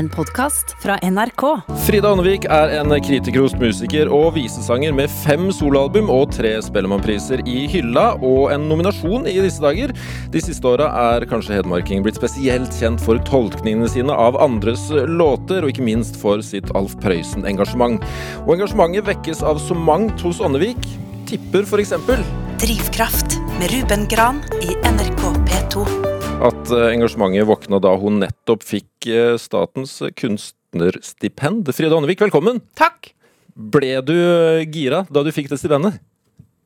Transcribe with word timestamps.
En 0.00 0.08
podkast 0.08 0.76
fra 0.80 0.94
NRK. 1.04 1.42
Frida 1.84 2.08
Annevik 2.14 2.46
er 2.48 2.70
en 2.78 2.94
kritikerrost 3.04 3.58
musiker 3.60 4.08
og 4.08 4.30
visesanger 4.32 4.94
med 4.96 5.12
fem 5.12 5.50
soloalbum 5.52 6.08
og 6.08 6.30
tre 6.32 6.54
Spellemannpriser 6.64 7.42
i 7.44 7.66
hylla, 7.68 8.14
og 8.24 8.48
en 8.54 8.64
nominasjon 8.70 9.28
i 9.28 9.36
disse 9.44 9.60
dager. 9.60 9.92
De 10.32 10.40
siste 10.40 10.64
åra 10.70 10.88
er 11.02 11.28
kanskje 11.28 11.58
hedmarking 11.58 12.00
blitt 12.06 12.16
spesielt 12.16 12.72
kjent 12.80 13.04
for 13.04 13.20
tolkningene 13.28 13.90
sine 13.92 14.16
av 14.16 14.40
andres 14.40 14.86
låter, 14.88 15.60
og 15.60 15.74
ikke 15.74 15.84
minst 15.90 16.16
for 16.22 16.40
sitt 16.40 16.72
Alf 16.72 16.96
Prøysen-engasjement. 17.04 18.00
Og 18.46 18.54
engasjementet 18.56 19.04
vekkes 19.10 19.44
av 19.44 19.60
så 19.60 19.76
mangt 19.76 20.24
hos 20.24 20.40
Annevik. 20.40 20.80
Tipper, 21.28 21.68
for 21.68 21.84
eksempel. 21.84 22.24
Drivkraft 22.64 23.36
med 23.58 23.76
Ruben 23.76 24.08
Gran 24.08 24.40
i 24.64 24.80
NRK 24.80 25.28
P2. 25.44 26.09
At 26.40 26.70
eh, 26.72 26.86
engasjementet 26.94 27.44
våkna 27.44 27.76
da 27.84 27.90
hun 28.00 28.22
nettopp 28.22 28.62
fikk 28.64 29.06
eh, 29.12 29.34
statens 29.36 29.98
kunstnerstipend. 30.16 31.68
Frida 31.76 31.98
Ånevik, 31.98 32.22
velkommen! 32.24 32.62
Takk. 32.80 33.10
Ble 33.52 33.98
du 34.00 34.14
eh, 34.16 34.62
gira 34.72 35.02
da 35.12 35.20
du 35.26 35.28
fikk 35.36 35.50
det 35.50 35.58
stipendet? 35.60 35.98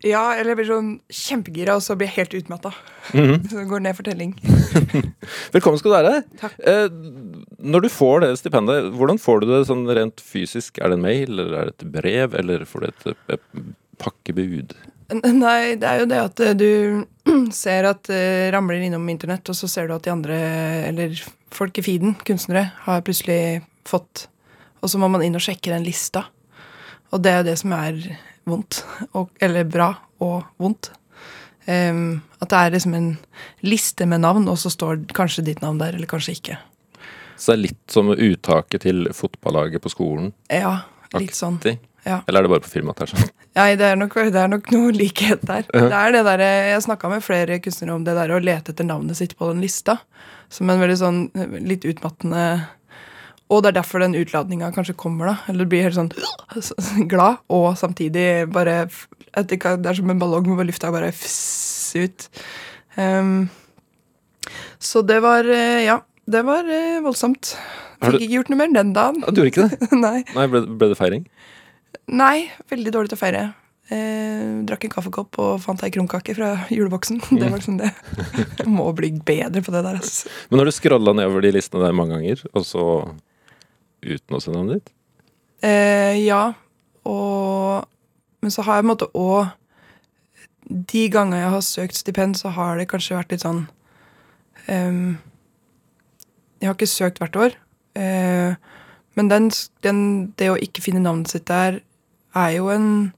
Ja, 0.06 0.36
eller 0.36 0.52
jeg 0.52 0.58
blir 0.60 0.68
sånn 0.68 0.92
kjempegira, 1.10 1.74
og 1.74 1.82
så 1.82 1.96
blir 1.98 2.06
jeg 2.06 2.20
helt 2.20 2.36
utmatta. 2.38 2.70
Så 3.10 3.56
det 3.56 3.64
går 3.72 3.82
ned 3.82 3.98
for 3.98 4.06
telling. 4.06 4.36
Velkommen 5.56 5.80
skal 5.80 5.90
du 5.90 5.96
være. 5.96 6.14
Takk. 6.38 6.54
Eh, 6.70 6.86
når 7.58 7.86
du 7.86 7.90
får 7.96 8.22
det 8.22 8.30
stipendet, 8.44 8.92
hvordan 8.94 9.18
får 9.18 9.42
du 9.42 9.48
det 9.56 9.62
sånn 9.72 9.88
rent 9.90 10.22
fysisk? 10.22 10.78
Er 10.78 10.92
det 10.92 11.00
en 11.00 11.06
mail, 11.08 11.34
eller 11.34 11.58
er 11.64 11.72
det 11.72 11.74
et 11.80 11.88
brev, 11.98 12.38
eller 12.44 12.62
får 12.68 12.86
du 12.86 12.92
et, 12.92 13.26
et 13.40 13.66
pakkebud? 14.04 14.78
Nei, 15.24 15.74
det 15.82 15.90
er 15.90 16.04
jo 16.04 16.08
det 16.14 16.22
at 16.28 16.46
du 16.62 16.70
ser 17.54 17.88
at 17.90 18.04
det 18.10 18.52
ramler 18.54 18.84
innom 18.86 19.08
internett, 19.12 19.48
og 19.50 19.58
så 19.58 19.70
ser 19.70 19.88
du 19.88 19.96
at 19.96 20.06
de 20.06 20.12
andre, 20.12 20.38
eller 20.90 21.16
folk 21.54 21.78
i 21.78 21.84
feeden, 21.86 22.16
kunstnere, 22.26 22.68
har 22.86 23.04
plutselig 23.06 23.64
fått 23.88 24.28
Og 24.84 24.90
så 24.92 24.98
må 25.00 25.08
man 25.08 25.22
inn 25.24 25.36
og 25.36 25.40
sjekke 25.40 25.72
den 25.72 25.84
lista. 25.86 26.26
Og 27.14 27.22
det 27.24 27.30
er 27.30 27.38
jo 27.40 27.46
det 27.46 27.54
som 27.56 27.72
er 27.72 27.96
vondt. 28.44 28.82
Og, 29.16 29.30
eller 29.40 29.64
bra 29.64 29.86
og 30.20 30.42
vondt. 30.60 30.90
Um, 31.64 32.20
at 32.44 32.50
det 32.52 32.58
er 32.58 32.74
liksom 32.74 32.96
en 32.98 33.08
liste 33.64 34.04
med 34.04 34.20
navn, 34.20 34.44
og 34.52 34.58
så 34.60 34.68
står 34.68 35.06
kanskje 35.16 35.46
ditt 35.46 35.62
navn 35.64 35.80
der, 35.80 35.96
eller 35.96 36.10
kanskje 36.10 36.36
ikke. 36.36 36.58
Så 37.36 37.52
det 37.52 37.56
er 37.56 37.62
litt 37.62 37.96
som 37.96 38.12
uttaket 38.12 38.84
til 38.84 39.08
fotballaget 39.16 39.82
på 39.82 39.92
skolen? 39.94 40.34
Ja, 40.52 40.82
litt 41.16 41.36
sånn. 41.38 41.56
Ja. 42.04 42.20
Eller 42.28 42.40
er 42.40 42.46
det 42.46 42.52
bare 42.52 42.64
på 42.64 42.72
firmaet 42.72 43.00
her? 43.02 43.12
Sånn? 43.14 43.32
Nei, 43.58 43.70
det 43.80 43.88
er 43.88 43.98
nok, 43.98 44.14
det 44.34 44.40
er 44.40 44.50
nok 44.52 44.70
noe 44.74 44.92
likhet 44.94 45.44
der. 45.48 45.66
Det 45.70 45.98
er 45.98 46.14
det 46.14 46.22
der, 46.26 46.44
Jeg 46.70 46.84
snakka 46.84 47.10
med 47.12 47.24
flere 47.24 47.60
kunstnere 47.64 47.96
om 47.96 48.04
det 48.06 48.16
der 48.18 48.34
å 48.34 48.40
lete 48.42 48.74
etter 48.74 48.88
navnet 48.88 49.18
sitt 49.20 49.36
på 49.38 49.48
den 49.52 49.62
lista. 49.64 49.98
Som 50.52 50.70
en 50.70 50.82
veldig 50.82 50.98
sånn 51.00 51.20
litt 51.64 51.86
utmattende 51.88 52.44
Og 53.52 53.62
det 53.64 53.72
er 53.72 53.78
derfor 53.80 54.04
den 54.04 54.16
utladninga 54.18 54.70
kanskje 54.74 54.96
kommer, 54.98 55.32
da. 55.32 55.36
Eller 55.52 55.68
blir 55.70 55.86
helt 55.86 55.98
sånn 55.98 56.12
glad, 57.10 57.40
og 57.48 57.72
samtidig 57.80 58.46
bare 58.52 58.84
at 59.34 59.50
Det 59.50 59.64
er 59.64 59.98
som 59.98 60.10
en 60.12 60.20
ballong 60.20 60.46
hvor 60.46 60.66
lufta 60.66 60.92
bare 60.94 61.10
fss 61.14 61.94
ut. 61.94 62.28
Um, 62.98 63.48
så 64.78 65.02
det 65.02 65.20
var 65.24 65.46
eh, 65.48 65.84
Ja, 65.86 66.00
det 66.30 66.42
var 66.46 66.68
eh, 66.68 67.00
voldsomt. 67.04 67.54
Fikk 68.04 68.20
ikke 68.20 68.34
gjort 68.36 68.50
noe 68.52 68.60
mer 68.60 68.72
den 68.74 68.92
dagen. 68.96 69.22
Ja, 69.24 69.32
du 69.32 69.40
gjorde 69.40 69.52
ikke 69.52 69.68
det? 69.70 69.88
Nei. 70.04 70.18
Nei, 70.34 70.46
ble, 70.52 70.64
ble 70.68 70.90
det 70.92 70.98
feiring? 71.00 71.24
Nei, 72.12 72.50
veldig 72.70 72.92
dårlig 72.92 73.12
til 73.12 73.18
å 73.18 73.20
feire. 73.20 73.44
Eh, 73.92 74.64
drakk 74.64 74.86
en 74.86 74.92
kaffekopp 74.94 75.38
og 75.44 75.58
fant 75.60 75.82
ei 75.84 75.92
krumkake 75.92 76.34
fra 76.36 76.54
juleboksen. 76.72 77.20
Det 77.40 77.48
var 77.48 77.58
liksom 77.58 77.78
det. 77.80 77.90
Jeg 78.60 78.68
må 78.72 78.86
bli 78.96 79.12
bedre 79.24 79.60
på 79.64 79.74
det 79.74 79.84
der. 79.84 80.00
Altså. 80.00 80.30
Men 80.48 80.62
har 80.62 80.68
du 80.68 80.74
scrolla 80.74 81.12
nedover 81.16 81.44
de 81.44 81.54
listene 81.56 81.84
der 81.84 81.96
mange 81.96 82.16
ganger, 82.16 82.44
og 82.52 82.64
så 82.68 82.84
uten 84.04 84.36
å 84.36 84.40
se 84.40 84.52
navnet 84.52 84.80
ditt? 84.80 84.94
Eh, 85.64 86.20
ja, 86.24 86.52
og 87.08 87.90
Men 88.44 88.52
så 88.52 88.60
har 88.66 88.76
jeg 88.76 88.84
på 88.84 88.84
en 88.84 88.90
måte 88.90 89.06
òg 89.16 89.54
De 90.68 91.04
gangene 91.08 91.38
jeg 91.40 91.52
har 91.54 91.62
søkt 91.64 91.96
stipend, 91.96 92.36
så 92.36 92.50
har 92.52 92.76
det 92.76 92.90
kanskje 92.90 93.16
vært 93.16 93.30
litt 93.32 93.44
sånn 93.44 93.62
ehm, 94.68 95.16
Jeg 96.60 96.68
har 96.68 96.76
ikke 96.76 96.88
søkt 96.88 97.22
hvert 97.22 97.38
år. 97.40 97.56
Eh, 97.96 98.56
men 99.16 99.30
den, 99.30 99.48
den, 99.86 99.98
det 100.36 100.50
å 100.52 100.60
ikke 100.60 100.84
finne 100.84 101.00
navnet 101.04 101.32
sitt 101.32 101.46
der, 101.48 101.80
er 102.34 102.56
jo 102.58 102.70
en 102.70 103.12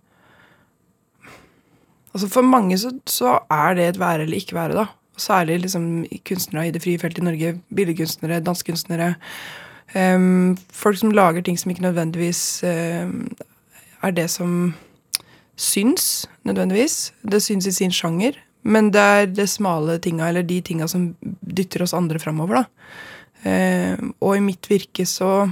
Altså 2.17 2.31
For 2.33 2.41
mange 2.41 2.79
så, 2.81 2.95
så 3.07 3.39
er 3.53 3.75
det 3.77 3.89
et 3.89 3.99
være 4.01 4.25
eller 4.25 4.39
ikke 4.41 4.57
være, 4.57 4.73
da. 4.73 4.87
Særlig 5.21 5.59
liksom 5.61 6.07
kunstnere 6.25 6.69
i 6.69 6.71
det 6.73 6.81
frie 6.81 6.99
feltet 6.99 7.21
i 7.21 7.27
Norge. 7.27 7.51
Billedkunstnere, 7.77 8.41
dansekunstnere. 8.41 9.11
Um, 9.93 10.57
folk 10.73 10.97
som 10.97 11.13
lager 11.13 11.45
ting 11.45 11.59
som 11.61 11.71
ikke 11.71 11.85
nødvendigvis 11.85 12.65
um, 12.65 13.29
er 14.03 14.11
det 14.17 14.31
som 14.31 14.75
syns, 15.57 16.27
nødvendigvis. 16.45 17.13
Det 17.31 17.43
syns 17.43 17.67
i 17.67 17.73
sin 17.73 17.93
sjanger. 17.93 18.33
Men 18.63 18.91
det 18.91 19.01
er 19.01 19.27
det 19.27 19.49
smale 19.49 19.99
tinga, 19.99 20.29
eller 20.29 20.43
de 20.43 20.61
tinga 20.61 20.89
som 20.91 21.15
dytter 21.57 21.85
oss 21.85 21.95
andre 21.95 22.19
framover, 22.19 22.63
da. 22.63 22.65
Um, 23.47 24.15
og 24.21 24.37
i 24.37 24.43
mitt 24.43 24.71
virke 24.71 25.05
så 25.07 25.51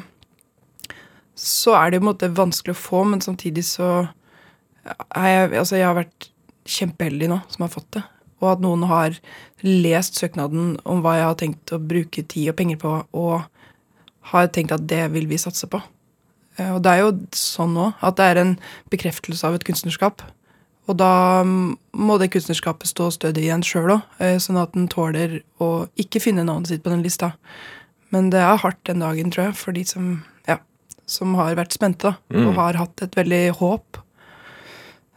så 1.35 1.75
er 1.79 1.91
det 1.91 2.01
på 2.01 2.05
en 2.07 2.11
måte 2.13 2.31
vanskelig 2.37 2.75
å 2.77 2.83
få, 2.83 3.05
men 3.11 3.21
samtidig 3.25 3.65
så 3.67 4.09
er 5.17 5.29
jeg 5.29 5.55
Altså, 5.59 5.77
jeg 5.79 5.87
har 5.89 5.97
vært 5.97 6.29
kjempeheldig 6.69 7.29
nå 7.33 7.41
som 7.53 7.65
har 7.65 7.73
fått 7.73 7.91
det. 7.97 8.03
Og 8.43 8.51
at 8.53 8.61
noen 8.65 8.85
har 8.89 9.17
lest 9.65 10.19
søknaden 10.21 10.75
om 10.85 11.01
hva 11.05 11.17
jeg 11.17 11.27
har 11.29 11.39
tenkt 11.41 11.73
å 11.73 11.81
bruke 11.81 12.23
tid 12.29 12.51
og 12.53 12.57
penger 12.59 12.81
på, 12.83 12.93
og 13.17 13.45
har 14.33 14.49
tenkt 14.53 14.73
at 14.73 14.87
det 14.89 15.03
vil 15.13 15.27
vi 15.29 15.39
satse 15.41 15.69
på. 15.71 15.81
Eh, 16.59 16.73
Og 16.75 16.83
det 16.85 16.93
er 16.93 17.03
jo 17.05 17.13
sånn 17.37 17.75
nå 17.77 17.93
at 18.01 18.17
det 18.17 18.25
er 18.31 18.41
en 18.43 18.55
bekreftelse 18.93 19.45
av 19.47 19.55
et 19.57 19.65
kunstnerskap. 19.65 20.23
Og 20.85 20.99
da 21.01 21.41
må 21.45 22.19
det 22.21 22.31
kunstnerskapet 22.35 22.91
stå 22.91 23.09
stødig 23.15 23.47
igjen 23.47 23.65
sjøl 23.65 23.95
òg, 23.97 24.03
sånn 24.45 24.61
at 24.61 24.75
den 24.77 24.85
tåler 24.93 25.39
å 25.57 25.87
ikke 25.97 26.21
finne 26.21 26.45
navnet 26.45 26.69
sitt 26.69 26.83
på 26.85 26.93
den 26.93 27.01
lista. 27.05 27.33
Men 28.13 28.29
det 28.31 28.43
er 28.45 28.61
hardt 28.61 28.83
den 28.85 29.01
dagen, 29.01 29.33
tror 29.33 29.47
jeg, 29.49 29.57
for 29.57 29.73
de 29.73 29.85
som, 29.89 30.11
som 31.07 31.35
har 31.39 31.57
vært 31.59 31.75
spente 31.77 32.17
Mm. 32.33 32.49
og 32.49 32.55
har 32.55 32.81
hatt 32.81 33.03
et 33.03 33.15
veldig 33.17 33.45
håp. 33.61 33.99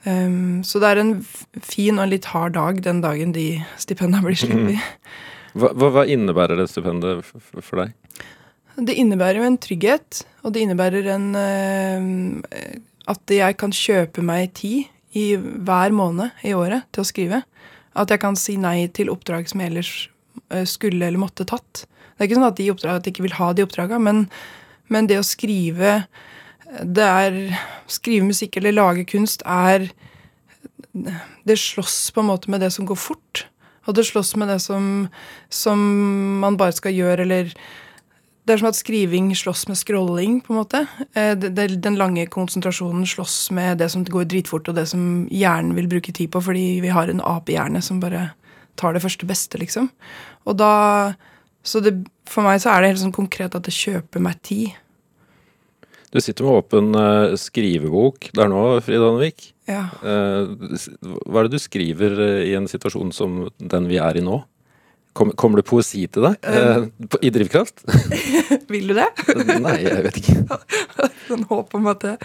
Um, 0.08 0.64
så 0.64 0.80
det 0.80 0.88
er 0.88 1.02
en 1.02 1.14
fin 1.62 2.00
og 2.00 2.10
litt 2.10 2.26
hard 2.32 2.54
dag 2.54 2.82
den 2.82 3.02
dagen 3.02 3.34
de 3.36 3.64
stipendene 3.78 4.24
blir 4.24 4.38
sluppet. 4.40 4.78
Mm. 4.78 5.60
hva, 5.60 5.90
hva 5.92 6.06
innebærer 6.08 6.60
det 6.60 6.70
stipendet 6.72 7.26
for 7.26 7.82
deg? 7.82 7.96
Det 8.78 8.94
innebærer 8.94 9.42
jo 9.42 9.48
en 9.48 9.58
trygghet, 9.58 10.22
og 10.46 10.54
det 10.54 10.62
innebærer 10.64 11.10
en 11.16 11.32
uh, 11.36 12.78
At 13.08 13.32
jeg 13.32 13.58
kan 13.58 13.72
kjøpe 13.72 14.22
meg 14.22 14.54
tid 14.54 14.86
i 15.16 15.36
hver 15.38 15.94
måned 15.96 16.44
i 16.44 16.54
året 16.54 16.84
til 16.92 17.02
å 17.02 17.08
skrive. 17.08 17.42
At 17.98 18.12
jeg 18.12 18.22
kan 18.22 18.36
si 18.36 18.58
nei 18.60 18.88
til 18.94 19.10
oppdrag 19.10 19.48
som 19.50 19.64
jeg 19.64 19.72
ellers 19.72 19.92
eh, 20.52 20.66
skulle 20.68 21.08
eller 21.08 21.22
måtte 21.22 21.48
tatt. 21.48 21.86
Det 21.88 22.20
er 22.20 22.28
ikke 22.28 22.38
sånn 22.40 22.50
at, 22.50 22.58
de 22.60 22.68
oppdrag, 22.74 23.00
at 23.00 23.08
jeg 23.08 23.16
ikke 23.16 23.26
vil 23.30 23.38
ha 23.40 23.48
de 23.56 23.64
oppdraga, 23.64 23.98
men, 24.04 24.26
men 24.94 25.08
det 25.10 25.20
å 25.20 25.26
skrive 25.26 26.02
det 26.84 27.04
er 27.04 27.36
Skrive 27.88 28.28
musikk 28.28 28.58
eller 28.60 28.76
lage 28.76 29.06
kunst 29.08 29.44
er 29.48 29.88
Det 31.48 31.56
slåss 31.60 32.12
på 32.12 32.24
en 32.24 32.28
måte 32.28 32.52
med 32.52 32.60
det 32.60 32.74
som 32.76 32.88
går 32.90 32.98
fort. 33.00 33.46
Og 33.88 33.96
det 33.96 34.04
slåss 34.10 34.36
med 34.36 34.50
det 34.52 34.60
som, 34.60 35.08
som 35.50 35.80
man 36.42 36.58
bare 36.60 36.76
skal 36.76 36.96
gjøre, 36.96 37.24
eller 37.24 37.54
det 38.48 38.56
er 38.56 38.60
som 38.60 38.70
at 38.72 38.80
skriving 38.80 39.30
slåss 39.36 39.66
med 39.70 39.78
scrolling, 39.80 40.40
på 40.44 40.52
en 40.52 40.60
måte. 40.60 40.82
Eh, 41.14 41.38
den 41.38 42.00
lange 42.00 42.26
konsentrasjonen 42.32 43.06
slåss 43.08 43.52
med 43.56 43.78
det 43.80 43.90
som 43.94 44.04
går 44.08 44.28
dritfort, 44.32 44.68
og 44.68 44.76
det 44.76 44.88
som 44.92 45.28
hjernen 45.32 45.76
vil 45.78 45.88
bruke 45.92 46.12
tid 46.16 46.34
på, 46.34 46.42
fordi 46.44 46.82
vi 46.84 46.92
har 46.92 47.12
en 47.12 47.24
apehjerne 47.24 47.84
som 47.86 48.02
bare 48.04 48.32
tar 48.76 48.98
det 48.98 49.04
første 49.06 49.30
beste, 49.30 49.60
liksom. 49.62 49.92
Og 50.48 50.60
da 50.60 50.74
Så 51.68 51.82
det, 51.84 51.92
for 52.30 52.48
meg 52.48 52.62
så 52.64 52.72
er 52.74 52.84
det 52.86 52.94
helt 52.94 53.02
sånn 53.04 53.16
konkret 53.16 53.56
at 53.58 53.66
det 53.68 53.74
kjøper 53.76 54.24
meg 54.24 54.40
tid. 54.48 54.76
Du 56.14 56.22
sitter 56.24 56.46
med 56.48 56.62
åpen 56.62 56.94
eh, 56.96 57.34
skrivebok 57.36 58.30
der 58.38 58.48
nå, 58.52 58.62
Frida 58.86 59.10
Annevik. 59.10 59.50
Ja. 59.68 59.82
Eh, 60.00 60.78
hva 61.28 61.42
er 61.42 61.50
det 61.50 61.58
du 61.58 61.60
skriver 61.60 62.16
eh, 62.24 62.44
i 62.48 62.54
en 62.56 62.70
situasjon 62.72 63.12
som 63.16 63.42
den 63.60 63.90
vi 63.92 64.00
er 64.00 64.16
i 64.20 64.24
nå? 64.24 64.38
Kom, 65.18 65.34
kommer 65.36 65.60
det 65.60 65.66
poesi 65.68 66.06
til 66.14 66.28
deg 66.30 66.48
på- 67.12 67.20
i 67.26 67.32
drivkraft? 67.34 67.82
Vil 68.72 68.92
du 68.92 68.96
det? 68.96 69.08
Nei, 69.60 69.80
jeg 69.84 70.04
vet 70.06 70.20
ikke. 70.22 70.60
Sånn 71.28 71.44
håp 71.50 71.74
om 71.76 71.90
at 71.92 72.06
det 72.06 72.16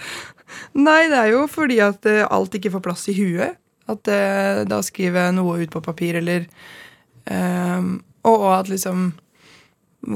Nei, 0.77 1.07
det 1.11 1.19
er 1.19 1.31
jo 1.33 1.47
fordi 1.51 1.79
at 1.83 2.05
alt 2.29 2.55
ikke 2.59 2.75
får 2.77 2.85
plass 2.85 3.07
i 3.09 3.17
huet. 3.17 3.57
At 3.91 4.05
da 4.69 4.79
skriver 4.85 5.25
jeg 5.31 5.37
noe 5.39 5.57
ut 5.65 5.73
på 5.73 5.81
papir, 5.83 6.19
eller 6.21 6.45
Og 8.29 8.45
at 8.53 8.69
liksom 8.69 9.09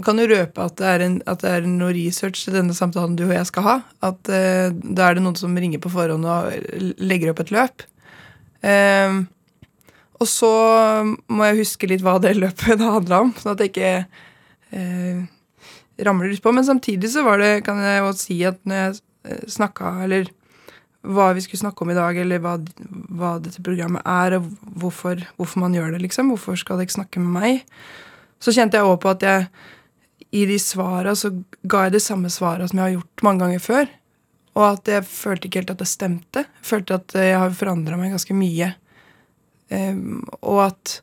kan 0.02 0.18
jo 0.18 0.26
røpe 0.30 0.64
at 0.64 0.74
det, 0.80 0.86
er 0.86 1.04
en, 1.04 1.16
at 1.30 1.42
det 1.44 1.52
er 1.52 1.68
noe 1.70 1.92
research 1.94 2.42
til 2.44 2.56
denne 2.58 2.74
samtalen 2.74 3.14
du 3.18 3.26
og 3.28 3.36
jeg 3.36 3.48
skal 3.50 3.66
ha. 3.66 3.76
At 4.08 4.30
uh, 4.32 4.72
da 4.72 5.08
er 5.08 5.18
det 5.18 5.24
noen 5.24 5.38
som 5.38 5.54
ringer 5.54 5.82
på 5.82 5.92
forhånd 5.92 6.26
og 6.26 6.98
legger 6.98 7.32
opp 7.32 7.44
et 7.44 7.54
løp. 7.54 7.86
Ehm, 8.66 9.26
og 10.16 10.28
så 10.30 10.50
må 11.04 11.46
jeg 11.46 11.60
huske 11.60 11.88
litt 11.90 12.02
hva 12.04 12.16
det 12.22 12.34
løpet 12.38 12.78
det 12.80 12.92
handla 12.96 13.22
om, 13.26 13.34
sånn 13.38 13.54
at 13.54 13.62
jeg 13.62 13.74
ikke 13.74 13.92
uh, 14.74 15.26
ramler 16.08 16.34
utpå. 16.34 16.54
Men 16.56 16.66
samtidig 16.66 17.12
så 17.12 17.24
var 17.26 17.42
det, 17.42 17.52
kan 17.68 17.78
jeg 17.84 18.02
jo 18.02 18.16
si 18.18 18.40
at 18.48 18.58
når 18.66 18.82
jeg 18.82 19.46
snakka, 19.54 19.92
eller 20.06 20.32
hva 21.06 21.30
vi 21.36 21.42
skulle 21.44 21.62
snakke 21.62 21.84
om 21.84 21.92
i 21.92 21.96
dag, 21.96 22.18
eller 22.18 22.42
hva, 22.42 22.56
hva 23.14 23.36
dette 23.42 23.62
programmet 23.64 24.02
er, 24.08 24.38
og 24.38 24.50
hvorfor, 24.80 25.22
hvorfor, 25.38 25.62
man 25.62 25.74
gjør 25.76 25.94
det, 25.94 26.02
liksom. 26.06 26.32
Hvorfor 26.34 26.58
skal 26.58 26.80
dere 26.80 26.94
snakke 26.94 27.22
med 27.22 27.34
meg? 27.36 27.76
Så 28.42 28.54
kjente 28.54 28.78
jeg 28.78 28.86
òg 28.86 28.98
på 29.02 29.12
at 29.14 29.24
jeg 29.24 29.46
i 30.36 30.44
de 30.48 30.58
svara 30.60 31.14
så 31.16 31.32
ga 31.64 31.86
jeg 31.86 31.96
de 31.96 32.02
samme 32.02 32.30
svara 32.32 32.68
som 32.68 32.80
jeg 32.80 32.84
har 32.84 32.96
gjort 32.98 33.24
mange 33.26 33.44
ganger 33.44 33.64
før. 33.64 33.88
Og 34.56 34.64
at 34.68 34.88
jeg 34.88 35.08
følte 35.08 35.48
ikke 35.48 35.62
helt 35.62 35.72
at 35.74 35.82
det 35.82 35.88
stemte. 35.90 36.44
Jeg 36.46 36.68
følte 36.70 37.00
at 37.00 37.16
jeg 37.18 37.40
har 37.40 37.56
forandra 37.56 37.98
meg 38.00 38.14
ganske 38.14 38.36
mye. 38.36 38.70
Um, 39.68 40.22
og 40.40 40.62
at 40.68 41.00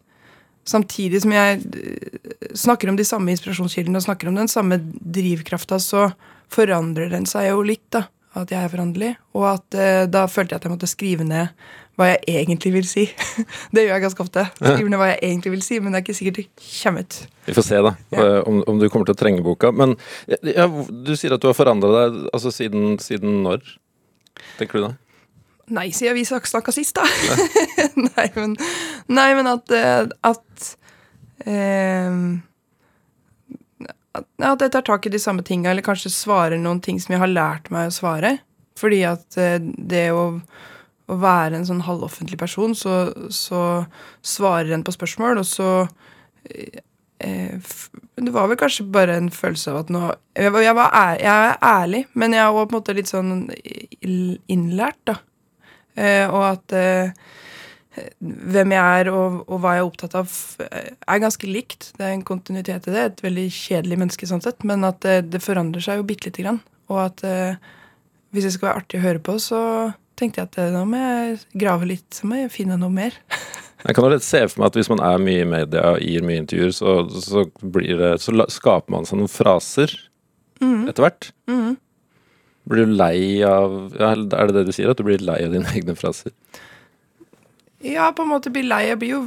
samtidig 0.66 1.20
som 1.22 1.34
jeg 1.36 1.60
eh, 1.60 2.20
snakker 2.56 2.90
om 2.90 2.98
de 2.98 3.06
samme 3.06 3.34
inspirasjonskildene 3.34 4.00
og 4.00 4.06
snakker 4.06 4.30
om 4.30 4.38
den 4.40 4.50
samme 4.52 4.80
drivkrafta, 4.80 5.80
så 5.84 6.08
forandrer 6.54 7.12
den 7.12 7.28
seg 7.30 7.50
jo 7.50 7.66
litt. 7.68 7.86
da 7.94 8.08
at 8.40 8.52
jeg 8.52 8.60
er 8.60 8.72
foranderlig. 8.72 9.14
Og 9.38 9.48
at 9.52 9.78
uh, 9.78 10.04
da 10.10 10.26
følte 10.32 10.56
jeg 10.56 10.62
at 10.62 10.68
jeg 10.68 10.74
måtte 10.74 10.90
skrive 10.90 11.28
ned 11.28 11.52
hva 12.00 12.10
jeg 12.10 12.42
egentlig 12.42 12.72
vil 12.74 12.88
si. 12.90 13.04
det 13.74 13.86
gjør 13.86 13.94
jeg 13.94 14.04
ganske 14.08 14.24
ofte. 14.26 14.46
Skriver 14.58 14.90
ned 14.90 15.02
hva 15.02 15.12
jeg 15.12 15.20
egentlig 15.28 15.54
vil 15.54 15.64
si, 15.66 15.78
men 15.80 15.94
det 15.94 16.00
er 16.00 16.06
ikke 16.06 16.18
sikkert 16.18 16.40
det 16.40 16.48
kommer 16.66 17.06
ut. 17.06 17.20
Vi 17.46 17.56
får 17.58 17.68
se, 17.68 17.82
da, 17.86 17.94
ja. 18.16 18.24
Eh, 18.24 18.40
om, 18.50 18.64
om, 18.72 18.80
du 18.82 18.88
kommer 18.90 19.10
til 19.10 19.14
å 19.16 19.20
trenge 19.20 19.46
boka. 19.46 19.70
Men 19.76 19.94
ja, 20.26 20.66
du 20.66 21.14
sier 21.20 21.36
at 21.36 21.44
du 21.44 21.50
har 21.52 21.58
forandra 21.58 21.92
deg 21.94 22.20
altså 22.34 22.54
siden, 22.56 22.98
siden, 23.04 23.44
når? 23.46 23.76
Tenker 24.58 24.80
du 24.80 24.88
det? 24.88 24.94
Nei, 25.74 25.92
siden 25.96 26.18
vi 26.18 26.26
snakka 26.28 26.74
sist, 26.76 26.98
da. 26.98 27.06
nei, 28.10 28.28
men, 28.36 28.58
nei, 29.14 29.30
men 29.38 29.52
at, 29.54 29.78
eh, 29.78 30.02
at 30.26 30.74
eh, 31.46 32.18
at 34.14 34.62
jeg 34.62 34.74
tar 34.74 34.86
tak 34.86 35.08
i 35.08 35.14
de 35.14 35.22
samme 35.22 35.44
tinga, 35.46 35.72
eller 35.72 35.86
kanskje 35.86 36.12
svarer 36.14 36.60
noen 36.62 36.82
ting 36.84 37.00
som 37.02 37.16
jeg 37.16 37.24
har 37.24 37.32
lært 37.32 37.72
meg 37.74 37.90
å 37.90 37.96
svare. 37.96 38.38
Fordi 38.80 39.02
at 39.10 39.38
eh, 39.42 39.60
det 39.62 40.08
å, 40.14 40.26
å 41.10 41.20
være 41.22 41.60
en 41.60 41.68
sånn 41.68 41.84
halvoffentlig 41.88 42.40
person, 42.42 42.76
så, 42.78 43.08
så 43.34 43.64
svarer 44.26 44.74
en 44.74 44.86
på 44.86 44.94
spørsmål, 44.96 45.42
og 45.42 45.50
så 45.50 45.70
eh, 46.50 46.82
Det 48.20 48.32
var 48.36 48.50
vel 48.52 48.60
kanskje 48.60 48.90
bare 48.92 49.16
en 49.16 49.30
følelse 49.32 49.72
av 49.72 49.78
at 49.80 49.92
nå 49.94 50.02
Jeg, 50.36 50.50
jeg, 50.52 50.76
var 50.76 50.90
ær, 50.92 51.22
jeg 51.22 51.52
er 51.52 51.62
ærlig, 51.64 52.02
men 52.14 52.36
jeg 52.36 52.58
var 52.58 52.66
på 52.66 52.76
en 52.76 52.80
måte 52.82 52.98
litt 52.98 53.12
sånn 53.12 53.46
innlært, 54.52 55.00
da. 55.08 55.22
Eh, 55.94 56.26
og 56.26 56.44
at 56.50 56.74
eh, 56.76 57.14
hvem 58.20 58.74
jeg 58.74 59.00
er 59.02 59.10
og, 59.14 59.44
og, 59.46 59.58
hva 59.62 59.76
jeg 59.76 59.84
er 59.84 59.88
opptatt 59.88 60.16
av, 60.18 60.36
er 60.64 61.22
ganske 61.22 61.50
likt. 61.50 61.92
Det 61.98 62.06
er 62.08 62.16
en 62.16 62.26
kontinuitet 62.26 62.88
i 62.90 62.94
det. 62.96 63.04
Et 63.06 63.26
veldig 63.28 63.48
kjedelig 63.54 64.00
menneske 64.02 64.30
sånn 64.30 64.44
sett, 64.44 64.66
men 64.68 64.86
at 64.88 65.02
det, 65.06 65.18
det 65.34 65.44
forandrer 65.44 65.84
seg 65.86 66.02
jo 66.02 66.08
bitte 66.08 66.30
lite 66.30 66.46
grann. 66.46 66.62
Og 66.92 67.04
at 67.06 67.24
eh, 67.28 67.60
hvis 68.34 68.48
det 68.48 68.56
skal 68.56 68.72
være 68.72 68.84
artig 68.84 69.02
å 69.02 69.06
høre 69.06 69.22
på, 69.24 69.38
så 69.42 69.60
tenkte 70.20 70.42
jeg 70.42 70.52
at 70.52 70.60
eh, 70.64 70.72
nå 70.74 70.84
må 70.90 71.02
jeg 71.02 71.38
grave 71.66 71.90
litt, 71.90 72.10
så 72.16 72.30
må 72.30 72.42
jeg 72.42 72.54
finne 72.54 72.80
noe 72.82 72.94
mer. 72.94 73.18
jeg 73.86 73.98
kan 73.98 74.10
litt 74.14 74.26
se 74.26 74.44
for 74.48 74.64
meg 74.64 74.72
at 74.72 74.82
hvis 74.82 74.92
man 74.94 75.04
er 75.06 75.22
mye 75.22 75.46
i 75.46 75.52
media, 75.54 75.86
og 75.94 76.04
gir 76.04 76.26
mye 76.26 76.42
intervjuer, 76.42 76.74
så, 76.76 76.98
så, 77.14 77.46
det, 77.78 78.12
så 78.24 78.36
skaper 78.58 78.96
man 78.96 79.10
seg 79.10 79.22
noen 79.22 79.32
fraser 79.32 79.94
mm. 80.64 80.90
etter 80.90 81.06
hvert. 81.06 81.32
Mm. 81.52 81.76
Blir 82.70 82.88
du 82.88 82.94
lei 82.96 83.44
av 83.44 83.74
Er 84.00 84.22
det 84.24 84.54
det 84.56 84.70
du 84.70 84.72
sier, 84.72 84.88
at 84.88 85.00
du 85.00 85.04
blir 85.04 85.24
lei 85.24 85.42
av 85.44 85.54
dine 85.54 85.70
egne 85.78 85.98
fraser? 86.00 86.34
Ja, 87.84 88.12
på 88.16 88.24
en 88.24 88.32
måte 88.32 88.52
bli 88.54 88.64
lei. 88.64 88.86
Jeg 88.88 89.10
jo, 89.10 89.26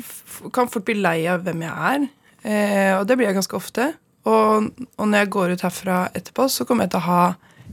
kan 0.55 0.71
fort 0.73 0.87
bli 0.89 0.97
lei 0.97 1.19
av 1.29 1.45
hvem 1.45 1.65
jeg 1.67 1.89
er. 1.93 2.07
Eh, 2.47 2.93
og 2.97 3.05
det 3.09 3.19
blir 3.19 3.29
jeg 3.29 3.37
ganske 3.37 3.59
ofte. 3.59 3.91
Og, 4.27 4.71
og, 4.97 5.05
når 5.05 5.23
jeg 5.23 5.33
går 5.35 5.53
ut 5.53 5.65
herfra 5.67 5.99
etterpå, 6.17 6.49
så 6.51 6.65
kommer 6.67 6.87
jeg 6.87 6.95
til 6.95 7.03
å 7.03 7.11
ha 7.11 7.21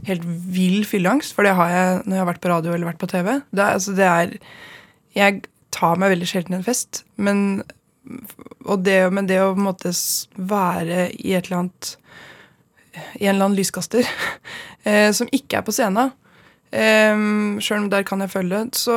helt 0.10 0.26
vill 0.26 0.84
fylleangst. 0.88 1.36
For 1.36 1.48
det 1.48 1.56
har 1.58 1.72
jeg 1.72 2.02
når 2.04 2.18
jeg 2.18 2.24
har 2.24 2.30
vært 2.34 2.44
på 2.44 2.52
radio 2.52 2.76
eller 2.76 2.92
vært 2.92 3.02
på 3.02 3.10
TV. 3.14 3.32
Det, 3.52 3.64
altså, 3.64 3.96
det 3.98 4.10
er 4.10 4.38
Jeg 5.14 5.44
tar 5.74 6.00
meg 6.02 6.12
veldig 6.14 6.28
sjelden 6.30 6.58
en 6.58 6.66
fest. 6.66 7.04
Men, 7.16 7.64
det, 8.84 8.98
men 9.14 9.30
det 9.30 9.40
å 9.42 9.54
på 9.54 9.62
en 9.62 9.70
måte 9.70 9.94
være 10.36 11.08
i 11.16 11.38
et 11.38 11.48
eller 11.48 11.64
annet 11.64 11.94
I 13.22 13.30
en 13.30 13.38
eller 13.38 13.46
annen 13.48 13.58
lyskaster 13.58 14.04
eh, 14.90 15.14
som 15.16 15.32
ikke 15.32 15.62
er 15.62 15.66
på 15.66 15.74
scenen 15.74 16.12
Um, 16.74 17.60
Sjøl 17.62 17.84
om 17.84 17.90
der 17.92 18.06
kan 18.08 18.24
jeg 18.24 18.32
følge. 18.34 18.64
Så 18.74 18.96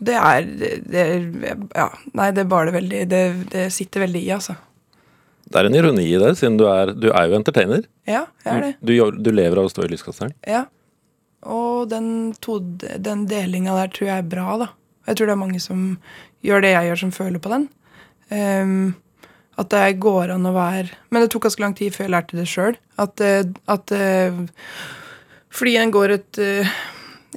det 0.00 0.14
er, 0.16 0.46
det 0.80 1.02
er 1.02 1.26
Ja, 1.74 1.90
nei, 2.16 2.30
det 2.32 2.46
er 2.46 2.70
det 2.70 2.76
veldig 2.78 3.02
det, 3.10 3.24
det, 3.52 3.66
sitter 3.74 4.06
veldig 4.06 4.22
i, 4.22 4.30
altså. 4.32 4.56
Det 5.44 5.60
er 5.60 5.68
en 5.68 5.76
ironi 5.76 6.06
i 6.08 6.20
det, 6.20 6.32
siden 6.40 6.56
du 6.56 6.64
er, 6.70 6.94
du 6.96 7.10
er 7.12 7.28
jo 7.28 7.36
entertainer. 7.36 7.84
Ja, 8.08 8.24
jeg 8.46 8.54
er 8.54 8.64
det. 8.64 8.72
Du, 8.80 8.94
du, 9.20 9.30
lever 9.34 9.60
av 9.60 9.68
å 9.68 9.72
stå 9.72 9.84
i 9.84 9.92
lyskasteren. 9.92 10.32
Ja. 10.48 10.64
Og 11.44 11.90
den, 11.92 12.32
to, 12.40 12.56
den 12.80 13.26
delinga 13.28 13.76
der 13.76 13.92
tror 13.92 14.08
jeg 14.08 14.24
er 14.24 14.32
bra, 14.32 14.56
da. 14.64 14.72
Jeg 15.04 15.20
tror 15.20 15.28
det 15.28 15.36
er 15.36 15.42
mange 15.44 15.60
som 15.60 15.86
gjør 16.44 16.64
det 16.64 16.72
jeg 16.72 16.88
gjør, 16.88 17.02
som 17.04 17.12
føler 17.12 17.44
på 17.44 17.52
den. 17.52 17.68
Um, 18.32 18.94
at 19.60 19.68
det 19.70 20.00
går 20.02 20.32
an 20.32 20.48
å 20.48 20.54
være 20.54 20.88
Men 21.12 21.22
det 21.22 21.28
tok 21.30 21.44
ganske 21.44 21.62
lang 21.62 21.74
tid 21.76 21.92
før 21.94 22.06
jeg 22.08 22.14
lærte 22.16 22.38
det 22.40 22.48
sjøl. 22.50 22.78
At, 22.98 23.20
at 23.20 23.92
fordi 25.54 25.76
en 25.80 25.94
går 25.94 26.18
et 26.18 26.42
uh, 26.42 26.74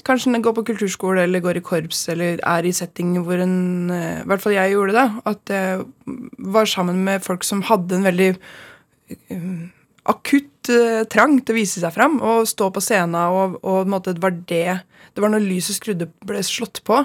Kanskje 0.06 0.30
en 0.30 0.44
går 0.46 0.54
på 0.54 0.64
kulturskole 0.70 1.24
eller 1.26 1.42
går 1.42 1.58
i 1.58 1.64
korps 1.66 2.04
eller 2.14 2.38
er 2.46 2.66
i 2.66 2.74
setting 2.76 3.16
hvor 3.26 3.42
en 3.42 3.90
uh, 3.90 4.22
I 4.22 4.28
hvert 4.30 4.44
fall 4.44 4.56
jeg 4.56 4.76
gjorde 4.76 4.96
det. 4.98 5.08
At 5.34 5.54
jeg 5.54 5.88
var 6.54 6.70
sammen 6.70 7.02
med 7.08 7.26
folk 7.26 7.44
som 7.48 7.66
hadde 7.66 7.98
en 7.98 8.06
veldig 8.08 8.30
uh, 9.34 9.66
akutt 10.08 10.54
trang 11.12 11.38
til 11.40 11.54
å 11.54 11.56
vise 11.56 11.80
seg 11.80 11.94
fram 11.96 12.18
og 12.20 12.48
stå 12.48 12.66
på 12.76 12.82
scenen, 12.84 13.16
og, 13.16 13.54
og 13.64 13.88
måte, 13.88 14.12
det 14.12 14.24
var 14.24 14.34
det 14.36 14.82
Det 15.16 15.24
var 15.24 15.32
når 15.32 15.46
lyset 15.48 15.78
skrudde, 15.78 16.10
ble 16.28 16.42
slått 16.44 16.82
på, 16.84 16.98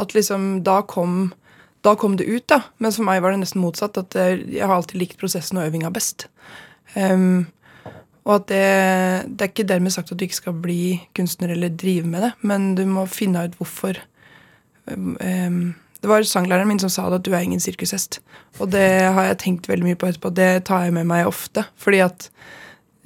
at 0.00 0.14
liksom 0.16 0.62
da 0.64 0.78
kom 0.88 1.34
da 1.82 1.94
kom 1.98 2.16
det 2.16 2.28
ut, 2.30 2.46
da. 2.48 2.62
Men 2.78 2.94
for 2.94 3.06
meg 3.06 3.22
var 3.22 3.34
det 3.34 3.42
nesten 3.42 3.62
motsatt. 3.62 3.98
At 3.98 4.14
jeg 4.14 4.62
har 4.62 4.74
alltid 4.74 5.00
likt 5.00 5.18
prosessen 5.20 5.58
og 5.58 5.66
øvinga 5.66 5.90
best. 5.94 6.28
Um, 6.94 7.50
og 8.22 8.34
at 8.36 8.48
det, 8.52 8.64
det 9.34 9.44
er 9.44 9.50
ikke 9.50 9.66
dermed 9.66 9.94
sagt 9.94 10.12
at 10.12 10.18
du 10.18 10.24
ikke 10.26 10.38
skal 10.38 10.58
bli 10.62 11.00
kunstner 11.16 11.54
eller 11.54 11.74
drive 11.74 12.06
med 12.06 12.28
det, 12.28 12.32
men 12.46 12.74
du 12.78 12.84
må 12.86 13.06
finne 13.10 13.48
ut 13.48 13.56
hvorfor. 13.58 13.98
Um, 14.86 15.74
det 16.02 16.10
var 16.10 16.26
sanglæreren 16.26 16.70
min 16.70 16.80
som 16.82 16.90
sa 16.90 17.08
det, 17.10 17.20
at 17.20 17.26
du 17.26 17.34
er 17.34 17.44
ingen 17.46 17.62
sirkushest. 17.62 18.20
Og 18.58 18.70
det 18.74 18.86
har 19.14 19.28
jeg 19.28 19.38
tenkt 19.42 19.68
veldig 19.70 19.86
mye 19.86 19.98
på 19.98 20.08
etterpå. 20.10 20.32
Det 20.34 20.64
tar 20.66 20.88
jeg 20.88 20.94
med 20.96 21.06
meg 21.06 21.30
ofte. 21.30 21.62
Fordi 21.78 22.02
at 22.02 22.26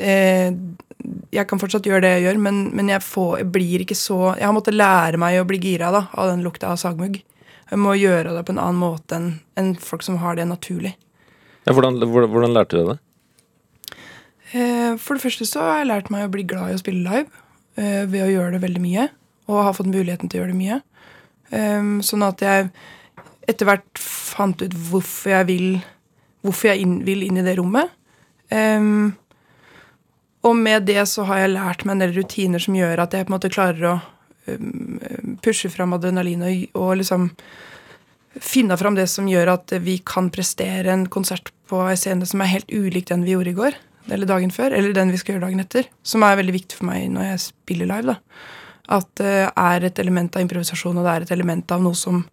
eh, 0.00 0.48
Jeg 1.32 1.46
kan 1.46 1.60
fortsatt 1.60 1.84
gjøre 1.86 2.00
det 2.00 2.12
jeg 2.14 2.24
gjør, 2.24 2.40
men, 2.40 2.62
men 2.76 2.88
jeg, 2.88 3.04
får, 3.04 3.34
jeg, 3.42 3.48
blir 3.52 3.84
ikke 3.84 3.94
så 3.94 4.34
Jeg 4.38 4.46
har 4.48 4.54
måttet 4.56 4.74
lære 4.74 5.20
meg 5.20 5.36
å 5.38 5.44
bli 5.48 5.60
gira 5.60 5.92
da, 5.92 6.06
av 6.16 6.32
den 6.32 6.44
lukta 6.44 6.72
av 6.72 6.80
sagmugg. 6.80 7.20
Jeg 7.70 7.82
må 7.82 7.92
gjøre 8.00 8.32
det 8.32 8.46
på 8.48 8.54
en 8.56 8.62
annen 8.62 8.80
måte 8.80 9.18
enn 9.18 9.28
en 9.60 9.74
folk 9.76 10.04
som 10.06 10.16
har 10.22 10.40
det 10.40 10.48
naturlig. 10.48 10.94
Ja, 11.66 11.74
hvordan, 11.74 12.00
hvordan, 12.00 12.32
hvordan 12.32 12.56
lærte 12.56 12.80
du 12.80 12.92
det? 12.94 12.98
Eh, 14.52 14.94
for 15.02 15.16
det 15.16 15.24
første 15.24 15.46
så 15.48 15.64
har 15.64 15.80
jeg 15.80 15.90
lært 15.90 16.10
meg 16.14 16.26
å 16.26 16.32
bli 16.32 16.44
glad 16.46 16.70
i 16.70 16.76
å 16.76 16.82
spille 16.82 17.02
live 17.02 17.30
eh, 17.80 18.04
ved 18.06 18.22
å 18.22 18.30
gjøre 18.30 18.56
det 18.56 18.62
veldig 18.62 18.82
mye. 18.82 19.08
Og 19.50 19.64
har 19.66 19.76
fått 19.78 19.90
muligheten 19.90 20.30
til 20.30 20.40
å 20.40 20.44
gjøre 20.44 20.54
det 20.54 20.60
mye. 20.60 20.80
Ehm, 21.54 21.98
sånn 22.02 22.24
at 22.26 22.42
jeg 22.42 22.70
etter 23.46 23.68
hvert 23.68 24.00
fant 24.02 24.62
ut 24.62 24.74
hvorfor 24.90 25.38
jeg 25.38 25.50
vil 25.52 25.68
Hvorfor 26.46 26.68
jeg 26.68 26.84
inn, 26.84 26.98
vil 27.02 27.24
inn 27.26 27.40
i 27.40 27.42
det 27.42 27.56
rommet. 27.58 27.90
Ehm, 28.54 29.16
og 30.46 30.52
med 30.54 30.84
det 30.86 31.00
så 31.10 31.24
har 31.26 31.40
jeg 31.40 31.56
lært 31.56 31.82
meg 31.82 31.96
en 31.96 32.02
del 32.04 32.12
rutiner 32.14 32.62
som 32.62 32.76
gjør 32.76 33.02
at 33.02 33.16
jeg 33.16 33.26
på 33.26 33.32
en 33.32 33.34
måte 33.34 33.50
klarer 33.50 33.86
å 33.88 33.94
ehm, 34.52 35.40
pushe 35.42 35.66
fram 35.72 35.96
adrenalin 35.96 36.44
og, 36.46 36.68
og 36.78 36.92
liksom 37.00 37.32
finne 38.38 38.78
fram 38.78 38.94
det 38.94 39.08
som 39.10 39.26
gjør 39.26 39.56
at 39.56 39.74
vi 39.82 39.96
kan 40.06 40.30
prestere 40.30 40.92
en 40.92 41.08
konsert 41.10 41.50
på 41.66 41.82
en 41.82 41.98
scene 41.98 42.28
som 42.30 42.44
er 42.44 42.52
helt 42.52 42.70
ulik 42.70 43.08
den 43.10 43.26
vi 43.26 43.34
gjorde 43.34 43.50
i 43.56 43.58
går 43.58 43.80
eller 44.10 44.28
dagen 44.28 44.52
før, 44.54 44.74
eller 44.76 44.94
den 44.96 45.12
vi 45.14 45.20
skal 45.20 45.36
gjøre 45.36 45.48
dagen 45.48 45.62
etter, 45.62 45.90
som 46.06 46.24
er 46.26 46.38
veldig 46.38 46.54
viktig 46.56 46.78
for 46.78 46.88
meg 46.90 47.08
når 47.12 47.30
jeg 47.30 47.42
spiller 47.48 47.90
live. 47.90 48.14
da. 48.14 48.40
At 48.96 49.10
det 49.18 49.36
er 49.50 49.86
et 49.88 49.98
element 49.98 50.36
av 50.36 50.44
improvisasjon, 50.44 50.98
og 50.98 51.06
det 51.06 51.14
er 51.14 51.26
et 51.26 51.36
element 51.36 51.74
av 51.74 51.82
noe 51.82 51.98
som 51.98 52.24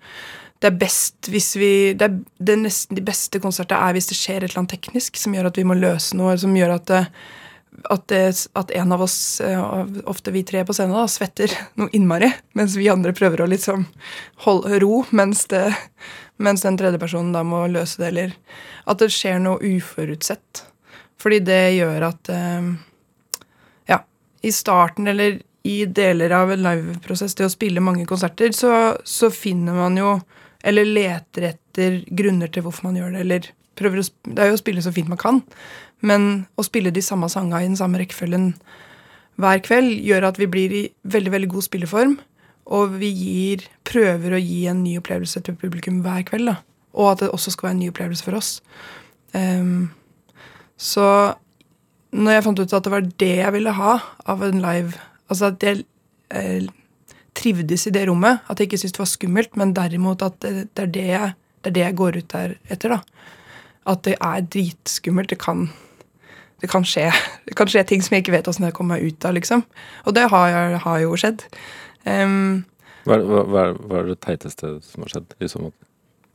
det 0.64 0.70
er 0.70 0.80
best 0.80 1.28
hvis 1.28 1.50
vi 1.60 1.72
det 2.00 2.08
er, 2.08 2.20
det 2.40 2.54
er 2.54 2.60
nesten 2.62 2.96
De 2.96 3.04
beste 3.04 3.42
konsertene 3.44 3.84
er 3.84 3.98
hvis 3.98 4.08
det 4.08 4.16
skjer 4.16 4.38
et 4.46 4.52
eller 4.52 4.62
annet 4.62 4.76
teknisk 4.78 5.20
som 5.20 5.34
gjør 5.36 5.50
at 5.50 5.60
vi 5.60 5.66
må 5.68 5.76
løse 5.76 6.16
noe, 6.16 6.38
som 6.40 6.54
gjør 6.56 6.78
at 6.78 6.86
det, 6.88 7.02
at, 7.92 8.06
det, 8.08 8.22
at 8.56 8.72
en 8.80 8.96
av 8.96 9.04
oss, 9.04 9.18
eh, 9.44 9.60
ofte 10.08 10.32
vi 10.32 10.46
tre 10.48 10.64
på 10.64 10.76
scenen, 10.76 10.96
da, 10.96 11.08
svetter 11.10 11.52
noe 11.80 11.92
innmari, 11.92 12.32
mens 12.56 12.78
vi 12.80 12.88
andre 12.92 13.12
prøver 13.18 13.44
å 13.44 13.50
liksom 13.52 13.88
holde 14.46 14.80
ro, 14.84 15.04
mens, 15.12 15.46
det, 15.52 15.66
mens 16.38 16.64
den 16.64 16.80
tredje 16.80 17.02
personen 17.02 17.34
da 17.36 17.44
må 17.48 17.66
løse 17.72 18.00
det, 18.00 18.14
eller 18.14 18.38
at 18.88 19.04
det 19.04 19.12
skjer 19.12 19.42
noe 19.44 19.74
uforutsett. 19.74 20.68
Fordi 21.22 21.40
det 21.46 21.64
gjør 21.78 22.10
at 22.10 22.32
eh, 22.34 22.70
Ja, 23.92 24.00
i 24.42 24.52
starten 24.52 25.08
eller 25.08 25.42
i 25.64 25.86
deler 25.86 26.34
av 26.36 26.52
en 26.52 26.64
liveprosess, 26.64 27.36
det 27.40 27.48
å 27.48 27.52
spille 27.52 27.84
mange 27.84 28.06
konserter, 28.06 28.52
så, 28.52 28.98
så, 29.08 29.30
finner 29.32 29.78
man 29.78 29.96
jo 29.98 30.18
Eller 30.64 30.88
leter 30.88 31.54
etter 31.54 32.02
grunner 32.12 32.52
til 32.52 32.66
hvorfor 32.66 32.90
man 32.90 33.00
gjør 33.00 33.14
det, 33.16 33.22
eller 33.24 33.48
prøver 33.80 34.02
å, 34.02 34.08
Det 34.28 34.44
er 34.44 34.52
jo 34.52 34.58
å 34.58 34.64
spille 34.64 34.84
så 34.84 34.92
fint 34.96 35.12
man 35.12 35.22
kan, 35.22 35.42
men 36.04 36.46
å 36.60 36.66
spille 36.68 36.92
de 36.92 37.02
samme 37.04 37.30
sangene 37.32 37.64
i 37.64 37.70
den 37.70 37.80
samme 37.80 38.02
rekkefølgen 38.02 38.52
hver 39.42 39.64
kveld 39.66 39.96
gjør 40.06 40.28
at 40.28 40.38
vi 40.38 40.48
blir 40.52 40.76
i 40.78 40.84
veldig 41.10 41.32
veldig 41.34 41.50
god 41.56 41.66
spilleform, 41.66 42.14
og 42.78 43.00
vi 43.00 43.10
gir, 43.10 43.64
prøver 43.88 44.36
å 44.36 44.42
gi 44.42 44.60
en 44.70 44.84
ny 44.84 44.98
opplevelse 45.00 45.42
til 45.44 45.58
publikum 45.60 46.04
hver 46.06 46.22
kveld. 46.28 46.52
da. 46.52 46.58
Og 46.94 47.12
at 47.12 47.24
det 47.24 47.32
også 47.34 47.56
skal 47.56 47.68
være 47.68 47.76
en 47.76 47.82
ny 47.82 47.90
opplevelse 47.92 48.24
for 48.24 48.38
oss. 48.38 48.52
Ehm, 49.34 49.90
så 50.78 51.08
når 52.14 52.36
jeg 52.36 52.46
fant 52.46 52.62
ut 52.62 52.76
at 52.78 52.86
det 52.86 52.94
var 52.94 53.10
det 53.24 53.34
jeg 53.40 53.54
ville 53.56 53.74
ha 53.74 53.98
av 54.30 54.46
en 54.46 54.62
live 54.62 55.00
Altså 55.32 55.48
at 55.50 55.64
jeg 55.66 55.86
eh, 56.36 56.66
trivdes 57.34 57.88
i 57.88 57.94
det 57.96 58.04
rommet, 58.10 58.44
at 58.52 58.60
jeg 58.60 58.68
ikke 58.68 58.78
syntes 58.82 58.96
det 58.98 59.02
var 59.02 59.10
skummelt, 59.10 59.56
men 59.58 59.72
derimot 59.74 60.22
at 60.22 60.36
det, 60.44 60.52
det, 60.76 60.84
er 60.84 60.92
det, 60.94 61.06
jeg, 61.08 61.30
det 61.64 61.72
er 61.72 61.76
det 61.78 61.84
jeg 61.84 61.98
går 61.98 62.18
ut 62.20 62.28
der 62.34 62.54
etter. 62.76 62.94
da. 62.94 63.00
At 63.90 64.04
det 64.06 64.14
er 64.20 64.44
dritskummelt. 64.56 65.32
Det 65.32 65.40
kan, 65.42 65.64
det 66.62 66.70
kan 66.70 66.86
skje 66.86 67.08
Det 67.48 67.58
kan 67.58 67.72
skje 67.72 67.86
ting 67.88 68.04
som 68.04 68.14
jeg 68.14 68.26
ikke 68.26 68.36
vet 68.36 68.52
åssen 68.52 68.68
jeg 68.68 68.76
kommer 68.78 69.00
meg 69.00 69.08
ut 69.10 69.26
av, 69.26 69.34
liksom. 69.40 69.66
Og 70.06 70.14
det 70.20 70.28
har, 70.36 70.78
har 70.86 71.02
jo 71.02 71.18
skjedd. 71.18 71.48
Um, 72.06 72.66
Hva, 73.08 73.18
hva, 73.20 73.42
hva, 73.48 73.66
hva 73.80 74.04
er 74.04 74.14
det 74.14 74.22
teiteste 74.24 74.78
som 74.86 75.08
har 75.08 75.16
skjedd 75.16 75.34
i 75.40 75.50
så 75.52 75.64
måte? 75.64 75.90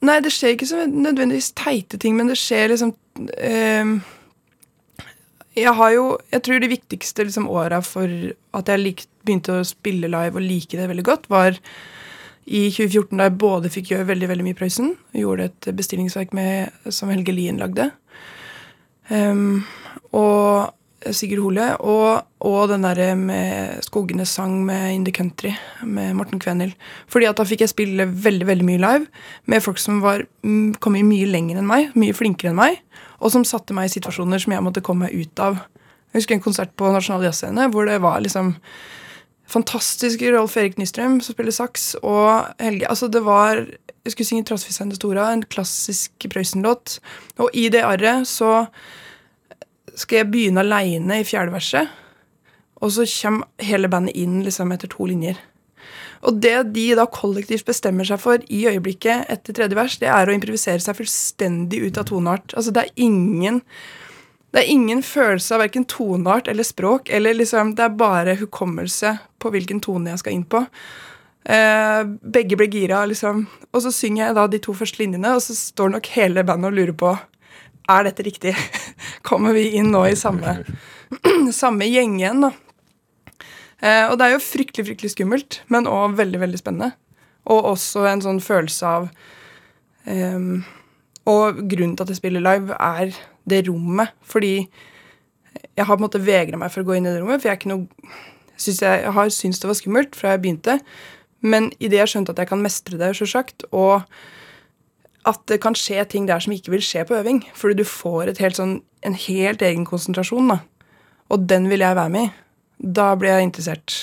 Nei, 0.05 0.21
det 0.23 0.31
skjer 0.31 0.55
ikke 0.55 0.69
så 0.69 0.85
nødvendigvis 0.87 1.53
teite 1.59 1.99
ting, 1.99 2.15
men 2.19 2.29
det 2.31 2.37
skjer 2.39 2.71
liksom 2.71 2.93
ehm, 3.43 3.97
Jeg 5.59 5.75
har 5.75 5.93
jo 5.95 6.07
Jeg 6.33 6.43
tror 6.47 6.63
det 6.63 6.71
viktigste 6.71 7.27
liksom, 7.27 7.49
åra 7.51 7.81
for 7.85 8.09
at 8.57 8.73
jeg 8.73 8.83
lik, 8.83 9.07
begynte 9.27 9.59
å 9.59 9.67
spille 9.67 10.11
live 10.11 10.39
og 10.39 10.45
like 10.45 10.79
det 10.79 10.89
veldig 10.89 11.07
godt, 11.07 11.29
var 11.31 11.59
i 12.49 12.71
2014, 12.73 13.13
da 13.19 13.27
jeg 13.27 13.37
både 13.43 13.71
fikk 13.73 13.91
gjøre 13.93 14.09
veldig 14.09 14.29
veldig 14.31 14.45
mye 14.47 14.57
Prøysen, 14.57 14.95
og 15.13 15.21
gjorde 15.21 15.51
et 15.51 15.69
bestillingsverk 15.77 16.33
med, 16.33 16.73
som 16.89 17.11
Helge 17.13 17.35
Lien 17.37 17.61
lagde, 17.61 17.91
um, 19.13 19.67
og 20.17 20.73
Sigurd 21.15 21.43
Hole, 21.45 21.67
og, 21.85 22.25
og 22.43 22.71
den 22.73 22.87
derre 22.87 23.13
med 23.19 23.85
Skogenes 23.87 24.33
sang 24.35 24.57
med 24.67 24.95
In 24.95 25.05
the 25.07 25.13
Country 25.15 25.53
med 25.85 26.17
Morten 26.19 26.41
Kvenhild. 26.43 26.75
Fordi 27.07 27.29
at 27.29 27.39
da 27.39 27.47
fikk 27.47 27.63
jeg 27.63 27.73
spille 27.75 28.09
veldig 28.09 28.49
veldig 28.49 28.67
mye 28.67 28.83
live 28.83 29.07
med 29.47 29.63
folk 29.63 29.79
som 29.79 30.01
var 30.03 30.25
kom 30.83 30.99
mye 30.99 31.29
lenger 31.31 31.61
enn 31.61 31.69
meg, 31.69 31.93
mye 31.95 32.17
flinkere 32.17 32.51
enn 32.51 32.59
meg, 32.59 32.81
og 33.19 33.35
som 33.35 33.47
satte 33.47 33.75
meg 33.77 33.89
i 33.89 33.97
situasjoner 33.97 34.43
som 34.43 34.55
jeg 34.55 34.65
måtte 34.65 34.85
komme 34.85 35.09
meg 35.09 35.27
ut 35.27 35.43
av. 35.43 35.61
Jeg 36.13 36.23
husker 36.23 36.39
en 36.39 36.45
konsert 36.45 36.73
på 36.79 36.91
Nasjonal 36.93 37.27
Jazzscene 37.27 37.69
hvor 37.73 37.89
det 37.89 37.99
var 38.05 38.23
liksom 38.25 38.55
fantastisk 39.49 40.23
Rolf 40.23 40.57
Erik 40.61 40.79
Nystrøm 40.79 41.19
som 41.25 41.35
spiller 41.35 41.55
saks, 41.55 41.95
og 42.03 42.49
Helge 42.61 42.89
Altså, 42.89 43.09
det 43.09 43.25
var 43.25 43.67
Jeg 44.05 44.13
skulle 44.13 44.27
synge 44.27 44.45
'Trassfiseren 44.45 44.91
til 44.91 44.97
store', 44.97 45.33
en 45.33 45.43
klassisk 45.43 46.13
Prøysen-låt, 46.33 46.99
og 47.39 47.51
i 47.53 47.69
det 47.69 47.83
arret 47.85 48.27
så 48.27 48.67
skal 49.97 50.17
jeg 50.17 50.31
begynne 50.31 50.61
aleine 50.61 51.21
i 51.21 51.25
fjerde 51.25 51.53
verset, 51.53 51.89
og 52.77 52.93
så 52.93 53.05
kommer 53.23 53.47
hele 53.59 53.89
bandet 53.89 54.17
inn 54.17 54.43
liksom 54.43 54.73
etter 54.73 54.89
to 54.89 55.05
linjer. 55.05 55.37
Og 56.27 56.41
det 56.43 56.57
de 56.75 56.89
da 56.99 57.07
kollektivt 57.11 57.69
bestemmer 57.69 58.09
seg 58.09 58.21
for 58.23 58.43
i 58.51 58.65
øyeblikket 58.71 59.31
etter 59.31 59.55
tredje 59.55 59.79
vers, 59.79 59.99
det 60.01 60.11
er 60.11 60.29
å 60.29 60.35
improvisere 60.35 60.83
seg 60.83 60.99
fullstendig 60.99 61.85
ut 61.87 62.01
av 62.01 62.09
toneart. 62.11 62.57
Altså 62.57 62.75
det 62.75 62.87
er 62.87 63.09
ingen 63.09 63.63
det 64.49 64.63
er 64.63 64.71
ingen 64.73 65.03
følelse 65.05 65.53
av 65.55 65.61
verken 65.61 65.85
toneart 65.85 66.47
eller 66.49 66.65
språk. 66.65 67.11
eller 67.13 67.35
liksom, 67.35 67.75
Det 67.75 67.85
er 67.85 67.89
bare 68.01 68.39
hukommelse 68.41 69.19
på 69.39 69.51
hvilken 69.53 69.81
tone 69.81 70.11
jeg 70.11 70.23
skal 70.23 70.33
inn 70.33 70.45
på. 70.45 70.65
Eh, 71.45 72.05
begge 72.05 72.57
blir 72.57 72.71
gira, 72.73 73.05
liksom. 73.07 73.47
Og 73.73 73.83
så 73.83 73.93
synger 73.93 74.25
jeg 74.25 74.35
da 74.35 74.47
de 74.47 74.59
to 74.59 74.73
første 74.73 75.03
linjene, 75.03 75.35
og 75.35 75.43
så 75.45 75.55
står 75.55 75.93
nok 75.93 76.07
hele 76.17 76.45
bandet 76.45 76.73
og 76.73 76.79
lurer 76.79 76.97
på 76.97 77.13
er 77.89 78.05
dette 78.05 78.25
riktig. 78.25 78.57
Kommer 79.29 79.53
vi 79.57 79.69
inn 79.77 79.93
nå 79.93 80.07
i 80.09 80.17
samme, 80.17 80.59
samme 81.53 81.89
gjeng 81.89 82.19
da? 82.41 82.53
Eh, 83.83 84.05
og 84.11 84.19
det 84.19 84.27
er 84.27 84.35
jo 84.35 84.43
fryktelig, 84.43 84.87
fryktelig 84.89 85.13
skummelt, 85.15 85.61
men 85.71 85.91
òg 85.91 86.17
veldig, 86.19 86.41
veldig 86.43 86.61
spennende. 86.61 86.93
Og 87.49 87.73
også 87.75 88.07
en 88.11 88.25
sånn 88.25 88.41
følelse 88.45 88.87
av 88.87 89.07
ehm, 90.11 90.65
Og 91.29 91.61
grunnen 91.69 91.95
til 91.97 92.07
at 92.07 92.11
jeg 92.13 92.19
spiller 92.23 92.41
live, 92.41 92.73
er 92.73 93.13
det 93.49 93.67
rommet. 93.69 94.15
Fordi 94.25 94.69
jeg 95.77 95.85
har 95.85 95.97
på 95.97 96.01
en 96.01 96.07
måte 96.07 96.25
vegra 96.25 96.57
meg 96.57 96.73
for 96.73 96.83
å 96.83 96.89
gå 96.89 96.97
inn 96.97 97.07
i 97.07 97.13
det 97.13 97.21
rommet, 97.21 97.43
for 97.43 97.51
jeg 97.51 97.57
er 97.57 97.61
ikke 97.61 97.73
noe 97.75 98.15
synes 98.59 98.81
jeg, 98.83 99.03
jeg 99.05 99.15
har 99.15 99.31
syntes 99.31 99.61
det 99.63 99.71
var 99.71 99.79
skummelt 99.79 100.19
fra 100.19 100.35
jeg 100.35 100.43
begynte. 100.43 100.79
Men 101.41 101.71
idet 101.79 102.01
jeg 102.01 102.13
skjønte 102.15 102.35
at 102.35 102.43
jeg 102.43 102.51
kan 102.51 102.63
mestre 102.65 102.99
det, 102.99 103.13
sjølsagt, 103.15 103.69
og 103.71 104.03
at 105.29 105.41
det 105.51 105.61
kan 105.63 105.77
skje 105.79 106.03
ting 106.11 106.27
der 106.29 106.43
som 106.43 106.55
ikke 106.55 106.73
vil 106.75 106.83
skje 106.83 107.05
på 107.07 107.19
øving, 107.19 107.45
fordi 107.55 107.79
du 107.79 107.87
får 107.87 108.33
helt 108.41 108.59
sånn, 108.59 108.79
en 109.07 109.19
helt 109.29 109.63
egen 109.63 109.87
konsentrasjon, 109.87 110.51
da. 110.51 110.61
Og 111.29 111.45
den 111.47 111.69
vil 111.71 111.85
jeg 111.85 111.99
være 111.99 112.15
med 112.15 112.31
i. 112.31 112.33
Da 112.79 113.13
ble 113.19 113.33
jeg 113.33 113.49
interessert. 113.49 113.95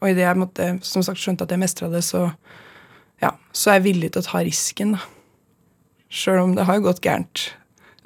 Og 0.00 0.10
idet 0.10 0.24
jeg 0.26 0.40
måtte, 0.40 0.68
som 0.84 1.04
sagt 1.04 1.20
skjønte 1.20 1.46
at 1.46 1.52
jeg 1.52 1.60
mestra 1.60 1.90
det, 1.92 2.02
så, 2.04 2.26
ja, 3.22 3.34
så 3.52 3.72
er 3.72 3.80
jeg 3.80 3.86
villig 3.88 4.12
til 4.14 4.24
å 4.24 4.28
ta 4.28 4.42
risken. 4.44 4.96
Sjøl 6.12 6.42
om 6.42 6.56
det 6.56 6.66
har 6.68 6.82
gått 6.84 7.02
gærent 7.04 7.50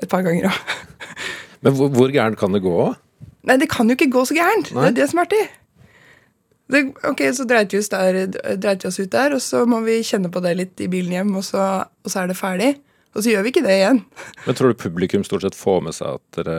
et 0.02 0.10
par 0.10 0.25
ganger 0.26 0.50
òg. 0.50 0.75
Men 1.66 1.75
hvor, 1.75 1.90
hvor 1.94 2.12
gærent 2.14 2.38
kan 2.38 2.54
det 2.54 2.62
gå? 2.62 2.76
Nei, 3.48 3.56
det 3.58 3.70
kan 3.72 3.88
jo 3.88 3.96
ikke 3.98 4.12
gå 4.14 4.25
så 4.28 4.37
gærent. 4.37 4.70
Nei. 4.75 4.88
Det 4.88 4.92
er 4.92 4.98
det 5.00 5.08
som 5.10 5.22
er 5.22 5.28
artig. 5.28 5.44
Det, 6.68 6.82
ok, 7.08 7.22
Så 7.32 7.46
dreit 7.48 7.72
vi, 7.72 7.80
oss 7.80 7.88
der, 7.88 8.18
dreit 8.60 8.84
vi 8.84 8.90
oss 8.90 9.00
ut 9.00 9.12
der, 9.12 9.34
og 9.34 9.42
så 9.42 9.64
må 9.66 9.80
vi 9.87 10.02
kjenne 10.04 10.30
på 10.30 10.42
det 10.44 10.52
litt 10.58 10.82
i 10.84 10.90
bilen 10.92 11.14
hjem, 11.16 11.32
og 11.40 11.46
så, 11.46 11.64
og 12.04 12.12
så 12.12 12.22
er 12.22 12.30
det 12.30 12.38
ferdig. 12.38 12.75
Og 13.16 13.25
så 13.25 13.32
gjør 13.32 13.46
vi 13.46 13.54
ikke 13.54 13.64
det 13.64 13.78
igjen. 13.78 14.02
Men 14.44 14.58
tror 14.58 14.70
du 14.70 14.78
publikum 14.78 15.25
stort 15.26 15.46
sett 15.46 15.56
får 15.58 15.80
med 15.87 15.96
seg 15.96 16.18
at 16.20 16.38
dere 16.38 16.58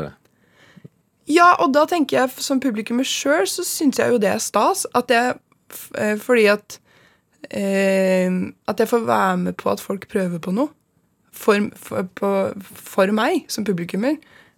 Ja, 1.29 1.51
og 1.61 1.73
da 1.75 1.85
tenker 1.89 2.23
jeg 2.23 2.41
som 2.41 2.61
publikummer 2.61 3.05
sjøl, 3.05 3.45
så 3.49 3.65
syns 3.67 3.99
jeg 4.01 4.13
jo 4.13 4.21
det 4.21 4.31
er 4.31 4.41
stas. 4.41 4.85
At 4.97 5.13
jeg 5.13 5.37
eh, 5.93 6.15
Fordi 6.17 6.47
at 6.49 6.79
eh, 7.53 8.33
At 8.67 8.81
jeg 8.81 8.89
får 8.89 9.05
være 9.05 9.37
med 9.45 9.57
på 9.61 9.69
at 9.71 9.83
folk 9.83 10.07
prøver 10.09 10.41
på 10.41 10.55
noe. 10.55 10.73
For, 11.39 11.69
for, 11.77 12.07
på, 12.17 12.29
for 12.65 13.13
meg 13.15 13.45
som 13.47 13.67
publikummer. 13.67 14.17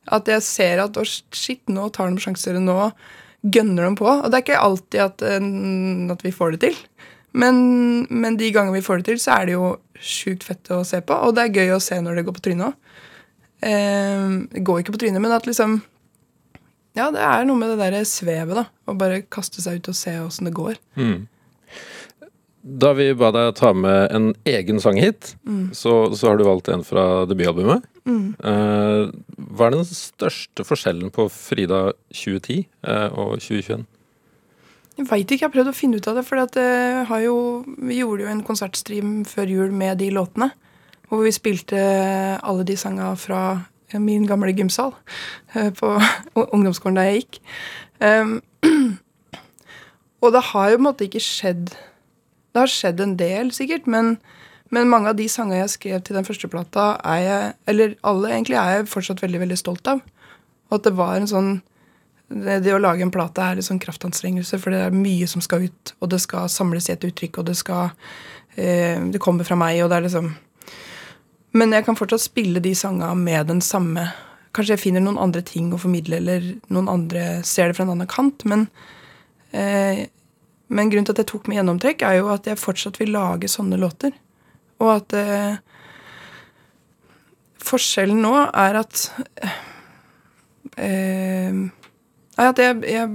At 0.10 0.32
jeg 0.32 0.42
ser 0.48 0.82
at 0.82 0.98
å, 0.98 1.04
shit, 1.06 1.62
nå 1.70 1.92
tar 1.94 2.10
de 2.10 2.24
sjanser, 2.24 2.58
nå 2.58 2.90
gønner 3.42 3.90
de 3.90 4.00
på. 4.00 4.08
Og 4.08 4.32
det 4.32 4.40
er 4.40 4.46
ikke 4.46 4.64
alltid 4.64 5.04
at, 5.04 5.28
eh, 5.28 5.52
at 6.16 6.26
vi 6.26 6.34
får 6.34 6.56
det 6.56 6.64
til. 6.70 6.80
Men, 7.32 8.08
men 8.10 8.40
de 8.40 8.50
gangene 8.52 8.80
vi 8.80 8.86
får 8.86 9.02
det 9.02 9.12
til, 9.12 9.22
så 9.24 9.38
er 9.38 9.48
det 9.48 9.60
jo 9.60 9.76
sjukt 10.02 10.48
fett 10.48 10.72
å 10.74 10.82
se 10.88 11.04
på. 11.04 11.16
Og 11.28 11.36
det 11.36 11.46
er 11.46 11.62
gøy 11.62 11.76
å 11.76 11.84
se 11.84 12.00
når 12.02 12.18
det 12.18 12.28
går 12.28 12.40
på 12.40 12.48
trynet 12.48 12.72
òg. 12.72 13.00
Eh, 13.62 14.28
det 14.56 14.64
går 14.66 14.82
ikke 14.82 14.96
på 14.96 15.04
trynet, 15.04 15.22
men 15.22 15.36
at 15.36 15.46
liksom 15.46 15.82
ja, 16.98 17.12
det 17.14 17.22
er 17.24 17.46
noe 17.48 17.60
med 17.60 17.72
det 17.74 17.92
der 17.94 18.08
svevet, 18.08 18.56
da. 18.58 18.66
Å 18.90 18.98
bare 19.00 19.22
kaste 19.32 19.64
seg 19.64 19.80
ut 19.80 19.92
og 19.92 19.98
se 19.98 20.18
åssen 20.20 20.50
det 20.50 20.56
går. 20.58 20.80
Da 22.62 22.92
vi 22.94 23.08
ba 23.18 23.32
deg 23.34 23.56
ta 23.58 23.72
med 23.74 24.12
en 24.14 24.34
egen 24.46 24.82
sang 24.84 25.00
hit, 25.02 25.36
så, 25.74 26.12
så 26.14 26.30
har 26.30 26.38
du 26.38 26.46
valgt 26.46 26.70
en 26.70 26.84
fra 26.86 27.24
debutalbumet. 27.30 27.88
Eh, 28.42 29.08
hva 29.52 29.68
er 29.68 29.76
den 29.76 29.88
største 29.88 30.66
forskjellen 30.66 31.14
på 31.14 31.28
Frida 31.34 31.92
2010 32.14 32.62
eh, 32.62 33.10
og 33.14 33.42
2021? 33.42 33.88
Jeg 34.98 35.08
veit 35.08 35.24
ikke, 35.24 35.40
jeg 35.40 35.48
har 35.48 35.54
prøvd 35.54 35.72
å 35.72 35.76
finne 35.78 35.98
ut 35.98 36.08
av 36.10 36.20
det. 36.20 36.26
For 36.28 36.42
det 36.58 36.68
har 37.10 37.24
jo, 37.24 37.38
vi 37.80 38.02
gjorde 38.02 38.26
jo 38.26 38.32
en 38.34 38.44
konsertstream 38.46 39.22
før 39.26 39.50
jul 39.50 39.72
med 39.74 40.02
de 40.02 40.12
låtene. 40.14 40.52
Hvor 41.10 41.26
vi 41.26 41.34
spilte 41.36 41.80
alle 42.40 42.66
de 42.68 42.78
sanga 42.80 43.12
fra 43.20 43.42
min 44.00 44.28
gamle 44.30 44.54
gymsal 44.56 44.94
eh, 45.56 45.72
på 45.76 45.94
ungdomsskolen 46.54 47.00
da 47.00 47.08
jeg 47.10 47.24
gikk. 47.24 47.42
Og 50.22 50.34
det 50.34 50.44
har 50.52 50.70
jo 50.70 50.78
på 50.78 50.82
en 50.82 50.88
måte 50.88 51.06
ikke 51.06 51.22
skjedd 51.22 51.74
Det 51.74 52.60
har 52.60 52.70
skjedd 52.70 53.02
en 53.02 53.18
del, 53.18 53.52
sikkert, 53.54 53.88
men, 53.88 54.16
men 54.70 54.90
mange 54.90 55.12
av 55.12 55.18
de 55.20 55.28
sangene 55.30 55.62
jeg 55.64 55.76
skrev 55.76 56.02
til 56.02 56.18
den 56.18 56.28
første 56.28 56.50
plata, 56.52 56.96
er 57.04 57.20
jeg 57.26 57.54
Eller 57.68 57.96
alle, 58.04 58.32
egentlig, 58.32 58.58
er 58.58 58.80
jeg 58.80 58.90
fortsatt 58.92 59.22
veldig, 59.24 59.40
veldig 59.46 59.58
stolt 59.60 59.88
av. 59.88 60.02
Og 60.70 60.80
at 60.80 60.88
det 60.88 60.96
var 60.98 61.18
en 61.18 61.30
sånn 61.30 61.52
det, 62.32 62.62
det 62.64 62.74
å 62.76 62.80
lage 62.80 63.04
en 63.04 63.12
plate 63.12 63.44
er 63.44 63.60
en 63.60 63.66
sånn 63.66 63.82
kraftanstrengelse, 63.82 64.60
for 64.62 64.72
det 64.72 64.86
er 64.86 64.96
mye 64.96 65.28
som 65.28 65.44
skal 65.44 65.66
ut, 65.68 65.94
og 66.00 66.14
det 66.14 66.22
skal 66.24 66.48
samles 66.52 66.88
i 66.88 66.94
et 66.96 67.04
uttrykk, 67.08 67.42
og 67.42 67.50
det 67.50 67.58
skal 67.60 67.92
eh, 68.56 69.00
Det 69.12 69.20
kommer 69.20 69.48
fra 69.48 69.58
meg, 69.60 69.82
og 69.84 69.92
det 69.92 69.98
er 69.98 70.08
liksom 70.08 70.32
Men 71.52 71.76
jeg 71.76 71.86
kan 71.88 71.98
fortsatt 72.00 72.24
spille 72.24 72.62
de 72.64 72.74
sangene 72.78 73.16
med 73.20 73.50
den 73.52 73.64
samme 73.64 74.10
Kanskje 74.52 74.76
jeg 74.76 74.82
finner 74.82 75.04
noen 75.04 75.20
andre 75.22 75.40
ting 75.48 75.70
å 75.72 75.78
formidle, 75.80 76.18
eller 76.20 76.44
noen 76.76 76.90
andre 76.92 77.22
ser 77.48 77.70
det 77.70 77.78
fra 77.78 77.86
en 77.86 77.94
annen 77.94 78.10
kant, 78.12 78.44
men 78.44 78.66
eh, 79.56 80.10
Men 80.68 80.92
grunnen 80.92 81.08
til 81.08 81.16
at 81.16 81.22
jeg 81.24 81.30
tok 81.32 81.48
med 81.48 81.56
gjennomtrekk, 81.56 82.04
er 82.04 82.18
jo 82.18 82.28
at 82.34 82.48
jeg 82.48 82.60
fortsatt 82.60 83.00
vil 83.00 83.14
lage 83.16 83.48
sånne 83.52 83.80
låter. 83.80 84.12
Og 84.84 84.92
at 84.92 85.16
eh, 85.16 85.56
Forskjellen 87.62 88.20
nå 88.24 88.34
er 88.50 88.80
at 88.80 89.02
eh, 90.76 91.60
at 92.42 92.60
jeg, 92.60 92.80
jeg 92.88 93.10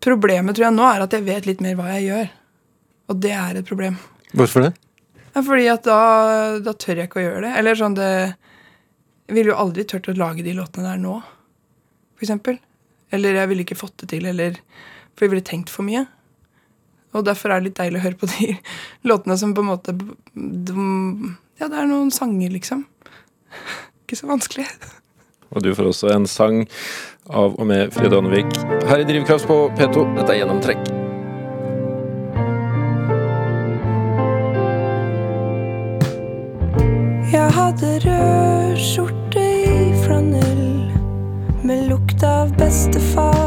Problemet 0.00 0.56
tror 0.56 0.70
jeg 0.70 0.76
nå 0.78 0.86
er 0.88 1.04
at 1.04 1.12
jeg 1.12 1.26
vet 1.26 1.46
litt 1.46 1.60
mer 1.60 1.76
hva 1.76 1.90
jeg 1.92 2.06
gjør. 2.06 2.30
Og 3.12 3.18
det 3.20 3.34
er 3.36 3.58
et 3.60 3.68
problem. 3.68 3.98
Hvorfor 4.36 4.66
det? 4.66 4.72
Ja, 5.30 5.42
fordi 5.42 5.66
at 5.70 5.86
da, 5.86 5.98
da 6.62 6.74
tør 6.74 7.00
jeg 7.00 7.10
ikke 7.10 7.20
å 7.20 7.26
gjøre 7.26 7.42
det. 7.46 7.52
Eller 7.60 7.78
sånn 7.78 7.96
det 7.98 8.10
Jeg 8.10 9.36
ville 9.36 9.52
jo 9.52 9.60
aldri 9.62 9.84
turt 9.86 10.08
å 10.10 10.16
lage 10.18 10.42
de 10.42 10.56
låtene 10.56 10.88
der 10.88 10.98
nå, 10.98 11.20
for 12.18 12.26
eksempel. 12.26 12.58
Eller 13.14 13.38
jeg 13.38 13.50
ville 13.50 13.66
ikke 13.66 13.78
fått 13.78 14.02
det 14.02 14.10
til, 14.14 14.26
eller 14.26 14.58
For 15.14 15.26
jeg 15.26 15.34
ville 15.34 15.46
tenkt 15.46 15.70
for 15.70 15.86
mye. 15.86 16.06
Og 17.14 17.26
derfor 17.26 17.50
er 17.50 17.60
det 17.60 17.70
litt 17.70 17.78
deilig 17.78 18.00
å 18.00 18.04
høre 18.04 18.18
på 18.18 18.30
de 18.30 18.54
låtene 19.10 19.38
som 19.38 19.54
på 19.54 19.64
en 19.64 19.70
måte 19.72 19.94
de, 19.94 20.88
Ja, 21.60 21.68
det 21.68 21.76
er 21.76 21.90
noen 21.90 22.10
sanger, 22.14 22.50
liksom. 22.54 22.86
Ikke 24.04 24.18
så 24.18 24.30
vanskelig. 24.30 24.66
Og 25.50 25.62
du 25.66 25.72
får 25.74 25.90
også 25.90 26.14
en 26.14 26.26
sang 26.30 26.64
av 27.30 27.58
og 27.58 27.66
med 27.66 27.94
Frida 27.94 28.18
Ånnevik 28.18 28.50
her 28.90 29.02
i 29.02 29.06
Drivkraft 29.06 29.50
på 29.50 29.62
P2. 29.78 30.08
Dette 30.18 30.34
er 30.34 30.42
Gjennomtrekk. 30.44 30.99
Jeg 37.30 37.52
hadde 37.54 37.90
rød 38.04 38.76
skjorte 38.76 39.42
i 39.62 39.92
flanell 40.02 40.90
med 41.62 41.84
lukt 41.86 42.24
av 42.26 42.50
bestefar 42.58 43.39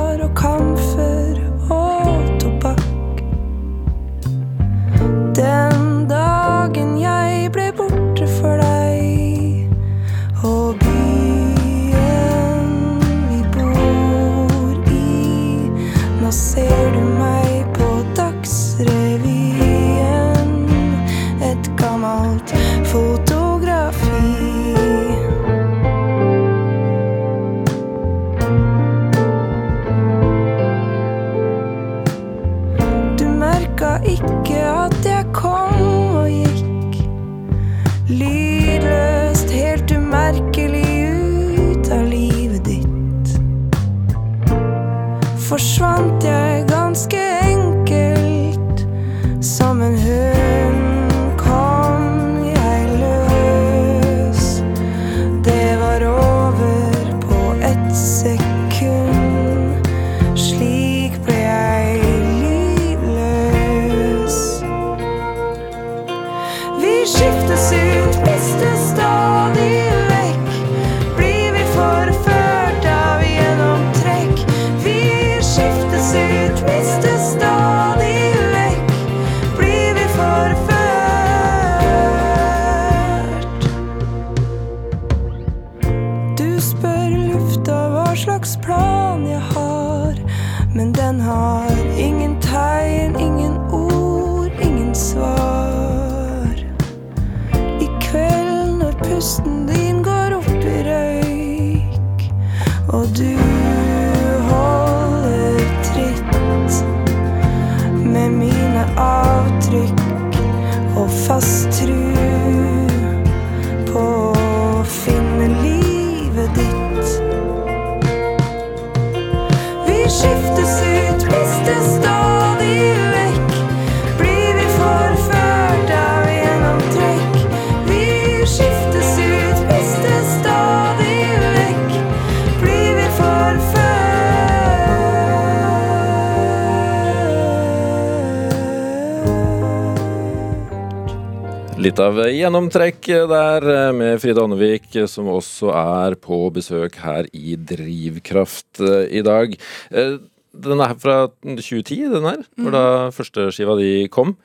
Litt 141.84 142.00
av 142.00 142.20
gjennomtrekk 142.30 143.08
der 143.28 143.66
eh, 143.74 143.90
med 143.98 144.20
Frida 144.22 144.44
Ånnevik, 144.46 144.86
eh, 144.96 145.08
som 145.10 145.28
også 145.34 145.72
er 145.76 146.16
på 146.22 146.38
besøk 146.56 146.96
her 147.04 147.28
i 147.36 147.56
Drivkraft 147.60 148.80
eh, 148.84 149.08
i 149.20 149.24
dag. 149.26 149.56
Den 149.92 150.84
er 150.86 150.94
fra 151.02 151.16
2010, 151.42 151.98
den 152.14 152.28
her, 152.30 152.44
var 152.62 152.76
da 152.76 152.84
førsteskiva 153.16 153.76
di 153.80 153.90
kom. 154.14 154.36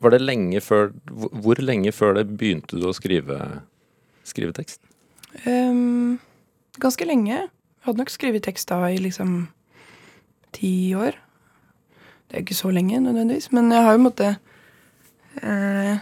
Var 0.00 0.14
det 0.14 0.20
lenge 0.22 0.62
før 0.64 0.92
hvor- 1.10 1.34
Hvor 1.44 1.60
lenge 1.60 1.92
før 1.92 2.14
det 2.16 2.28
begynte 2.38 2.78
du 2.80 2.86
å 2.88 2.94
skrive, 2.96 3.36
skrive 4.24 4.54
tekst? 4.56 4.80
Um, 5.44 6.18
ganske 6.80 7.04
lenge. 7.04 7.34
Jeg 7.36 7.84
hadde 7.84 7.98
nok 8.00 8.10
skrevet 8.14 8.42
tekst 8.46 8.68
da 8.70 8.78
i 8.88 8.96
liksom 9.02 9.48
ti 10.54 10.94
år. 10.94 11.18
Det 12.30 12.38
er 12.38 12.42
ikke 12.46 12.56
så 12.62 12.70
lenge 12.72 13.02
nødvendigvis, 13.02 13.50
men 13.52 13.70
jeg 13.74 13.82
har 13.84 13.98
jo 13.98 14.04
måttet 14.06 14.38
eh, 15.42 15.98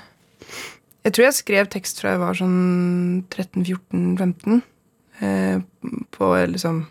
Jeg 1.06 1.14
tror 1.14 1.24
jeg 1.28 1.38
skrev 1.38 1.70
tekst 1.72 2.02
fra 2.02 2.14
jeg 2.14 2.22
var 2.22 2.36
sånn 2.36 2.58
13-14-15. 3.30 4.60
Eh, 5.18 5.60
på 6.14 6.28
liksom 6.52 6.84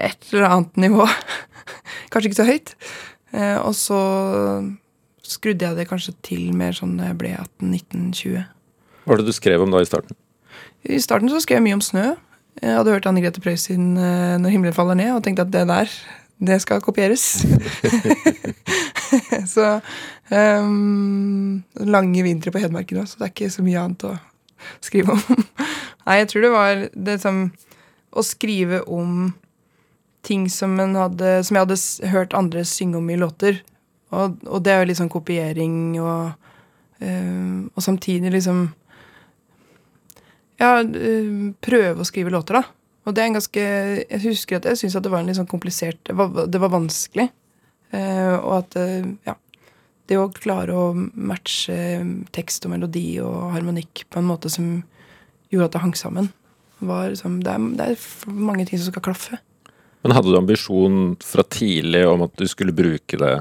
et 0.00 0.30
eller 0.32 0.48
annet 0.48 0.80
nivå. 0.86 1.06
kanskje 2.10 2.30
ikke 2.30 2.40
så 2.40 2.48
høyt. 2.48 2.74
Eh, 3.34 3.58
og 3.58 3.74
så 3.78 4.00
skrudde 5.24 5.66
jeg 5.66 5.78
det 5.78 5.88
kanskje 5.88 6.14
til 6.26 6.52
mer 6.56 6.76
sånn 6.76 6.98
da 6.98 7.10
jeg 7.10 7.20
ble 7.20 7.32
18-19-20. 7.36 8.44
Hva 9.04 9.12
var 9.12 9.20
det 9.20 9.28
du 9.28 9.36
skrev 9.36 9.64
om 9.64 9.72
da 9.72 9.82
i 9.82 9.88
starten? 9.88 10.16
I 10.84 11.00
starten 11.00 11.32
så 11.32 11.40
skrev 11.42 11.60
jeg 11.60 11.66
mye 11.68 11.78
om 11.78 11.84
snø. 11.84 12.04
Jeg 12.62 12.76
hadde 12.78 12.92
hørt 12.94 13.06
Anne 13.08 13.22
Grete 13.24 13.42
Preus 13.42 13.66
sin 13.66 13.96
eh, 13.98 14.36
'Når 14.38 14.52
himmelen 14.52 14.76
faller 14.76 14.94
ned', 14.94 15.16
og 15.16 15.24
tenkte 15.24 15.42
at 15.42 15.52
det 15.52 15.66
der, 15.68 15.90
det 16.38 16.60
skal 16.62 16.80
kopieres. 16.80 17.44
så 19.54 19.80
ehm, 20.30 21.62
Lange 21.84 22.24
vintre 22.24 22.52
på 22.54 22.62
Hedmarken 22.62 23.02
òg, 23.02 23.08
så 23.10 23.20
det 23.20 23.28
er 23.28 23.34
ikke 23.34 23.52
så 23.52 23.64
mye 23.66 23.82
annet 23.82 24.06
å 24.08 24.14
skrive 24.84 25.16
om. 25.16 25.44
Nei, 26.06 26.20
jeg 26.20 26.30
tror 26.30 26.44
det 26.44 26.52
var 26.52 26.84
det 26.92 27.20
som 27.22 27.46
Å 28.14 28.22
skrive 28.22 28.84
om 28.86 29.32
ting 30.24 30.46
som, 30.48 30.76
hadde, 30.78 31.42
som 31.44 31.56
jeg 31.56 31.64
hadde 31.66 32.10
hørt 32.12 32.36
andre 32.38 32.62
synge 32.64 33.00
om 33.00 33.10
i 33.10 33.18
låter. 33.18 33.58
Og, 34.14 34.38
og 34.46 34.62
det 34.64 34.72
er 34.72 34.80
jo 34.80 34.88
litt 34.88 35.00
sånn 35.00 35.12
kopiering 35.12 35.98
og 35.98 36.32
um, 37.02 37.66
Og 37.74 37.82
samtidig 37.82 38.30
liksom 38.32 38.68
ja, 40.60 40.78
eh, 40.78 41.30
prøve 41.66 42.04
å 42.04 42.06
skrive 42.06 42.30
låter, 42.30 42.60
da. 42.60 42.62
Og 43.04 43.16
det 43.16 43.24
er 43.24 43.26
en 43.26 43.38
ganske 43.40 43.62
Jeg 44.04 44.20
husker 44.22 44.60
at 44.60 44.68
jeg 44.70 44.80
syntes 44.80 45.00
at 45.00 45.04
det 45.04 45.10
var 45.12 45.24
en 45.24 45.28
litt 45.28 45.38
sånn 45.40 45.50
komplisert 45.50 45.98
Det 46.06 46.14
var, 46.16 46.44
det 46.46 46.60
var 46.62 46.72
vanskelig. 46.72 47.26
Uh, 47.94 48.36
og 48.38 48.52
at 48.62 48.78
uh, 48.78 49.08
ja. 49.26 49.34
Det 50.08 50.18
å 50.20 50.28
klare 50.32 50.74
å 50.76 50.92
matche 50.94 51.76
tekst 52.36 52.66
og 52.66 52.74
melodi 52.74 53.06
og 53.24 53.54
harmonikk 53.54 54.04
på 54.12 54.20
en 54.20 54.28
måte 54.28 54.50
som 54.52 54.82
gjorde 55.52 55.70
at 55.70 55.76
det 55.76 55.84
hang 55.84 55.94
sammen, 55.96 56.30
var 56.84 57.08
liksom 57.12 57.38
Det 57.44 57.52
er, 57.52 57.66
det 57.78 57.86
er 57.88 58.06
mange 58.28 58.66
ting 58.68 58.80
som 58.80 58.92
skal 58.92 59.06
klaffe. 59.06 59.40
Men 60.04 60.12
hadde 60.12 60.34
du 60.34 60.36
ambisjon 60.36 61.14
fra 61.24 61.44
tidlig 61.48 62.02
om 62.10 62.26
at 62.26 62.34
du 62.36 62.44
skulle 62.50 62.74
bruke 62.76 63.16
det 63.16 63.34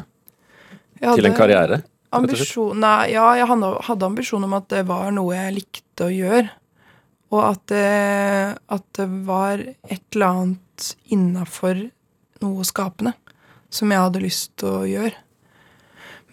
Jeg 1.02 1.18
til 1.18 1.28
en 1.28 1.36
karriere? 1.36 1.82
Ambisjon, 2.14 2.78
nei, 2.80 3.10
ja, 3.16 3.26
jeg 3.36 3.50
hadde, 3.50 3.72
hadde 3.90 4.08
ambisjon 4.08 4.46
om 4.46 4.54
at 4.56 4.70
det 4.72 4.84
var 4.88 5.10
noe 5.16 5.34
jeg 5.34 5.56
likte 5.58 6.08
å 6.08 6.14
gjøre. 6.14 6.46
Og 7.34 7.42
at 7.42 7.66
det, 7.72 7.84
at 8.70 8.86
det 9.00 9.08
var 9.26 9.64
et 9.66 10.04
eller 10.14 10.28
annet 10.30 10.90
innafor 11.12 11.82
noe 12.44 12.68
skapende 12.68 13.16
som 13.74 13.90
jeg 13.90 14.04
hadde 14.06 14.22
lyst 14.22 14.52
til 14.62 14.70
å 14.70 14.84
gjøre. 14.86 15.18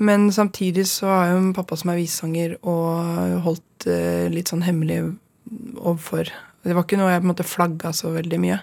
Men 0.01 0.31
samtidig 0.33 0.87
så 0.89 1.11
har 1.11 1.33
jo 1.35 1.41
pappa 1.57 1.77
som 1.77 1.93
er 1.93 2.01
visesanger 2.01 2.57
og 2.65 3.35
holdt 3.45 3.89
eh, 3.91 4.31
litt 4.33 4.49
sånn 4.49 4.65
hemmelig 4.65 5.03
overfor 5.77 6.31
Det 6.65 6.77
var 6.77 6.87
ikke 6.87 6.97
noe 7.01 7.11
jeg 7.13 7.21
på 7.21 7.27
en 7.27 7.33
måte 7.35 7.47
flagga 7.49 7.93
så 7.97 8.13
veldig 8.15 8.39
mye. 8.41 8.57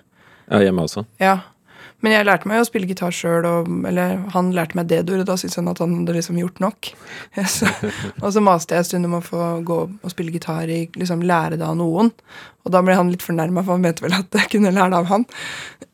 Ja, 0.47 0.61
hjemme 0.63 0.85
også. 0.87 1.03
Ja. 1.21 1.39
Men 2.05 2.13
jeg 2.13 2.27
lærte 2.27 2.49
meg 2.49 2.61
å 2.61 2.65
spille 2.67 2.85
gitar 2.89 3.13
sjøl, 3.15 3.45
eller 3.89 4.19
han 4.35 4.51
lærte 4.53 4.77
meg 4.77 4.89
D-dur, 4.89 5.23
og 5.23 5.29
da 5.29 5.37
syntes 5.39 5.57
han 5.57 5.69
at 5.71 5.79
han 5.81 5.95
hadde 5.97 6.13
liksom 6.19 6.37
gjort 6.37 6.61
nok. 6.61 6.91
Så, 7.55 7.69
og 8.21 8.29
så 8.35 8.43
maste 8.45 8.75
jeg 8.75 8.85
en 8.85 8.89
stund 8.91 9.09
om 9.09 9.17
å 9.17 9.23
få 9.25 9.47
gå 9.65 9.79
og 9.89 10.13
spille 10.13 10.33
gitar 10.35 10.69
i 10.69 10.83
liksom 10.97 11.25
lære 11.25 11.57
det 11.57 11.65
av 11.65 11.77
noen. 11.79 12.11
Og 12.65 12.73
da 12.73 12.83
ble 12.85 12.97
han 12.97 13.09
litt 13.13 13.25
fornærma, 13.25 13.65
for 13.65 13.77
han 13.77 13.85
mente 13.85 14.05
vel 14.05 14.17
at 14.17 14.41
jeg 14.41 14.53
kunne 14.53 14.73
lære 14.75 14.93
det 14.93 15.01
av 15.01 15.09
han. 15.09 15.25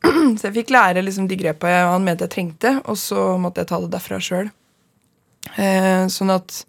Så 0.39 0.49
jeg 0.49 0.57
fikk 0.59 0.75
lære 0.75 1.03
liksom 1.07 1.31
de 1.31 1.39
grepa 1.39 1.71
jeg, 1.71 1.87
han 1.95 2.07
mente 2.07 2.27
jeg 2.27 2.35
trengte, 2.35 2.75
og 2.83 2.99
så 2.99 3.33
måtte 3.39 3.63
jeg 3.63 3.71
ta 3.71 3.79
det 3.83 3.93
derfra 3.95 4.19
sjøl. 4.23 4.51
Eh, 5.57 6.03
sånn 6.11 6.33
at 6.33 6.63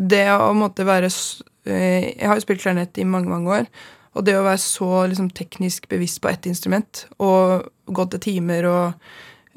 det 0.00 0.26
å 0.32 0.52
måtte 0.56 0.86
være 0.88 1.10
eh, 1.68 2.16
Jeg 2.16 2.26
har 2.26 2.38
jo 2.38 2.44
spilt 2.46 2.62
klarinett 2.62 2.98
i 2.98 3.04
mange, 3.04 3.30
mange 3.30 3.60
år. 3.60 3.72
Og 4.18 4.24
det 4.26 4.34
å 4.38 4.46
være 4.46 4.62
så 4.62 4.90
liksom, 5.10 5.30
teknisk 5.36 5.86
bevisst 5.90 6.20
på 6.22 6.30
ett 6.32 6.48
instrument, 6.50 7.04
og 7.22 7.68
gå 7.86 8.06
til 8.10 8.24
timer 8.24 8.66
og 8.66 9.10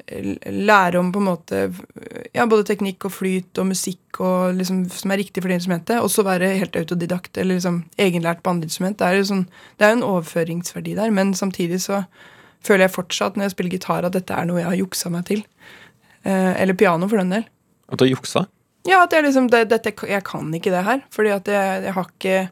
lære 0.04 0.98
om 1.00 1.10
på 1.12 1.20
en 1.20 1.28
måte 1.30 1.60
ja, 2.34 2.44
både 2.44 2.66
teknikk 2.68 3.06
og 3.08 3.14
flyt 3.14 3.60
og 3.60 3.70
musikk 3.70 4.20
og 4.20 4.58
liksom, 4.58 4.82
som 4.92 5.14
er 5.14 5.22
riktig 5.22 5.40
for 5.40 5.48
det 5.48 5.58
instrumentet, 5.58 5.96
og 6.02 6.10
så 6.12 6.26
være 6.26 6.52
helt 6.60 6.76
autodidakt 6.76 7.40
eller 7.40 7.56
liksom 7.56 7.80
egenlært 7.96 8.42
på 8.44 8.52
andre 8.52 8.68
instrument, 8.68 8.98
det 9.00 9.08
er 9.08 9.18
jo 9.18 9.30
sånn, 9.30 9.46
det 9.80 9.88
er 9.88 9.96
en 9.96 10.06
overføringsverdi 10.06 10.96
der, 10.98 11.14
men 11.14 11.32
samtidig 11.34 11.80
så 11.86 12.02
føler 12.64 12.86
jeg 12.86 12.96
fortsatt 12.98 13.38
når 13.38 13.48
jeg 13.48 13.56
spiller 13.56 13.76
gitar, 13.78 14.04
at 14.04 14.16
dette 14.16 14.36
er 14.36 14.48
noe 14.48 14.60
jeg 14.60 14.70
har 14.70 14.78
juksa 14.82 15.12
meg 15.12 15.26
til. 15.28 15.42
Eh, 16.24 16.52
eller 16.62 16.76
piano, 16.80 17.08
for 17.08 17.20
den 17.20 17.34
del. 17.34 17.48
At 17.88 18.00
du 18.00 18.06
har 18.06 18.12
juksa? 18.14 18.46
Ja, 18.88 19.02
at 19.04 19.14
jeg 19.16 19.24
liksom 19.24 19.48
det, 19.52 19.66
dette, 19.70 19.94
Jeg 20.08 20.24
kan 20.24 20.52
ikke 20.54 20.72
det 20.72 20.84
her. 20.84 21.04
Fordi 21.12 21.32
at 21.32 21.48
jeg, 21.48 21.84
jeg 21.86 21.94
har 21.96 22.10
ikke 22.10 22.48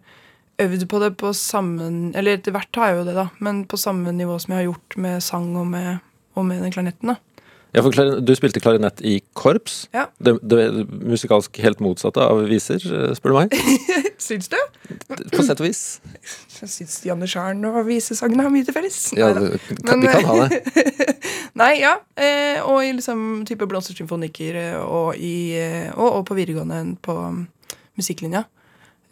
øvd 0.63 0.87
på 0.89 1.01
det 1.03 1.11
på 1.21 1.33
samme 1.37 2.13
Eller 2.17 2.39
etter 2.39 2.55
hvert 2.55 2.81
har 2.81 2.93
jeg 2.93 3.03
jo 3.03 3.05
det, 3.11 3.19
da. 3.19 3.27
Men 3.41 3.65
på 3.69 3.81
samme 3.81 4.13
nivå 4.17 4.39
som 4.41 4.55
jeg 4.55 4.63
har 4.63 4.71
gjort 4.71 4.97
med 4.97 5.21
sang 5.25 5.53
og 5.57 5.67
med, 5.67 6.01
og 6.35 6.47
med 6.49 6.63
den 6.65 6.73
klarinetten. 6.73 7.15
da. 7.15 7.21
Ja, 7.73 7.81
for 7.81 8.21
Du 8.21 8.35
spilte 8.37 8.61
klarinett 8.61 9.01
i 9.01 9.23
korps. 9.33 9.87
Ja. 9.97 10.07
Det, 10.21 10.35
det 10.45 10.87
musikalsk 11.09 11.57
helt 11.65 11.81
motsatte 11.81 12.21
av 12.21 12.43
viser, 12.51 12.85
eh, 12.85 13.15
spør 13.17 13.33
du 13.33 13.39
meg. 13.39 13.57
Syns 14.21 14.51
du? 14.53 14.59
På 15.33 15.41
sett 15.41 15.61
og 15.61 15.65
vis. 15.65 15.81
Jeg 16.61 16.69
syns 16.69 16.99
Janne 17.09 17.27
Scharen 17.27 17.65
og 17.65 17.81
visesangene 17.89 18.45
har 18.45 18.53
mye 18.53 18.69
til 18.69 18.77
felles. 18.77 18.99
Ja, 19.17 19.33
de, 19.33 19.57
kan, 19.89 20.05
de 20.05 20.13
kan 20.13 20.29
ha 20.29 20.37
det. 20.53 20.61
Nei, 21.59 21.73
ja. 21.83 21.97
Eh, 22.17 22.61
og 22.65 22.81
i 22.81 22.93
liksom 22.97 23.43
type 23.49 23.67
blomstersymfonikker 23.69 24.59
eh, 24.61 24.79
og, 24.81 25.17
i, 25.21 25.53
eh, 25.61 25.91
og, 25.93 26.21
og 26.21 26.23
på 26.29 26.37
videregående 26.39 26.97
på 27.05 27.17
um, 27.21 27.43
musikklinja. 28.01 28.47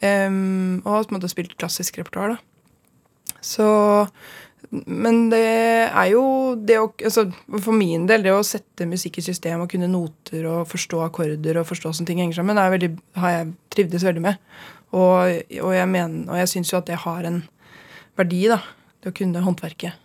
Um, 0.00 0.80
og 0.86 0.94
har 0.94 1.02
på 1.04 1.12
en 1.12 1.18
måte 1.18 1.28
spilt 1.28 1.58
klassisk 1.60 1.98
repertoar, 2.00 2.36
da. 2.36 3.36
Så 3.44 3.66
Men 4.70 5.28
det 5.32 5.40
er 5.88 6.08
jo 6.12 6.54
det 6.56 6.76
å 6.78 6.90
altså, 6.92 7.24
For 7.64 7.72
min 7.72 8.04
del, 8.08 8.22
det 8.22 8.32
å 8.32 8.42
sette 8.44 8.88
musikk 8.88 9.18
i 9.18 9.24
system 9.24 9.64
og 9.64 9.70
kunne 9.72 9.88
noter 9.90 10.44
og 10.48 10.68
forstå 10.68 11.00
akkorder 11.06 11.60
og 11.60 11.68
forstå 11.68 11.92
sånne 11.92 12.08
ting 12.08 12.20
henger 12.22 12.40
sammen, 12.40 12.56
veldig, 12.56 12.90
har 13.20 13.34
jeg 13.34 13.52
trivdes 13.72 14.04
veldig 14.06 14.24
med. 14.24 14.40
Og, 14.96 15.40
og 15.60 15.72
jeg 15.76 15.88
mener, 15.90 16.36
jeg 16.40 16.52
syns 16.54 16.72
jo 16.72 16.80
at 16.80 16.88
det 16.88 17.00
har 17.04 17.28
en 17.28 17.42
verdi, 18.18 18.44
da. 18.50 18.60
Det 19.00 19.12
å 19.12 19.16
kunne 19.16 19.44
håndverket. 19.44 19.96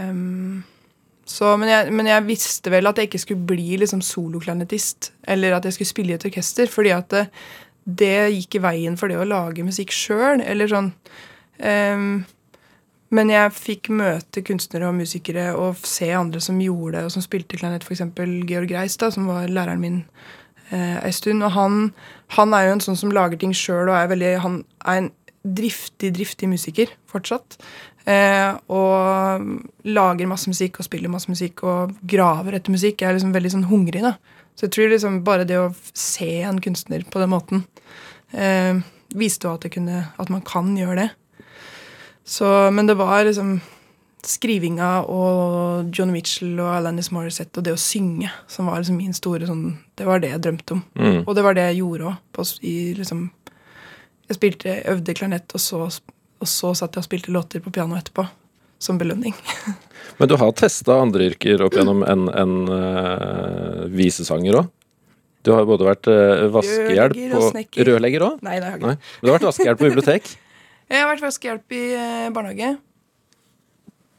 Em, 0.00 0.64
så, 1.24 1.54
men, 1.56 1.70
jeg, 1.72 1.92
men 1.96 2.08
jeg 2.10 2.26
visste 2.28 2.72
vel 2.72 2.88
at 2.90 2.98
jeg 3.00 3.08
ikke 3.08 3.22
skulle 3.22 3.48
bli 3.48 3.78
liksom 3.80 4.02
soloklarinetist. 4.04 5.12
Eller 5.32 5.56
at 5.56 5.64
jeg 5.64 5.78
skulle 5.78 5.92
spille 5.92 6.12
i 6.14 6.18
et 6.18 6.26
orkester. 6.28 6.68
Fordi 6.70 6.92
at 6.92 7.08
det, 7.14 7.24
det 7.84 8.16
gikk 8.34 8.58
i 8.58 8.64
veien 8.64 8.98
for 9.00 9.12
det 9.12 9.20
å 9.20 9.28
lage 9.28 9.66
musikk 9.66 9.94
sjøl. 9.96 10.44
Sånn 10.70 10.92
Um, 11.54 12.24
Men 13.14 13.30
jeg 13.30 13.52
fikk 13.54 13.88
møte 13.94 14.42
kunstnere 14.42 14.88
og 14.88 14.96
musikere 14.98 15.52
og 15.54 15.84
se 15.86 16.08
andre 16.10 16.40
som 16.42 16.56
gjorde 16.58 16.96
det, 16.96 17.02
og 17.06 17.12
som 17.14 17.22
spilte 17.22 17.60
klarinett. 17.60 17.84
F.eks. 17.86 18.02
Georg 18.48 18.72
Reis, 18.74 18.96
da, 18.98 19.10
som 19.14 19.28
var 19.30 19.46
læreren 19.46 19.82
min 19.82 20.00
eh, 20.72 20.96
ei 20.98 21.12
stund. 21.14 21.44
Og 21.46 21.54
han, 21.54 21.92
han 22.34 22.56
er 22.58 22.66
jo 22.66 22.72
en 22.74 22.82
sånn 22.88 22.98
som 22.98 23.14
lager 23.14 23.38
ting 23.38 23.54
sjøl 23.54 23.86
og 23.86 23.94
er 23.94 24.10
veldig 24.10 24.32
Han 24.42 24.56
er 24.82 25.04
en 25.04 25.12
driftig, 25.44 26.10
driftig 26.16 26.48
musiker 26.50 26.90
fortsatt. 27.10 27.58
Eh, 28.04 28.50
og 28.68 29.44
lager 29.88 30.28
masse 30.28 30.50
musikk 30.50 30.80
og 30.80 30.88
spiller 30.88 31.12
masse 31.12 31.30
musikk 31.30 31.64
og 31.64 31.94
graver 32.04 32.58
etter 32.58 32.74
musikk. 32.74 33.00
Jeg 33.00 33.10
er 33.10 33.18
liksom 33.18 33.34
veldig 33.34 33.52
sånn 33.56 33.68
hungrig, 33.70 34.04
da. 34.04 34.16
Så 34.54 34.66
jeg 34.66 34.74
tror 34.76 34.92
liksom 34.92 35.22
bare 35.26 35.46
det 35.48 35.58
å 35.58 35.72
se 35.96 36.30
en 36.46 36.60
kunstner 36.62 37.02
på 37.10 37.22
den 37.22 37.32
måten 37.32 37.64
eh, 38.30 38.76
viste 39.14 39.48
jo 39.48 39.54
at, 39.56 39.66
kunne, 39.72 40.04
at 40.20 40.30
man 40.30 40.44
kan 40.46 40.74
gjøre 40.78 41.00
det. 41.00 41.08
Så, 42.24 42.46
men 42.72 42.88
det 42.88 42.96
var 43.00 43.24
liksom 43.26 43.58
skrivinga 44.24 45.04
og 45.12 45.90
John 45.92 46.12
Mitchell 46.14 46.56
og 46.56 46.70
Alanis 46.78 47.10
Morissette 47.12 47.60
og 47.60 47.66
det 47.66 47.74
å 47.74 47.80
synge 47.80 48.30
som 48.48 48.70
var 48.70 48.80
liksom 48.80 48.96
min 48.96 49.12
store 49.16 49.44
sånn 49.48 49.66
Det 49.98 50.06
var 50.08 50.22
det 50.22 50.30
jeg 50.32 50.44
drømte 50.46 50.76
om. 50.78 50.84
Mm. 50.96 51.18
Og 51.22 51.34
det 51.36 51.44
var 51.44 51.56
det 51.56 51.66
jeg 51.68 51.82
gjorde 51.82 52.12
òg. 52.14 52.54
Liksom, 53.00 53.26
jeg 54.30 54.38
spilte, 54.38 54.78
øvde 54.90 55.14
klarinett, 55.14 55.54
og 55.54 55.62
så, 55.62 55.84
og 56.44 56.50
så 56.50 56.74
satt 56.76 56.96
jeg 56.96 57.04
og 57.04 57.08
spilte 57.08 57.32
låter 57.32 57.64
på 57.64 57.72
piano 57.72 57.96
etterpå. 57.96 58.26
Som 58.82 58.98
belønning. 59.00 59.32
Men 60.18 60.28
du 60.28 60.36
har 60.36 60.50
testa 60.58 60.98
andre 61.00 61.30
yrker 61.30 61.62
opp 61.64 61.76
gjennom 61.78 62.02
en, 62.04 62.26
en 62.28 62.56
uh, 62.68 63.84
visesanger 63.88 64.58
òg? 64.60 64.72
Du 65.44 65.52
har 65.54 65.62
jo 65.62 65.70
både 65.70 65.86
vært 65.88 66.08
uh, 66.10 66.48
vaskehjelp 66.52 67.14
Rørlegger 67.14 67.36
og 67.38 67.46
snekker. 67.52 67.88
Rørlegger 67.88 68.26
òg? 68.26 68.42
Nei, 68.44 68.58
det 68.58 68.66
har 68.66 68.74
jeg 68.74 68.82
ikke. 68.82 68.90
Nei. 68.90 68.98
Men 68.98 69.24
du 69.24 69.30
har 69.30 69.38
vært 69.38 69.48
vaskehjelp 69.48 69.80
på 69.80 69.88
bibliotek? 69.88 70.32
Jeg 70.92 71.00
har 71.00 71.08
vært 71.08 71.22
vaskehjelp 71.24 71.72
i 71.72 71.78
eh, 71.96 72.26
barnehage. 72.28 72.66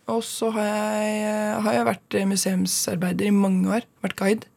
Og 0.10 0.24
så 0.26 0.48
har 0.56 0.66
jeg, 0.66 1.20
har 1.62 1.76
jeg 1.76 1.86
vært 1.86 2.16
museumsarbeider 2.32 3.30
i 3.30 3.36
mange 3.38 3.70
år. 3.70 3.86
Vært 4.02 4.18
guide. 4.18 4.50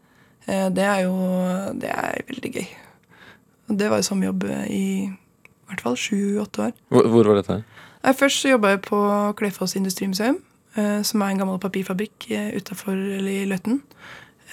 Det 0.48 0.86
er 0.88 1.02
jo 1.04 1.12
det 1.76 1.92
er 1.92 2.24
veldig 2.32 2.52
gøy. 2.56 2.64
Og 3.68 3.76
det 3.76 3.90
var 3.92 4.00
jo 4.00 4.08
samme 4.08 4.24
jobb 4.30 4.48
i 4.72 4.86
i 5.68 5.74
hvert 5.74 5.84
fall 5.84 5.98
sju-åtte 6.00 6.68
år. 6.68 6.76
Hvor, 6.88 7.08
hvor 7.12 7.28
var 7.28 7.36
dette 7.36 7.58
her? 7.58 7.64
Først 8.16 8.40
så 8.40 8.54
jobba 8.54 8.72
jeg 8.72 8.80
på 8.86 8.98
Klefoss 9.36 9.76
industrimuseum, 9.76 10.38
eh, 10.76 11.02
som 11.04 11.20
er 11.20 11.34
en 11.34 11.42
gammel 11.42 11.58
papirfabrikk 11.60 12.30
eh, 12.30 12.56
utafor 12.56 12.94
eller 12.96 13.42
i 13.42 13.48
Løten. 13.50 13.82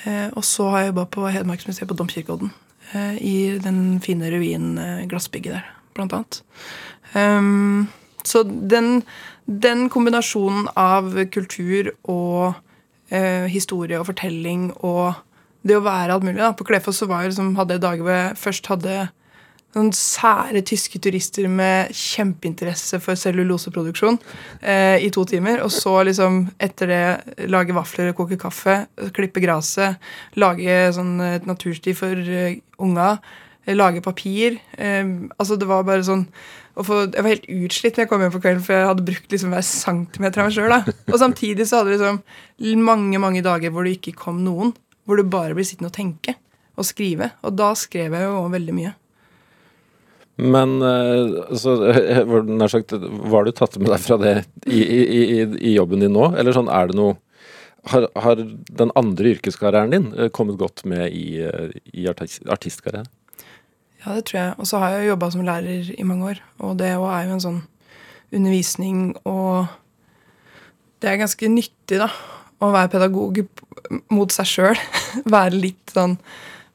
Eh, 0.04 0.28
og 0.36 0.43
så 0.43 0.67
har 0.73 0.84
jeg 0.84 0.91
jobba 0.91 1.06
på 1.15 1.28
Hedmarksmuseet 1.32 1.88
på 1.88 1.97
Domkirkeodden. 1.97 2.54
I 2.95 3.58
den 3.63 3.99
fine 3.99 4.30
ruinen 4.30 5.08
Glassbygget 5.10 5.56
der, 5.56 5.69
blant 5.97 6.13
annet. 6.13 6.43
Ehm, 7.17 7.88
så 8.23 8.43
den, 8.45 9.01
den 9.47 9.89
kombinasjonen 9.89 10.67
av 10.78 11.10
kultur 11.34 11.89
og 12.04 12.54
historie 13.49 13.97
og 13.99 14.06
fortelling 14.06 14.69
og 14.86 15.17
det 15.65 15.80
å 15.80 15.84
være 15.84 16.13
alt 16.13 16.28
mulig 16.28 16.38
da. 16.38 16.51
På 16.54 16.67
Klefoss 16.69 17.01
så 17.01 17.10
var 17.10 17.23
jeg 17.23 17.34
liksom, 17.34 17.56
hadde 17.58 17.80
jeg 17.80 17.84
dager 17.88 18.06
hvor 18.06 18.13
jeg 18.13 18.38
først 18.38 18.69
hadde 18.69 18.95
noen 19.75 19.91
sære 19.95 20.61
tyske 20.65 20.99
turister 21.03 21.47
med 21.51 21.91
kjempeinteresse 21.95 22.99
for 23.03 23.19
celluloseproduksjon 23.19 24.17
eh, 24.61 25.03
i 25.03 25.11
to 25.13 25.25
timer. 25.27 25.61
Og 25.65 25.71
så 25.73 25.97
liksom 26.07 26.45
etter 26.63 26.91
det 26.91 27.47
lage 27.51 27.75
vafler, 27.75 28.13
koke 28.17 28.39
kaffe, 28.39 28.83
klippe 29.15 29.43
gresset, 29.43 29.99
lage 30.39 30.77
sånn 30.95 31.17
et 31.25 31.49
natursti 31.49 31.95
for 31.97 32.15
uh, 32.15 32.55
unga, 32.83 33.09
eh, 33.65 33.75
lage 33.75 34.03
papir. 34.05 34.59
Eh, 34.77 35.03
altså 35.35 35.59
det 35.59 35.67
var 35.69 35.88
bare 35.88 36.05
sånn 36.07 36.25
få, 36.75 37.05
Jeg 37.11 37.23
var 37.23 37.31
helt 37.31 37.51
utslitt 37.51 37.95
når 37.95 38.03
jeg 38.03 38.11
kom 38.11 38.23
hjem 38.23 38.33
på 38.33 38.43
kvelden, 38.43 38.63
for 38.63 38.75
jeg 38.75 38.89
hadde 38.89 39.07
brukt 39.11 39.31
liksom 39.31 39.53
hver 39.55 39.67
centimeter 39.67 40.43
av 40.43 40.49
meg 40.49 40.57
sjøl. 40.57 40.95
Og 41.11 41.21
samtidig 41.21 41.67
så 41.67 41.81
hadde 41.81 41.93
vi 41.93 41.99
liksom 41.99 42.83
mange 42.83 43.21
mange 43.21 43.43
dager 43.45 43.71
hvor 43.71 43.88
det 43.88 43.99
ikke 43.99 44.17
kom 44.25 44.43
noen. 44.43 44.75
Hvor 45.05 45.19
du 45.19 45.27
bare 45.29 45.53
blir 45.53 45.67
sittende 45.67 45.91
og 45.91 45.97
tenke 45.99 46.39
og 46.75 46.88
skrive. 46.88 47.35
Og 47.45 47.53
da 47.55 47.75
skrev 47.77 48.15
jeg 48.15 48.25
jo 48.25 48.45
veldig 48.51 48.75
mye. 48.75 48.95
Men 50.35 50.81
eh, 50.83 51.35
altså, 51.47 51.75
eh, 51.91 52.33
nær 52.43 52.71
sagt, 52.71 52.95
var 53.31 53.45
du 53.45 53.53
tatt 53.55 53.77
med 53.79 53.91
deg 53.93 54.01
fra 54.03 54.17
det 54.19 54.33
i, 54.67 54.81
i, 54.81 55.03
i, 55.05 55.37
i 55.71 55.75
jobben 55.77 56.03
din 56.03 56.15
nå? 56.15 56.33
Eller 56.35 56.55
sånn, 56.55 56.71
er 56.71 56.91
det 56.91 56.97
noe 56.99 57.15
har, 57.91 58.07
har 58.17 58.39
den 58.41 58.91
andre 58.97 59.35
yrkeskarrieren 59.35 59.93
din 59.93 60.09
eh, 60.17 60.31
kommet 60.33 60.57
godt 60.59 60.83
med 60.89 61.13
i, 61.13 61.45
i 61.93 62.07
artist, 62.11 62.43
artistkarrieren? 62.51 63.07
Ja, 64.05 64.13
det 64.17 64.27
tror 64.27 64.39
jeg. 64.39 64.55
Og 64.61 64.69
så 64.69 64.81
har 64.81 64.93
jeg 64.93 65.09
jobba 65.09 65.31
som 65.33 65.45
lærer 65.45 65.93
i 65.95 66.05
mange 66.05 66.33
år. 66.33 66.41
Og 66.61 66.75
det 66.81 66.91
òg 66.97 67.07
er 67.09 67.25
jo 67.25 67.37
en 67.37 67.45
sånn 67.47 67.63
undervisning 68.35 69.15
og 69.23 69.71
Det 71.03 71.11
er 71.11 71.19
ganske 71.19 71.47
nyttig, 71.51 71.97
da. 72.01 72.07
Å 72.63 72.69
være 72.73 72.89
pedagog 72.89 73.41
mot 74.09 74.31
seg 74.33 74.47
sjøl. 74.49 74.79
være 75.35 75.59
litt 75.59 75.93
sånn 75.93 76.15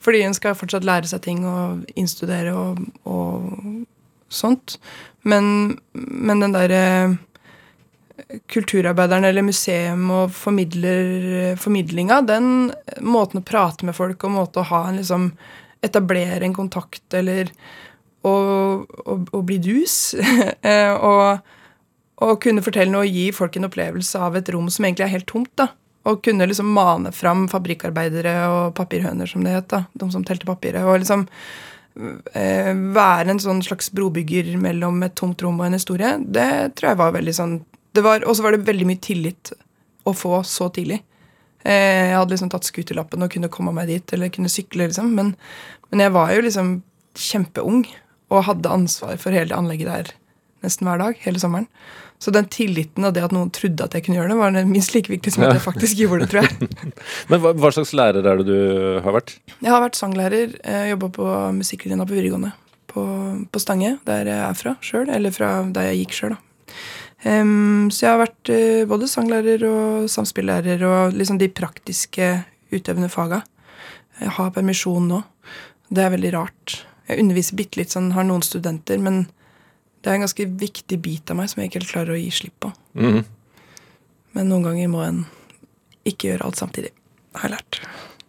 Fordi 0.01 0.23
en 0.25 0.37
skal 0.37 0.57
fortsatt 0.57 0.87
lære 0.87 1.11
seg 1.11 1.23
ting 1.27 1.43
og 1.49 1.85
innstudere 1.99 2.55
og, 2.57 2.81
og 3.05 4.31
sånt. 4.33 4.79
Men, 5.29 5.77
men 5.93 6.45
den 6.45 6.57
derre 6.57 6.85
kulturarbeideren 8.53 9.25
eller 9.25 9.45
museum 9.45 10.11
og 10.15 10.35
formidler, 10.37 11.57
formidlinga, 11.61 12.21
den 12.29 12.71
måten 13.03 13.41
å 13.41 13.47
prate 13.47 13.87
med 13.89 13.97
folk 13.97 14.25
og 14.25 14.37
måte 14.37 14.63
å 14.63 14.71
ha 14.73 14.87
en 14.89 15.03
liksom 15.03 15.33
Etablere 15.81 16.45
en 16.45 16.53
kontakt 16.53 17.15
eller 17.17 17.49
å 18.29 19.41
bli 19.49 19.57
dus. 19.65 19.95
Eh, 20.61 20.93
og, 20.93 21.41
og 22.21 22.35
kunne 22.45 22.61
fortelle 22.61 22.93
noe 22.93 23.07
og 23.07 23.17
gi 23.17 23.31
folk 23.33 23.57
en 23.57 23.65
opplevelse 23.71 24.21
av 24.21 24.37
et 24.37 24.51
rom 24.53 24.69
som 24.69 24.85
egentlig 24.85 25.07
er 25.07 25.15
helt 25.15 25.29
tomt. 25.31 25.49
da. 25.57 25.71
Og 26.09 26.23
kunne 26.25 26.47
liksom 26.49 26.71
mane 26.73 27.13
fram 27.13 27.45
fabrikkarbeidere 27.53 28.37
og 28.49 28.77
papirhøner, 28.79 29.29
som 29.29 29.45
det 29.45 29.53
het. 29.53 29.75
De 29.93 30.09
som 30.13 30.25
telte 30.25 30.49
papiret. 30.49 30.87
Og 30.89 31.03
liksom 31.03 31.27
eh, 32.33 32.71
være 32.95 33.35
en 33.35 33.43
sånn 33.43 33.63
slags 33.65 33.91
brobygger 33.93 34.55
mellom 34.61 35.03
et 35.05 35.17
tomt 35.19 35.43
rom 35.45 35.61
og 35.61 35.69
en 35.69 35.77
historie, 35.77 36.15
det 36.21 36.77
tror 36.79 36.93
jeg 36.93 37.03
var 37.03 37.17
veldig 37.19 37.37
sånn 37.37 37.61
Og 37.99 38.35
så 38.37 38.45
var 38.45 38.55
det 38.55 38.69
veldig 38.69 38.87
mye 38.87 39.03
tillit 39.03 39.51
å 40.07 40.13
få 40.15 40.45
så 40.47 40.69
tidlig. 40.71 41.01
Eh, 41.65 42.11
jeg 42.11 42.17
hadde 42.17 42.33
liksom 42.33 42.53
tatt 42.53 42.69
skuterlappen 42.69 43.25
og 43.25 43.33
kunne 43.35 43.51
komme 43.53 43.73
meg 43.77 43.91
dit, 43.91 44.13
eller 44.15 44.31
kunne 44.33 44.53
sykle, 44.53 44.87
liksom. 44.89 45.11
Men, 45.17 45.35
men, 45.91 46.05
jeg 46.07 46.15
var 46.15 46.31
jo 46.33 46.45
liksom 46.47 46.71
kjempeung 47.19 47.83
og 48.31 48.47
hadde 48.47 48.71
ansvar 48.71 49.19
for 49.19 49.35
hele 49.35 49.57
anlegget 49.57 49.91
der 49.91 50.13
nesten 50.65 50.87
hver 50.87 51.03
dag 51.03 51.19
hele 51.25 51.43
sommeren. 51.43 51.67
Så 52.21 52.33
den 52.35 52.49
tilliten 52.53 53.07
og 53.09 53.15
det 53.17 53.23
at 53.25 53.33
noen 53.33 53.49
trodde 53.55 53.87
at 53.87 53.95
jeg 53.97 54.05
kunne 54.05 54.19
gjøre 54.19 54.35
det, 54.35 54.37
var 54.37 54.57
minst 54.69 54.93
like 54.93 55.09
viktig 55.09 55.33
som 55.33 55.47
at 55.47 55.55
jeg 55.57 55.65
faktisk 55.65 56.03
gjorde 56.03 56.27
det, 56.27 56.33
tror 56.35 56.45
jeg. 56.45 56.71
men 57.31 57.41
hva, 57.41 57.55
hva, 57.57 57.71
slags 57.73 57.95
lærer 57.97 58.27
er 58.29 58.43
det 58.43 58.49
du 58.51 59.01
har 59.01 59.17
vært? 59.17 59.39
Jeg 59.57 59.73
har 59.73 59.81
vært 59.81 59.97
sanglærer. 59.97 60.59
Jobba 60.91 61.09
på 61.17 61.31
musikklinja 61.57 62.05
på 62.05 62.19
videregående 62.19 62.53
på, 62.91 63.05
på, 63.51 63.63
Stange, 63.63 63.97
der 64.09 64.29
jeg 64.29 64.41
er 64.43 64.59
fra 64.59 64.75
sjøl. 64.85 65.09
Eller 65.13 65.35
fra 65.35 65.53
der 65.73 65.91
jeg 65.91 66.05
gikk 66.05 66.17
sjøl, 66.19 66.37
da. 66.37 66.43
Um, 67.21 67.91
så 67.93 68.07
jeg 68.07 68.15
har 68.15 68.23
vært 68.23 68.51
uh, 68.53 68.85
både 68.89 69.09
sanglærer 69.11 69.65
og 69.69 70.07
samspillærer 70.09 70.81
og 70.89 71.17
liksom 71.17 71.37
de 71.41 71.51
praktiske 71.53 72.31
utøvende 72.73 73.11
faga. 73.13 73.43
Jeg 74.21 74.33
har 74.37 74.55
permisjon 74.55 75.09
nå. 75.11 75.21
Det 75.91 76.05
er 76.05 76.15
veldig 76.15 76.33
rart. 76.37 76.81
Jeg 77.11 77.25
underviser 77.25 77.59
bitte 77.59 77.81
litt 77.81 77.93
sånn, 77.93 78.13
har 78.15 78.25
noen 78.25 78.45
studenter, 78.47 79.01
men 79.03 79.25
det 80.01 80.11
er 80.11 80.17
en 80.17 80.25
ganske 80.25 80.47
viktig 80.61 80.99
bit 81.05 81.31
av 81.33 81.39
meg 81.41 81.51
som 81.51 81.61
jeg 81.61 81.71
ikke 81.71 81.83
helt 81.83 81.93
klarer 81.93 82.15
å 82.15 82.21
gi 82.21 82.31
slipp 82.33 82.57
på. 82.65 82.73
Mm. 82.97 83.21
Men 84.37 84.49
noen 84.53 84.69
ganger 84.69 84.93
må 84.93 85.03
en 85.05 85.25
ikke 86.09 86.31
gjøre 86.31 86.47
alt 86.47 86.61
samtidig, 86.61 86.93
har 87.37 87.51
jeg 87.51 87.59
lært. 87.59 87.81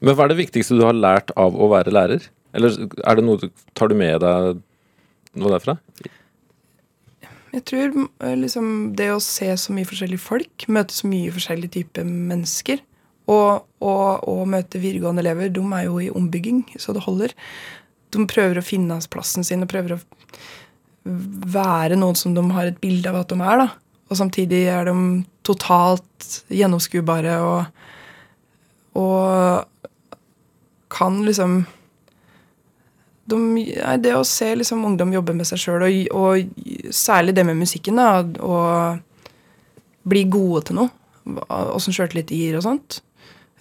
Men 0.02 0.18
hva 0.18 0.26
er 0.26 0.34
det 0.34 0.42
viktigste 0.42 0.78
du 0.80 0.84
har 0.84 0.98
lært 0.98 1.32
av 1.40 1.56
å 1.56 1.70
være 1.72 1.94
lærer? 1.94 2.26
Eller 2.58 2.76
er 2.76 3.18
det 3.18 3.24
noe 3.24 3.40
du, 3.40 3.48
tar 3.78 3.92
du 3.92 3.96
med 3.96 4.20
deg 4.24 4.60
noe 5.40 5.54
derfra? 5.54 5.78
Jeg 7.52 7.66
tror 7.68 7.96
eh, 7.96 8.38
liksom 8.40 8.66
det 9.00 9.10
å 9.14 9.22
se 9.24 9.50
så 9.60 9.76
mye 9.76 9.88
forskjellige 9.88 10.24
folk, 10.24 10.66
møte 10.72 10.96
så 10.96 11.10
mye 11.12 11.34
forskjellige 11.36 11.76
typer 11.78 12.08
mennesker, 12.08 12.82
og, 13.32 13.68
og, 13.84 14.24
og, 14.28 14.42
møte 14.50 14.82
videregående 14.82 15.24
elever, 15.24 15.52
de 15.54 15.62
er 15.78 15.86
jo 15.86 16.00
i 16.02 16.10
ombygging, 16.12 16.64
så 16.82 16.96
det 16.96 17.06
holder. 17.06 17.36
De 18.12 18.26
prøver 18.28 18.60
å 18.60 18.66
finne 18.66 18.98
plassen 19.14 19.46
sin 19.48 19.64
og 19.64 19.72
prøver 19.72 19.96
å 19.96 20.00
være 21.04 21.98
noen 21.98 22.18
som 22.18 22.36
de 22.36 22.44
har 22.54 22.70
et 22.70 22.80
bilde 22.82 23.10
av 23.10 23.22
at 23.24 23.32
de 23.32 23.40
er. 23.42 23.64
da. 23.64 23.68
Og 24.12 24.18
samtidig 24.20 24.66
er 24.70 24.90
de 24.90 24.96
totalt 25.48 26.42
gjennomskuebare 26.52 27.38
og, 27.42 27.66
og 29.00 29.66
kan 30.92 31.22
liksom 31.26 31.64
de, 33.32 33.38
det 34.04 34.12
å 34.18 34.26
se 34.28 34.50
liksom 34.58 34.84
ungdom 34.86 35.14
jobbe 35.16 35.36
med 35.38 35.48
seg 35.48 35.62
sjøl, 35.62 35.86
og, 35.86 36.18
og, 36.18 36.92
særlig 36.92 37.36
det 37.38 37.46
med 37.48 37.62
musikken, 37.62 38.02
da, 38.02 38.26
og 38.44 39.00
bli 40.12 40.26
gode 40.34 40.66
til 40.68 40.82
noe, 40.82 40.92
åssen 41.48 41.96
sjøltillit 41.96 42.34
gir 42.34 42.58
og 42.60 42.66
sånt. 42.66 43.00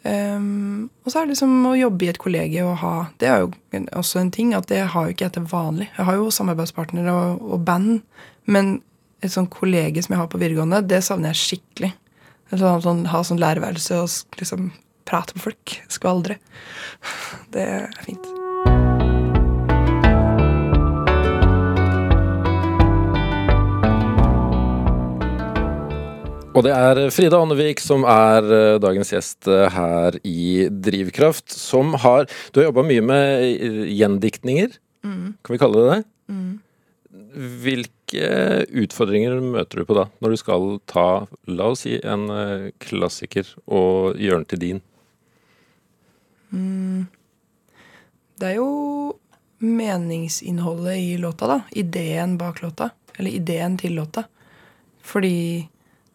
Um, 0.00 0.88
og 1.04 1.12
så 1.12 1.20
er 1.20 1.26
det 1.26 1.34
liksom 1.34 1.66
å 1.68 1.74
jobbe 1.76 2.06
i 2.06 2.08
et 2.08 2.18
kollegie 2.20 2.62
og 2.64 2.78
ha 2.80 2.92
Det 3.20 3.28
er 3.28 3.42
jo 3.42 3.50
også 4.00 4.22
en 4.22 4.30
ting 4.32 4.54
at 4.56 4.70
det 4.70 4.78
har 4.94 5.04
jo 5.04 5.12
ikke 5.12 5.26
jeg 5.26 5.34
til 5.36 5.48
vanlig. 5.50 5.90
Jeg 5.98 6.08
har 6.08 6.16
jo 6.16 6.30
samarbeidspartnere 6.32 7.12
og, 7.12 7.44
og, 7.44 7.60
band, 7.68 8.00
men 8.48 8.78
et 9.20 9.34
sånt 9.34 9.52
kollegie 9.52 10.00
som 10.00 10.16
jeg 10.16 10.22
har 10.22 10.32
på 10.32 10.40
videregående, 10.40 10.80
det 10.88 11.02
savner 11.04 11.34
jeg 11.34 11.42
skikkelig. 11.44 11.92
Sånn, 12.50 12.82
sånn, 12.82 13.06
ha 13.12 13.22
sånn 13.22 13.42
lærerværelse 13.42 14.00
og 14.00 14.40
liksom 14.40 14.72
prate 15.06 15.36
med 15.36 15.50
folk. 15.50 15.80
Skvaldre. 15.92 16.40
Det 17.52 17.66
er 17.68 18.04
fint. 18.06 18.39
Og 26.50 26.64
det 26.66 26.72
er 26.74 26.98
Frida 27.14 27.38
Annevik 27.38 27.78
som 27.78 28.02
er 28.10 28.46
eh, 28.50 28.78
dagens 28.82 29.12
gjest 29.12 29.46
eh, 29.46 29.68
her 29.70 30.16
i 30.26 30.66
Drivkraft, 30.66 31.46
som 31.54 31.94
har 32.02 32.26
Du 32.50 32.58
har 32.58 32.66
jobba 32.66 32.82
mye 32.88 33.04
med 33.06 33.44
eh, 33.44 33.84
gjendiktninger, 33.94 34.74
mm. 35.06 35.28
kan 35.46 35.54
vi 35.54 35.60
kalle 35.62 35.84
det 35.84 35.92
det? 35.92 36.00
Mm. 36.34 36.50
Hvilke 37.62 38.32
utfordringer 38.82 39.38
møter 39.44 39.78
du 39.78 39.86
på 39.86 39.94
da, 40.00 40.08
når 40.18 40.34
du 40.34 40.42
skal 40.42 40.68
ta, 40.90 41.06
la 41.46 41.70
oss 41.70 41.86
si, 41.86 42.00
en 42.02 42.26
klassiker 42.82 43.46
og 43.70 44.18
gjøre 44.18 44.42
den 44.42 44.50
til 44.50 44.64
din? 44.66 44.84
Mm. 46.50 47.06
Det 48.42 48.48
er 48.50 48.58
jo 48.58 48.70
meningsinnholdet 49.62 50.98
i 50.98 51.10
låta, 51.22 51.46
da. 51.46 51.62
Ideen 51.70 52.40
bak 52.40 52.64
låta. 52.64 52.90
Eller 53.14 53.38
ideen 53.38 53.78
til 53.78 54.00
låta. 54.00 54.26
Fordi 55.06 55.68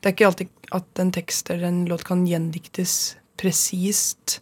det 0.06 0.12
er 0.12 0.14
ikke 0.14 0.26
alltid 0.30 0.66
at 0.78 1.00
en 1.02 1.12
tekst 1.16 1.48
eller 1.50 1.66
en 1.66 1.86
låt 1.90 2.04
kan 2.06 2.20
gjendiktes 2.30 3.16
presist. 3.42 4.36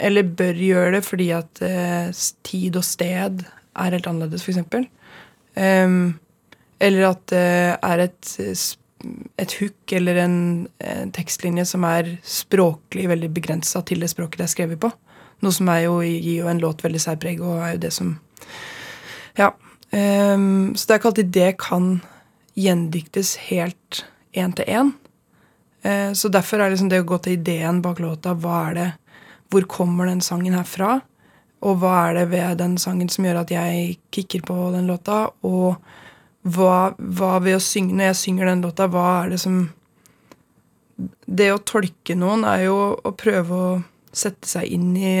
Eller 0.00 0.24
bør 0.24 0.56
gjøre 0.56 0.94
det 0.94 1.02
fordi 1.04 1.26
at 1.36 1.60
eh, 1.60 2.08
tid 2.48 2.78
og 2.80 2.86
sted 2.88 3.44
er 3.44 3.92
helt 3.92 4.08
annerledes, 4.08 4.40
f.eks. 4.40 4.88
Um, 5.52 6.16
eller 6.80 7.10
at 7.10 7.28
det 7.28 7.44
er 7.76 8.04
et, 8.06 8.32
et 9.44 9.58
hook 9.60 9.96
eller 10.00 10.22
en, 10.24 10.40
en, 10.80 11.12
tekstlinje 11.12 11.68
som 11.68 11.84
er 11.84 12.14
språklig 12.24 13.10
veldig 13.12 13.30
begrensa 13.36 13.84
til 13.84 14.00
det 14.00 14.14
språket 14.16 14.40
det 14.40 14.48
er 14.48 14.56
skrevet 14.56 14.80
på. 14.80 14.94
Noe 15.44 15.52
som 15.52 15.68
jo, 15.84 16.00
gir 16.00 16.40
jo 16.40 16.48
en 16.48 16.64
låt 16.64 16.80
veldig 16.88 17.04
særpreg, 17.04 17.44
og 17.44 17.60
er 17.60 17.76
jo 17.76 17.84
det 17.84 17.94
som 18.00 18.16
Ja. 19.36 19.52
Um, 19.92 20.72
så 20.72 20.88
det 20.88 20.94
er 20.94 20.98
ikke 21.04 21.12
alltid 21.12 21.34
det 21.36 21.50
kan 21.60 21.98
gjendiktes 22.56 23.36
helt 23.50 24.04
én 24.32 24.54
til 24.56 24.64
én. 24.64 24.92
Eh, 25.82 26.12
så 26.12 26.28
derfor 26.28 26.60
er 26.60 26.72
liksom 26.72 26.88
det 26.90 27.02
å 27.04 27.08
gå 27.08 27.18
til 27.22 27.36
ideen 27.36 27.82
bak 27.84 28.00
låta 28.02 28.34
hva 28.34 28.70
er 28.70 28.74
det, 28.74 28.92
Hvor 29.46 29.62
kommer 29.70 30.06
den 30.06 30.20
sangen 30.20 30.54
her 30.54 30.64
fra? 30.66 31.00
Og 31.62 31.78
hva 31.78 32.08
er 32.08 32.14
det 32.14 32.30
ved 32.32 32.58
den 32.58 32.76
sangen 32.78 33.08
som 33.08 33.24
gjør 33.24 33.44
at 33.44 33.50
jeg 33.54 33.98
kicker 34.10 34.42
på 34.42 34.72
den 34.74 34.88
låta? 34.90 35.30
Og 35.46 35.76
hva, 36.42 36.94
hva 36.98 37.38
ved 37.38 37.56
å 37.56 37.62
synge 37.62 37.94
Når 37.94 38.10
jeg 38.10 38.16
synger 38.16 38.50
den 38.50 38.64
låta, 38.66 38.88
hva 38.90 39.22
er 39.22 39.30
det 39.30 39.38
som 39.38 39.68
Det 41.26 41.52
å 41.52 41.62
tolke 41.62 42.16
noen 42.18 42.44
er 42.44 42.66
jo 42.66 42.76
å 42.98 43.12
prøve 43.14 43.54
å 43.54 43.82
sette 44.12 44.48
seg 44.48 44.66
inn 44.74 44.96
i 44.96 45.16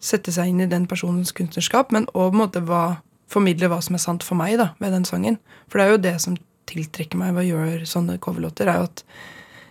Sette 0.00 0.32
seg 0.32 0.48
inn 0.48 0.62
i 0.64 0.70
den 0.70 0.86
personens 0.88 1.32
kunstnerskap, 1.36 1.90
men 1.92 2.06
òg 2.14 2.32
formidle 3.30 3.70
hva 3.70 3.80
som 3.84 3.96
er 3.96 4.02
sant 4.02 4.26
for 4.26 4.38
meg 4.38 4.56
da, 4.60 4.72
med 4.82 4.94
den 4.94 5.06
sangen. 5.08 5.38
For 5.70 5.78
det 5.78 5.86
er 5.86 5.94
jo 5.94 6.04
det 6.06 6.16
som 6.22 6.38
tiltrekker 6.70 7.18
meg 7.18 7.34
ved 7.36 7.46
å 7.46 7.50
gjøre 7.54 7.88
sånne 7.88 8.18
coverlåter, 8.22 8.70
er 8.70 8.80
jo 8.80 8.88
at 8.90 9.04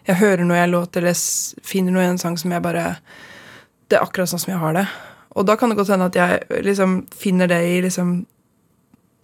jeg 0.10 0.20
hører 0.22 0.48
noe 0.48 0.58
jeg 0.58 0.72
låter, 0.72 1.04
eller 1.04 1.68
finner 1.68 1.94
noe 1.94 2.06
i 2.06 2.10
en 2.10 2.22
sang 2.22 2.38
som 2.40 2.52
jeg 2.52 2.64
bare 2.66 2.96
Det 3.90 3.98
er 3.98 4.06
akkurat 4.06 4.30
sånn 4.30 4.42
som 4.42 4.54
jeg 4.54 4.62
har 4.62 4.76
det. 4.78 4.86
Og 5.38 5.46
da 5.46 5.56
kan 5.58 5.72
det 5.72 5.78
godt 5.78 5.90
hende 5.94 6.10
at 6.10 6.18
jeg 6.18 6.64
liksom 6.66 7.00
finner 7.16 7.50
det 7.50 7.60
i 7.66 7.80
liksom 7.82 8.20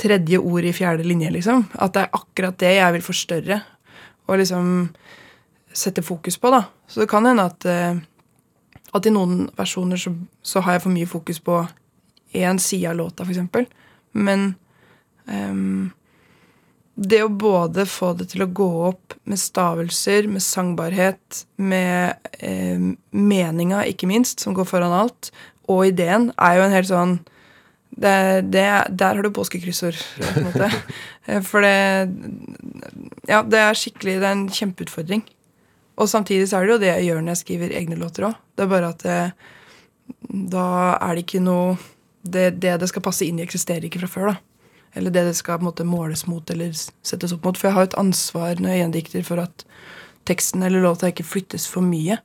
tredje 0.01 0.39
ord 0.41 0.65
i 0.65 0.73
fjerde 0.73 1.05
linje, 1.05 1.29
liksom. 1.31 1.67
At 1.77 1.93
det 1.93 2.03
er 2.03 2.17
akkurat 2.17 2.57
det 2.59 2.73
jeg 2.75 2.95
vil 2.95 3.05
forstørre 3.05 3.59
og 4.25 4.39
liksom 4.41 4.89
sette 5.75 6.01
fokus 6.01 6.37
på, 6.41 6.49
da. 6.49 6.63
Så 6.87 7.03
det 7.03 7.09
kan 7.11 7.25
hende 7.25 7.45
at, 7.45 7.65
eh, 7.65 7.97
at 8.93 9.05
i 9.05 9.13
noen 9.13 9.49
versjoner 9.57 9.99
så, 10.01 10.13
så, 10.41 10.63
har 10.65 10.77
jeg 10.77 10.85
for 10.85 10.95
mye 10.95 11.09
fokus 11.09 11.39
på 11.39 11.59
én 12.33 12.59
side 12.59 12.89
av 12.89 12.97
låta, 12.97 13.23
f.eks. 13.23 13.69
Men 14.15 14.54
um, 15.28 15.91
det 16.95 17.19
å 17.25 17.30
både 17.32 17.84
få 17.89 18.13
det 18.15 18.30
til 18.32 18.45
å 18.45 18.51
gå 18.56 18.67
opp 18.88 19.15
med 19.28 19.39
stavelser, 19.41 20.30
med 20.32 20.43
sangbarhet, 20.43 21.41
med 21.60 22.30
eh, 22.39 22.80
meninga, 23.12 23.84
ikke 23.89 24.08
minst, 24.08 24.39
som 24.39 24.56
går 24.56 24.67
foran 24.69 24.95
alt, 24.95 25.32
og 25.67 25.89
ideen, 25.89 26.30
er 26.39 26.60
jo 26.60 26.67
en 26.67 26.75
helt 26.75 26.91
sånn 26.91 27.17
det, 27.95 28.43
det, 28.51 28.63
Der 28.91 29.15
har 29.15 29.23
du 29.23 29.32
påskekryssord, 29.34 29.99
på 30.19 30.32
en 30.39 30.49
måte. 30.49 30.71
Eh, 31.25 31.41
for 31.41 31.65
det 31.65 32.06
Ja, 33.25 33.39
det 33.41 33.58
er 33.58 33.73
skikkelig 33.73 34.19
Det 34.21 34.28
er 34.28 34.36
en 34.36 34.43
kjempeutfordring. 34.54 35.23
Og 35.97 36.10
samtidig 36.12 36.51
så 36.51 36.60
er 36.60 36.67
det 36.67 36.73
jo 36.75 36.82
det 36.84 36.91
jeg 36.91 37.08
gjør 37.08 37.23
når 37.23 37.34
jeg 37.34 37.39
skriver 37.39 37.73
egne 37.80 37.97
låter 37.97 38.28
òg. 38.28 38.36
Det 38.54 38.62
er 38.62 38.69
bare 38.69 38.91
at 38.93 39.01
det, 39.01 39.15
da 40.54 40.67
er 40.99 41.15
det 41.15 41.23
ikke 41.25 41.41
noe 41.41 41.80
det, 42.25 42.49
det 42.61 42.77
det 42.81 42.89
skal 42.89 43.05
passe 43.05 43.25
inn 43.25 43.39
i, 43.39 43.45
eksisterer 43.45 43.85
ikke 43.88 44.01
fra 44.03 44.11
før, 44.11 44.33
da. 44.33 44.35
eller 44.95 45.13
det 45.13 45.25
det 45.29 45.35
skal 45.38 45.59
på 45.59 45.65
en 45.65 45.69
måte 45.69 45.88
måles 45.88 46.25
mot 46.27 46.49
eller 46.51 46.73
settes 46.75 47.33
opp 47.35 47.45
mot. 47.45 47.57
For 47.57 47.69
jeg 47.69 47.77
har 47.77 47.89
et 47.89 47.99
ansvar 47.99 48.61
når 48.61 48.71
jeg 48.71 48.83
gjendikter 48.83 49.27
for 49.27 49.43
at 49.43 49.65
teksten 50.25 50.63
eller 50.65 50.81
låta 50.81 51.11
ikke 51.11 51.27
flyttes 51.27 51.67
for 51.69 51.85
mye. 51.85 52.17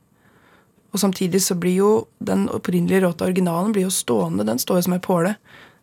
Og 0.91 1.01
samtidig 1.01 1.43
så 1.43 1.55
blir 1.55 1.77
jo 1.77 1.91
den 2.19 2.49
opprinnelige 2.51 3.05
låta, 3.05 3.25
originalen, 3.25 3.73
blir 3.73 3.87
jo 3.87 3.95
stående. 3.95 4.47
Den 4.47 4.59
står 4.59 4.81
jo 4.81 4.87
som 4.89 4.97
ei 4.97 5.03
påle. 5.05 5.35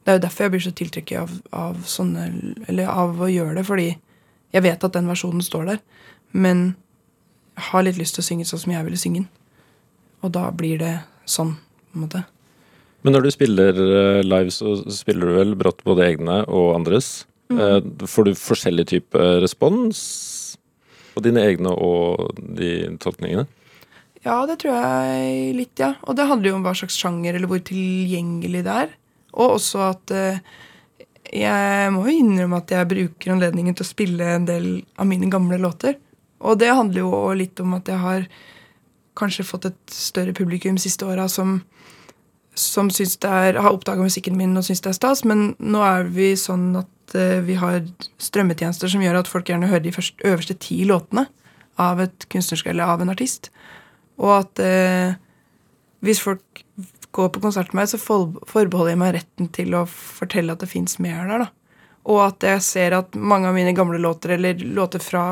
Det 0.03 0.12
er 0.12 0.17
jo 0.17 0.23
derfor 0.23 0.43
jeg 0.43 0.51
blir 0.56 0.63
så 0.65 0.73
tiltrukket 0.75 1.19
av, 1.19 1.32
av 1.51 1.80
sånne 1.88 2.27
Eller 2.67 2.88
av 2.88 3.21
å 3.21 3.30
gjøre 3.32 3.60
det, 3.60 3.65
fordi 3.67 3.88
jeg 4.56 4.63
vet 4.63 4.84
at 4.84 4.95
den 4.95 5.08
versjonen 5.08 5.43
står 5.43 5.65
der. 5.71 5.82
Men 6.32 6.75
jeg 7.58 7.69
har 7.71 7.84
litt 7.84 7.99
lyst 7.99 8.15
til 8.15 8.23
å 8.23 8.27
synge 8.27 8.47
sånn 8.47 8.63
som 8.63 8.73
jeg 8.73 8.88
ville 8.88 8.99
synge 8.99 9.23
den. 9.23 9.30
Og 10.25 10.34
da 10.34 10.49
blir 10.51 10.80
det 10.82 10.93
sånn, 11.30 11.56
på 11.91 11.99
en 11.99 12.06
måte. 12.08 12.23
Men 13.05 13.15
når 13.15 13.27
du 13.27 13.31
spiller 13.33 13.77
eh, 13.77 14.21
live, 14.25 14.53
så 14.53 14.77
spiller 14.93 15.29
du 15.29 15.38
vel 15.38 15.57
brått 15.60 15.83
både 15.88 16.07
egne 16.07 16.41
og 16.45 16.73
andres. 16.75 17.25
Mm. 17.47 17.93
Får 18.03 18.27
du 18.27 18.33
forskjellig 18.36 18.83
type 18.89 19.27
respons 19.39 19.99
på 21.13 21.23
dine 21.23 21.45
egne 21.47 21.71
og 21.71 22.33
de 22.36 22.71
tolkningene? 22.99 23.47
Ja, 24.25 24.41
det 24.49 24.57
tror 24.62 24.75
jeg 24.75 25.53
litt, 25.55 25.77
ja. 25.79 25.93
Og 26.03 26.17
det 26.17 26.27
handler 26.27 26.51
jo 26.51 26.57
om 26.57 26.65
hva 26.65 26.73
slags 26.75 26.97
sjanger, 26.99 27.38
eller 27.38 27.49
hvor 27.49 27.62
tilgjengelig 27.63 28.65
det 28.65 28.79
er. 28.83 28.91
Og 29.38 29.57
også 29.57 29.86
at 29.86 30.13
eh, 30.15 30.41
jeg 31.33 31.93
må 31.95 32.05
jo 32.07 32.17
innrømme 32.19 32.60
at 32.62 32.73
jeg 32.73 32.89
bruker 32.89 33.33
anledningen 33.33 33.77
til 33.77 33.86
å 33.86 33.89
spille 33.89 34.27
en 34.36 34.47
del 34.47 34.67
av 34.99 35.10
mine 35.10 35.29
gamle 35.31 35.60
låter. 35.62 35.97
Og 36.43 36.60
det 36.62 36.73
handler 36.73 37.03
jo 37.03 37.12
litt 37.38 37.60
om 37.63 37.75
at 37.77 37.89
jeg 37.89 38.01
har 38.01 38.27
kanskje 39.17 39.47
fått 39.47 39.71
et 39.71 39.79
større 39.93 40.36
publikum 40.38 40.77
siste 40.81 41.07
åra 41.07 41.25
som, 41.31 41.62
som 42.58 42.89
er, 42.89 43.58
har 43.58 43.72
oppdaga 43.72 44.04
musikken 44.04 44.38
min 44.38 44.58
og 44.58 44.65
syns 44.67 44.84
det 44.84 44.91
er 44.91 44.98
stas. 44.98 45.24
Men 45.28 45.52
nå 45.60 45.82
er 45.86 46.10
vi 46.13 46.32
sånn 46.39 46.72
at 46.80 47.17
uh, 47.17 47.39
vi 47.46 47.58
har 47.60 47.82
strømmetjenester 48.22 48.91
som 48.91 49.04
gjør 49.04 49.22
at 49.22 49.32
folk 49.32 49.50
gjerne 49.50 49.70
hører 49.72 49.86
de 49.86 49.96
først, 49.96 50.17
øverste 50.26 50.58
ti 50.62 50.82
låtene 50.89 51.28
av 51.82 52.02
et 52.02 52.26
kunstnerske 52.34 52.72
eller 52.74 52.89
av 52.89 53.04
en 53.04 53.13
artist. 53.13 53.52
Og 54.17 54.34
at 54.39 54.63
uh, 54.63 55.17
hvis 56.06 56.22
folk 56.24 56.63
går 57.17 57.30
på 57.34 57.41
konsert 57.41 57.74
med 57.74 57.84
meg, 57.84 57.91
så 57.91 58.02
forbeholder 58.02 58.93
jeg 58.93 59.02
meg 59.02 59.15
retten 59.15 59.54
til 59.54 59.78
å 59.78 59.86
fortelle 59.89 60.54
at 60.54 60.62
det 60.62 60.70
fins 60.72 61.00
mer 61.02 61.24
der. 61.30 61.46
da. 61.46 61.52
Og 62.08 62.22
at 62.24 62.46
jeg 62.46 62.63
ser 62.63 62.96
at 62.96 63.15
mange 63.15 63.50
av 63.50 63.56
mine 63.58 63.74
gamle 63.76 64.00
låter, 64.00 64.36
eller 64.38 64.60
låter 64.78 65.02
fra 65.04 65.24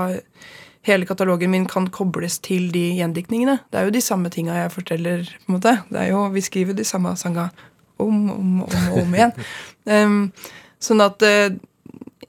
hele 0.86 1.08
katalogen 1.10 1.52
min, 1.52 1.66
kan 1.70 1.88
kobles 1.90 2.40
til 2.46 2.70
de 2.74 2.84
gjendiktningene. 3.00 3.60
Det 3.72 3.80
er 3.80 3.88
jo 3.88 3.96
de 3.96 4.04
samme 4.04 4.30
tinga 4.34 4.58
jeg 4.60 4.74
forteller. 4.74 5.24
på 5.46 5.52
en 5.52 5.58
måte. 5.58 5.78
Det 5.90 6.02
er 6.02 6.12
jo, 6.12 6.28
Vi 6.30 6.42
skriver 6.42 6.74
de 6.74 6.86
samme 6.86 7.16
sanga 7.18 7.50
om 7.98 8.30
om, 8.30 8.62
om 8.64 9.00
om 9.02 9.16
igjen. 9.16 9.32
um, 9.86 10.32
sånn 10.80 11.02
at 11.02 11.22
uh, 11.24 11.56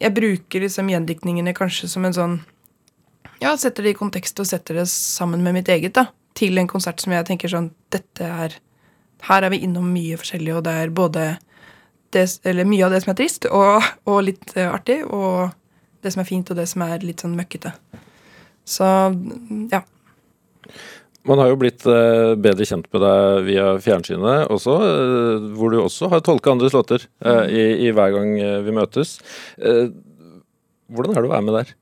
jeg 0.00 0.14
bruker 0.14 0.60
liksom 0.60 0.88
gjendiktningene 0.88 1.54
kanskje 1.56 1.88
som 1.88 2.04
en 2.04 2.16
sånn 2.16 2.36
ja, 3.40 3.56
setter 3.56 3.84
det 3.84 3.92
i 3.92 3.98
kontekst 3.98 4.38
og 4.40 4.48
setter 4.48 4.80
det 4.80 4.86
sammen 4.88 5.42
med 5.44 5.58
mitt 5.58 5.68
eget, 5.68 5.94
da. 5.96 6.06
Til 6.36 6.58
en 6.58 6.68
konsert 6.68 7.00
som 7.00 7.12
jeg 7.12 7.26
tenker 7.28 7.48
sånn 7.48 7.70
Dette 7.92 8.24
er 8.24 8.56
Her 9.24 9.46
er 9.46 9.52
vi 9.52 9.62
innom 9.64 9.86
mye 9.92 10.18
forskjellig, 10.20 10.54
og 10.56 10.64
det 10.66 10.72
er 10.82 10.92
både 10.92 11.26
det, 12.12 12.26
Eller 12.44 12.68
mye 12.68 12.84
av 12.84 12.92
det 12.92 13.02
som 13.04 13.12
er 13.12 13.20
trist, 13.20 13.48
og, 13.48 13.84
og 14.04 14.24
litt 14.24 14.52
eh, 14.56 14.68
artig, 14.68 15.02
og 15.04 15.52
det 16.04 16.12
som 16.12 16.22
er 16.22 16.28
fint, 16.28 16.50
og 16.50 16.60
det 16.60 16.68
som 16.70 16.84
er 16.86 17.04
litt 17.04 17.24
sånn 17.24 17.36
møkkete. 17.36 17.72
Så 18.66 18.86
ja. 19.70 19.84
Man 21.26 21.40
har 21.42 21.50
jo 21.50 21.58
blitt 21.58 21.82
eh, 21.90 22.34
bedre 22.38 22.66
kjent 22.68 22.86
med 22.92 23.02
deg 23.02 23.46
via 23.48 23.64
fjernsynet 23.82 24.46
også, 24.52 24.74
eh, 24.86 25.46
hvor 25.58 25.72
du 25.72 25.80
også 25.80 26.10
har 26.12 26.22
tolka 26.22 26.52
andres 26.54 26.74
låter 26.76 27.02
eh, 27.02 27.46
i, 27.50 27.64
i 27.88 27.92
hver 27.94 28.14
gang 28.14 28.36
vi 28.62 28.74
møtes. 28.74 29.16
Hvordan 29.56 31.16
er 31.16 31.24
det 31.24 31.30
å 31.30 31.34
være 31.34 31.46
med 31.48 31.56
der? 31.58 31.72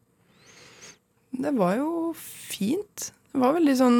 Det 1.45 1.53
var 1.59 1.77
jo 1.77 2.15
fint. 2.17 3.11
Det 3.35 3.43
var 3.43 3.57
veldig 3.57 3.75
sånn 3.75 3.99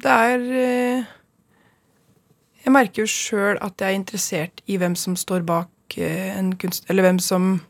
Det 0.00 0.12
er 0.32 0.44
Jeg 2.64 2.72
merker 2.72 3.04
jo 3.04 3.10
sjøl 3.12 3.60
at 3.60 3.76
jeg 3.76 3.92
er 3.92 3.98
interessert 3.98 4.62
i 4.64 4.78
hvem 4.80 4.96
som 4.98 5.14
står 5.18 5.44
bak 5.46 5.98
en 6.00 6.54
kunst... 6.56 6.88
Eller 6.90 7.04
hvem 7.04 7.20
som 7.20 7.60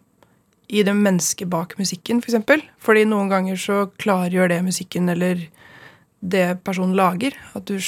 I 0.72 0.84
det 0.86 0.94
mennesket 0.96 1.50
bak 1.52 1.76
musikken, 1.78 2.22
f.eks. 2.22 2.24
For 2.24 2.32
eksempel. 2.32 2.62
Fordi 2.80 3.04
noen 3.08 3.30
ganger 3.32 3.58
så 3.60 3.84
klargjør 4.00 4.52
det 4.54 4.62
musikken 4.64 5.10
eller 5.12 5.42
det 6.22 6.46
personen 6.64 6.96
lager. 6.96 7.36
At 7.56 7.68
du 7.68 7.78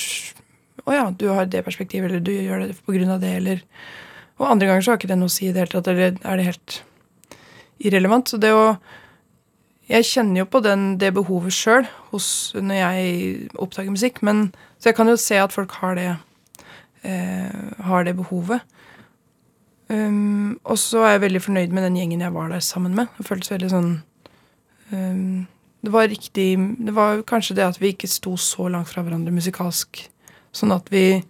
Å 0.85 0.93
ja, 0.93 1.05
du 1.09 1.31
har 1.33 1.47
det 1.49 1.63
perspektivet, 1.65 2.11
eller 2.11 2.21
du 2.21 2.35
gjør 2.35 2.67
det 2.67 2.75
på 2.85 2.93
grunn 2.93 3.15
av 3.15 3.23
det, 3.23 3.31
eller 3.39 3.63
Og 4.37 4.51
andre 4.51 4.67
ganger 4.67 4.83
så 4.83 4.91
har 4.91 4.99
ikke 4.99 5.09
det 5.09 5.17
noe 5.17 5.31
å 5.31 5.33
si 5.33 5.47
i 5.47 5.53
det 5.55 5.63
hele 5.63 5.73
tatt, 5.73 5.89
eller 5.89 6.19
er 6.19 6.37
det 6.37 6.47
helt 6.49 6.77
irrelevant. 7.79 8.29
Så 8.29 8.41
det 8.43 8.51
å 8.53 8.77
jeg 9.85 10.07
kjenner 10.09 10.41
jo 10.41 10.47
på 10.49 10.63
den, 10.65 10.95
det 11.01 11.13
behovet 11.13 11.53
sjøl 11.53 11.85
når 12.15 12.79
jeg 12.79 13.49
oppdager 13.61 13.93
musikk. 13.93 14.23
Men, 14.25 14.47
så 14.81 14.91
jeg 14.91 14.97
kan 14.97 15.11
jo 15.11 15.17
se 15.21 15.37
at 15.41 15.53
folk 15.53 15.75
har 15.83 15.99
det, 15.99 16.13
eh, 17.05 17.83
har 17.85 18.07
det 18.07 18.17
behovet. 18.17 18.65
Um, 19.89 20.59
og 20.65 20.79
så 20.81 21.03
er 21.05 21.11
jeg 21.17 21.25
veldig 21.27 21.43
fornøyd 21.45 21.73
med 21.77 21.85
den 21.85 21.99
gjengen 21.99 22.23
jeg 22.25 22.33
var 22.33 22.49
der 22.49 22.63
sammen 22.65 22.95
med. 22.97 23.11
Det 23.19 23.27
føltes 23.29 23.53
veldig 23.53 23.69
sånn 23.69 23.91
um, 24.93 25.45
Det 25.85 25.93
var 25.93 26.09
riktig 26.09 26.47
Det 26.87 26.95
var 26.97 27.21
kanskje 27.29 27.59
det 27.59 27.67
at 27.67 27.81
vi 27.83 27.91
ikke 27.93 28.09
sto 28.09 28.33
så 28.41 28.71
langt 28.73 28.89
fra 28.89 29.05
hverandre 29.05 29.35
musikalsk. 29.35 30.07
Sånn 30.57 30.73
at 30.73 30.89
vi 30.93 31.21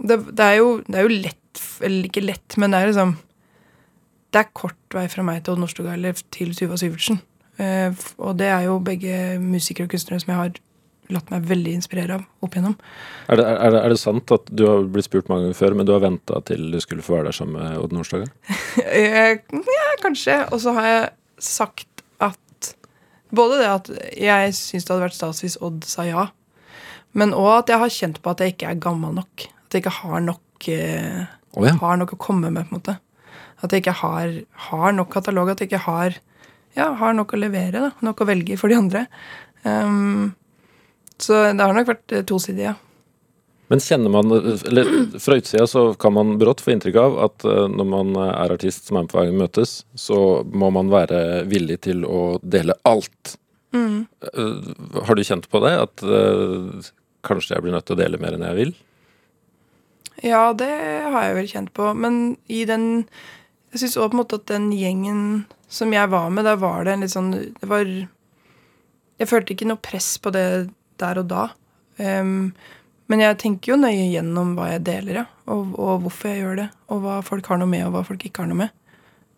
Det, 0.00 0.16
det, 0.32 0.44
er, 0.44 0.56
jo, 0.62 0.80
det 0.86 0.96
er 0.96 1.04
jo 1.04 1.20
lett 1.20 1.62
Eller 1.84 2.08
ikke 2.08 2.24
lett, 2.24 2.56
men 2.56 2.72
det 2.72 2.80
er 2.80 2.92
liksom 2.92 3.16
det 4.34 4.42
er 4.42 4.56
kort 4.58 4.92
vei 4.92 5.06
fra 5.08 5.22
meg 5.24 5.38
til 5.44 5.54
Odd 5.54 5.60
Nordstoga 5.62 5.94
eller 5.94 6.18
til 6.34 6.50
Tuva 6.52 6.76
Syvertsen. 6.76 7.22
Uh, 7.56 7.94
og 8.20 8.34
det 8.36 8.50
er 8.52 8.66
jo 8.66 8.74
begge 8.84 9.38
musikere 9.40 9.86
og 9.86 9.94
kunstnere 9.94 10.20
som 10.20 10.32
jeg 10.32 10.40
har 10.40 10.58
latt 11.14 11.30
meg 11.32 11.46
veldig 11.48 11.74
inspirere 11.78 12.18
av 12.18 12.24
opp 12.44 12.56
igjennom. 12.56 12.76
Er 13.30 13.40
det, 13.40 13.46
er, 13.50 13.74
det, 13.74 13.82
er 13.82 13.94
det 13.94 14.00
sant 14.00 14.32
at 14.34 14.48
du 14.50 14.64
har 14.68 14.86
blitt 14.92 15.08
spurt 15.08 15.30
mange 15.32 15.46
ganger 15.46 15.58
før, 15.58 15.76
men 15.78 15.88
du 15.88 15.92
har 15.94 16.04
venta 16.04 16.40
til 16.48 16.70
du 16.72 16.78
skulle 16.82 17.04
få 17.06 17.18
være 17.18 17.30
der 17.30 17.38
sammen 17.38 17.60
med 17.60 17.82
Odd 17.82 17.96
Nordstoga? 17.96 18.30
Eh, 18.86 19.38
ja, 19.40 19.86
kanskje. 20.02 20.34
Og 20.52 20.60
så 20.62 20.72
har 20.76 20.86
jeg 20.86 21.04
sagt 21.42 22.04
at 22.22 22.72
Både 23.34 23.58
det 23.60 23.68
at 23.68 23.88
jeg 24.14 24.52
syns 24.54 24.86
det 24.86 24.92
hadde 24.92 25.06
vært 25.08 25.16
stas 25.16 25.42
hvis 25.42 25.56
Odd 25.64 25.84
sa 25.88 26.04
ja, 26.06 26.28
men 27.16 27.32
òg 27.36 27.62
at 27.62 27.72
jeg 27.72 27.80
har 27.80 27.92
kjent 27.92 28.20
på 28.22 28.32
at 28.32 28.42
jeg 28.44 28.54
ikke 28.54 28.70
er 28.74 28.80
gammel 28.84 29.14
nok. 29.16 29.46
At 29.66 29.74
jeg 29.74 29.84
ikke 29.84 29.96
har 30.02 30.22
nok 30.24 30.68
Å 31.56 31.64
ja. 31.64 31.72
har 31.80 31.98
nok 32.00 32.12
å 32.12 32.20
komme 32.20 32.50
med, 32.52 32.68
på 32.68 32.74
en 32.74 32.80
måte. 32.80 32.96
At 33.64 33.72
jeg 33.72 33.84
ikke 33.84 33.96
har, 34.02 34.32
har 34.68 34.92
nok 34.92 35.08
katalog, 35.14 35.50
at 35.52 35.62
jeg 35.62 35.70
ikke 35.70 35.84
har, 35.86 36.18
ja, 36.76 36.90
har 37.00 37.14
nok 37.16 37.32
å 37.32 37.40
levere, 37.40 37.86
da. 37.86 37.90
Nok 38.04 38.20
å 38.20 38.28
velge 38.28 38.58
for 38.60 38.72
de 38.72 38.76
andre. 38.76 39.06
Um, 39.64 40.34
så 41.22 41.46
det 41.52 41.62
har 41.62 41.76
nok 41.76 41.88
vært 41.88 42.12
eh, 42.12 42.26
tosidig, 42.26 42.68
ja. 42.68 42.74
Men 43.66 43.80
kjenner 43.82 44.12
man 44.14 44.30
Eller 44.30 44.88
fra 45.18 45.40
utsida 45.40 45.64
så 45.66 45.88
kan 45.98 46.12
man 46.14 46.36
brått 46.38 46.60
få 46.62 46.70
inntrykk 46.70 46.98
av 47.02 47.16
at 47.24 47.46
eh, 47.48 47.64
når 47.72 47.88
man 47.90 48.12
er 48.22 48.54
artist 48.54 48.86
som 48.86 49.00
er 49.00 49.06
med 49.06 49.10
på 49.10 49.18
vei 49.18 49.26
gang 49.30 49.40
møtes, 49.40 49.80
så 49.98 50.20
må 50.46 50.70
man 50.74 50.92
være 50.92 51.42
villig 51.50 51.80
til 51.88 52.06
å 52.06 52.38
dele 52.42 52.78
alt. 52.86 53.36
Mm. 53.74 54.06
Har 55.04 55.18
du 55.18 55.24
kjent 55.26 55.48
på 55.50 55.60
det? 55.64 55.72
At 55.82 56.04
uh, 56.06 56.86
kanskje 57.26 57.56
jeg 57.56 57.64
blir 57.64 57.74
nødt 57.74 57.88
til 57.88 57.96
å 57.96 58.00
dele 58.00 58.20
mer 58.22 58.36
enn 58.36 58.46
jeg 58.46 58.58
vil? 58.60 58.72
Ja, 60.24 60.52
det 60.56 60.70
har 60.70 61.26
jeg 61.26 61.36
vel 61.36 61.50
kjent 61.50 61.72
på. 61.76 61.90
Men 61.98 62.36
i 62.48 62.64
den 62.68 63.06
Jeg 63.74 63.82
syns 63.82 63.98
òg 64.00 64.12
på 64.12 64.16
en 64.16 64.20
måte 64.22 64.38
at 64.40 64.48
den 64.48 64.70
gjengen 64.72 65.20
som 65.68 65.92
jeg 65.92 66.08
var 66.08 66.30
med, 66.30 66.46
da 66.46 66.54
var 66.56 66.86
det 66.86 66.94
en 66.94 67.02
litt 67.04 67.12
sånn 67.12 67.32
Det 67.34 67.68
var 67.68 67.84
Jeg 67.84 69.28
følte 69.28 69.52
ikke 69.52 69.68
noe 69.68 69.82
press 69.82 70.14
på 70.22 70.32
det 70.32 70.46
der 71.02 71.22
og 71.22 71.30
da. 71.30 71.44
Um, 71.98 72.52
men 73.10 73.22
jeg 73.22 73.38
tenker 73.42 73.72
jo 73.72 73.78
nøye 73.80 74.08
gjennom 74.10 74.56
hva 74.58 74.72
jeg 74.74 74.84
deler, 74.88 75.22
ja. 75.22 75.26
Og, 75.52 75.76
og 75.78 76.02
hvorfor 76.04 76.32
jeg 76.32 76.42
gjør 76.42 76.60
det. 76.62 76.66
Og 76.90 77.04
hva 77.04 77.20
folk 77.26 77.46
har 77.52 77.60
noe 77.62 77.70
med, 77.70 77.86
og 77.86 77.94
hva 77.94 78.02
folk 78.08 78.26
ikke 78.26 78.42
har 78.42 78.50
noe 78.50 78.64
med. 78.64 78.74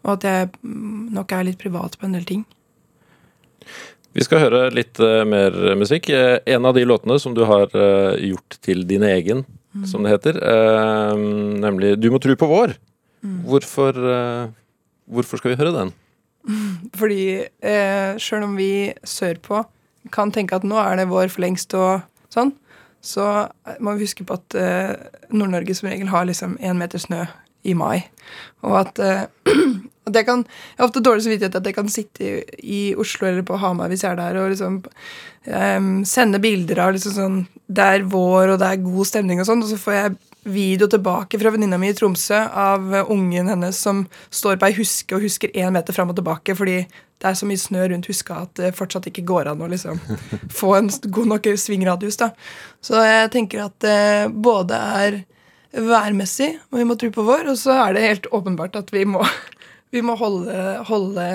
Og 0.06 0.14
at 0.14 0.26
jeg 0.28 0.50
mm, 0.62 1.12
nok 1.18 1.34
er 1.36 1.46
litt 1.50 1.60
privat 1.60 1.98
på 2.00 2.08
en 2.08 2.16
del 2.16 2.26
ting. 2.28 2.46
Vi 4.16 4.24
skal 4.24 4.46
høre 4.46 4.62
litt 4.72 4.98
eh, 5.04 5.22
mer 5.28 5.54
musikk. 5.78 6.08
Eh, 6.16 6.38
en 6.48 6.64
av 6.66 6.74
de 6.78 6.86
låtene 6.88 7.18
som 7.20 7.36
du 7.36 7.44
har 7.46 7.68
eh, 7.76 8.30
gjort 8.30 8.56
til 8.64 8.86
din 8.88 9.04
egen, 9.06 9.44
som 9.86 10.02
det 10.02 10.10
heter, 10.10 10.38
nemlig 11.14 12.00
'Du 12.00 12.08
må 12.10 12.18
tru 12.18 12.32
på 12.34 12.48
vår'. 12.50 12.72
Hvorfor, 13.22 13.90
eh, 13.98 14.50
hvorfor 15.06 15.38
skal 15.38 15.52
vi 15.52 15.58
høre 15.58 15.74
den? 15.74 15.92
Fordi 16.98 17.24
eh, 17.42 18.18
sjøl 18.20 18.46
om 18.46 18.54
vi 18.58 18.94
sørpå 19.02 19.64
kan 20.14 20.32
tenke 20.34 20.56
at 20.56 20.66
nå 20.66 20.78
er 20.80 20.98
det 20.98 21.10
vår 21.10 21.28
for 21.32 21.44
lengst 21.44 21.74
og 21.78 22.04
sånn, 22.32 22.54
så 23.04 23.48
må 23.80 23.94
vi 23.94 24.06
huske 24.06 24.26
på 24.26 24.36
at 24.38 24.56
eh, 24.58 24.94
Nord-Norge 25.30 25.76
som 25.76 25.88
regel 25.90 26.10
har 26.12 26.26
liksom 26.28 26.56
én 26.58 26.80
meter 26.80 27.00
snø 27.02 27.24
i 27.66 27.74
mai. 27.78 28.02
Og 28.66 28.74
at, 28.80 28.98
eh, 29.02 29.26
at 30.08 30.16
jeg 30.16 30.26
kan 30.26 30.44
Jeg 30.44 30.78
har 30.78 30.88
ofte 30.88 31.04
dårlig 31.04 31.24
samvittighet 31.24 31.58
at 31.58 31.66
jeg 31.66 31.76
kan 31.76 31.88
sitte 31.92 32.30
i, 32.58 32.94
Oslo 32.96 33.28
eller 33.28 33.42
på 33.46 33.58
Hamar 33.60 33.88
hvis 33.88 34.04
jeg 34.04 34.12
er 34.12 34.20
der, 34.20 34.40
og 34.40 34.50
liksom 34.50 34.82
um, 35.46 36.04
sende 36.04 36.40
bilder 36.40 36.80
av 36.84 36.94
liksom 36.94 37.14
sånn 37.14 37.38
Det 37.66 37.84
er 37.84 38.08
vår, 38.08 38.54
og 38.54 38.58
det 38.58 38.70
er 38.70 38.86
god 38.86 39.10
stemning 39.10 39.42
og 39.42 39.48
sånn, 39.48 39.62
og 39.62 39.70
så 39.70 39.80
får 39.80 39.98
jeg 39.98 40.16
video 40.48 40.88
tilbake 40.90 41.38
fra 41.40 41.52
venninna 41.54 41.78
mi 41.78 41.90
i 41.92 41.96
Tromsø 41.96 42.40
av 42.48 42.94
eh, 42.94 43.10
ungen 43.12 43.50
hennes 43.52 43.78
som 43.78 44.06
står 44.30 44.58
på 44.58 44.68
ei 44.68 44.76
huske 44.78 45.16
og 45.16 45.24
husker 45.26 45.52
én 45.54 45.74
meter 45.74 45.96
fram 45.96 46.12
og 46.12 46.18
tilbake 46.18 46.56
fordi 46.58 46.82
det 47.18 47.26
er 47.26 47.34
så 47.38 47.48
mye 47.48 47.58
snø 47.58 47.88
rundt 47.90 48.06
huska 48.10 48.42
at 48.44 48.54
det 48.60 48.74
fortsatt 48.78 49.08
ikke 49.10 49.26
går 49.28 49.50
an 49.50 49.64
å 49.64 49.70
liksom 49.70 49.98
få 50.60 50.74
en 50.78 50.90
god 51.10 51.32
nok 51.34 51.48
svingradius. 51.58 52.20
da. 52.20 52.30
Så 52.80 53.02
jeg 53.02 53.32
tenker 53.34 53.66
at 53.66 53.76
det 53.82 54.30
både 54.32 54.78
er 55.02 55.20
værmessig, 55.72 56.54
og 56.70 56.78
vi 56.80 56.86
må 56.88 56.96
tro 56.96 57.10
på 57.12 57.24
vår, 57.26 57.50
og 57.52 57.58
så 57.60 57.74
er 57.82 57.94
det 57.94 58.06
helt 58.06 58.30
åpenbart 58.32 58.78
at 58.78 58.92
vi 58.94 59.04
må, 59.04 59.24
vi 59.94 60.02
må 60.02 60.16
holde, 60.20 60.78
holde 60.88 61.28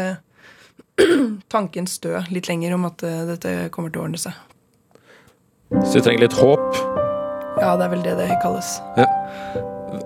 tanken 1.53 1.87
stø 1.87 2.23
litt 2.31 2.49
lenger 2.49 2.75
om 2.77 2.89
at 2.89 3.05
eh, 3.05 3.23
dette 3.33 3.55
kommer 3.75 3.93
til 3.93 4.03
å 4.03 4.07
ordne 4.07 4.21
seg. 4.21 4.37
Så 5.83 5.97
vi 5.97 6.05
trenger 6.05 6.27
litt 6.27 6.37
håp. 6.37 7.02
Ja, 7.61 7.75
det 7.77 7.85
er 7.85 7.91
vel 7.93 8.03
det 8.03 8.17
det 8.17 8.29
kalles. 8.41 8.81
Ja. 8.97 9.05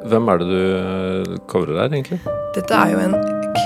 Hvem 0.07 0.27
er 0.27 0.37
det 0.41 0.47
du 0.51 0.61
eh, 0.77 1.37
covrer 1.47 1.79
her, 1.79 1.93
egentlig? 1.93 2.19
Dette 2.55 2.73
er 2.75 2.91
jo 2.91 2.99
en 2.99 3.15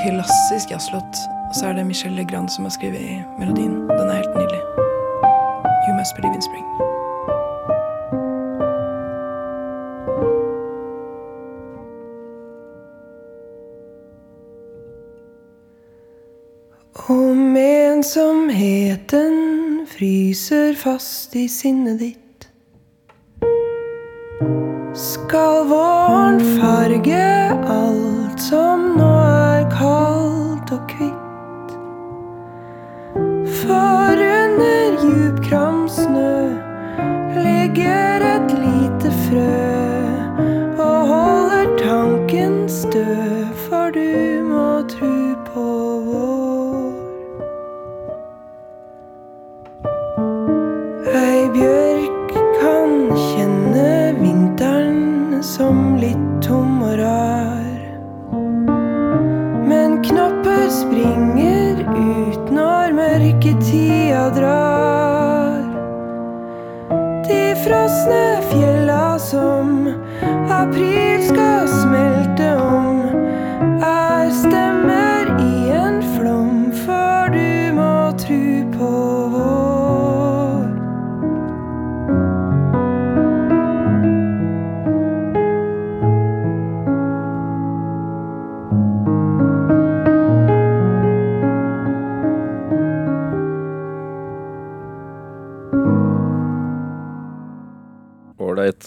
klassisk 0.03 0.71
jazzlåt. 0.71 1.23
Og 1.49 1.55
så 1.57 1.67
er 1.67 1.73
det 1.73 1.87
Michel 1.87 2.13
Legrand 2.15 2.49
som 2.49 2.63
har 2.65 2.71
skrevet 2.77 3.25
melodien. 3.39 3.73
Den 3.89 4.07
er 4.09 4.21
helt 4.21 4.35
nydelig. 4.35 4.61
You 5.87 5.93
Must 5.97 6.15
Believe 6.15 6.35
in 6.35 6.41
Spring. 6.41 6.65
Om 17.09 17.57
ensomheten 17.57 19.33
fryser 19.87 20.73
fast 20.79 21.35
i 21.35 21.47
sinnet 21.49 21.99
ditt 21.99 22.30
skal 24.93 25.65
våren 25.67 26.39
farge 26.59 27.30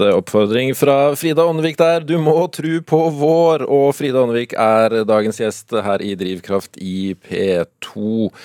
oppfordring 0.01 0.73
fra 0.79 1.15
Frida 1.19 1.45
Åndevik 1.47 1.79
der. 1.81 2.05
Du 2.07 2.17
må 2.23 2.37
tru 2.55 2.81
på 2.83 3.01
vår. 3.19 3.67
Og 3.69 3.93
Frida 3.97 4.23
Åndevik 4.25 4.57
er 4.59 5.03
dagens 5.09 5.41
gjest 5.43 5.75
her 5.87 6.03
i 6.05 6.15
Drivkraft 6.19 6.81
i 6.83 7.15
P2. 7.27 8.41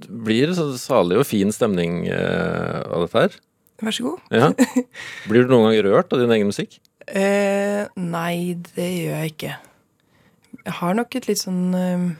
Det 0.00 0.20
blir 0.26 0.54
så 0.56 0.70
salig 0.80 1.20
og 1.20 1.28
fin 1.28 1.52
stemning 1.52 2.06
eh, 2.08 2.80
av 2.86 3.04
dette 3.04 3.24
her. 3.26 3.38
Vær 3.80 3.96
så 3.96 4.06
god. 4.06 4.24
Ja. 4.32 4.50
Blir 5.30 5.44
du 5.44 5.52
noen 5.52 5.70
gang 5.70 5.84
rørt 5.88 6.12
av 6.12 6.22
din 6.22 6.32
egen 6.36 6.50
musikk? 6.50 6.78
Eh, 7.08 7.84
nei, 7.96 8.56
det 8.74 8.88
gjør 8.88 9.22
jeg 9.22 9.34
ikke. 9.34 9.54
Jeg 10.60 10.76
har 10.80 10.96
nok 10.98 11.16
et 11.16 11.30
litt 11.30 11.40
sånn 11.40 11.62
eh, 11.76 12.10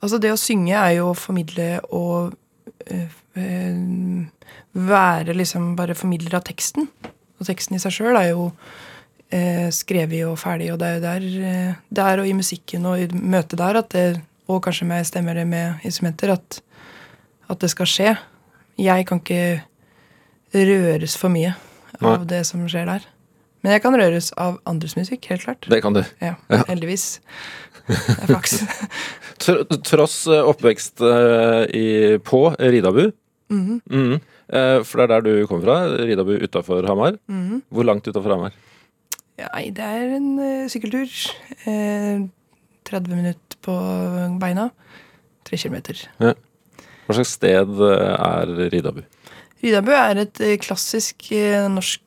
Altså, 0.00 0.16
det 0.16 0.30
å 0.32 0.40
synge 0.40 0.72
er 0.72 0.94
jo 0.96 1.10
å 1.10 1.18
formidle 1.18 1.74
og 1.92 2.32
eh, 2.86 3.04
eh, 3.04 3.18
være 4.72 5.34
liksom 5.36 5.74
bare 5.78 5.96
formidler 5.98 6.38
av 6.38 6.46
teksten. 6.46 6.88
Og 7.40 7.48
teksten 7.48 7.76
i 7.76 7.82
seg 7.82 7.94
sjøl 7.94 8.18
er 8.18 8.30
jo 8.32 8.50
eh, 9.32 9.68
skrevet 9.74 10.26
og 10.28 10.38
ferdig, 10.40 10.70
og 10.72 10.80
det 10.80 10.88
er 10.88 10.98
jo 10.98 11.04
der, 11.06 11.28
eh, 11.50 11.78
der 12.00 12.22
og 12.22 12.28
i 12.28 12.36
musikken 12.36 12.86
og 12.86 13.00
i 13.00 13.08
møtet 13.12 13.58
der 13.60 13.80
det, 13.94 14.08
og 14.50 14.62
kanskje 14.64 14.88
med 14.90 15.06
stemmer 15.06 15.38
det 15.38 15.46
med 15.46 15.86
instrumenter, 15.86 16.34
at, 16.34 16.60
at 17.48 17.60
det 17.62 17.70
skal 17.70 17.86
skje. 17.86 18.16
Jeg 18.80 19.06
kan 19.06 19.22
ikke 19.22 19.62
røres 20.54 21.16
for 21.16 21.32
mye 21.32 21.54
av 22.00 22.22
Nei. 22.22 22.28
det 22.32 22.44
som 22.48 22.62
skjer 22.68 22.88
der. 22.88 23.06
Men 23.60 23.76
jeg 23.76 23.82
kan 23.84 23.96
røres 23.96 24.30
av 24.40 24.56
andres 24.68 24.96
musikk, 24.96 25.28
helt 25.30 25.44
klart. 25.44 25.66
Det 25.68 25.82
kan 25.84 25.94
du. 25.94 26.00
Ja, 26.22 26.34
heldigvis. 26.70 27.20
Det 27.86 27.98
er 28.16 28.30
flaks. 28.30 28.60
Tr 29.42 29.62
tross 29.86 30.22
eh, 30.28 30.44
oppvekst 30.44 31.02
eh, 31.04 31.62
i, 31.76 31.86
på 32.24 32.42
Ridabu. 32.58 33.10
Mhm. 33.50 34.20
Eh, 34.48 34.82
For 34.86 34.98
det 34.98 35.04
er 35.04 35.12
der 35.12 35.20
du 35.26 35.46
kommer 35.46 35.64
fra. 35.64 36.04
Ridabu 36.06 36.36
utafor 36.38 36.86
Hamar. 36.86 37.18
Mhm. 37.28 37.62
Hvor 37.70 37.84
langt 37.84 38.06
utafor 38.06 38.30
Hamar? 38.34 38.52
Nei, 39.40 39.70
det 39.72 39.84
er 39.84 40.16
en 40.16 40.38
uh, 40.38 40.68
sykkeltur. 40.68 41.08
Eh, 41.66 42.26
30 42.84 43.16
minutter 43.16 43.56
på 43.64 43.72
beina. 44.40 44.68
Tre 45.44 45.56
kilometer. 45.56 46.02
Hva 46.20 47.16
slags 47.16 47.34
sted 47.38 47.80
eh, 47.80 48.12
er 48.14 48.70
Ridabu? 48.72 49.02
Rydabu 49.62 49.90
er 49.96 50.22
et 50.26 50.42
klassisk 50.62 51.32
norsk 51.70 52.06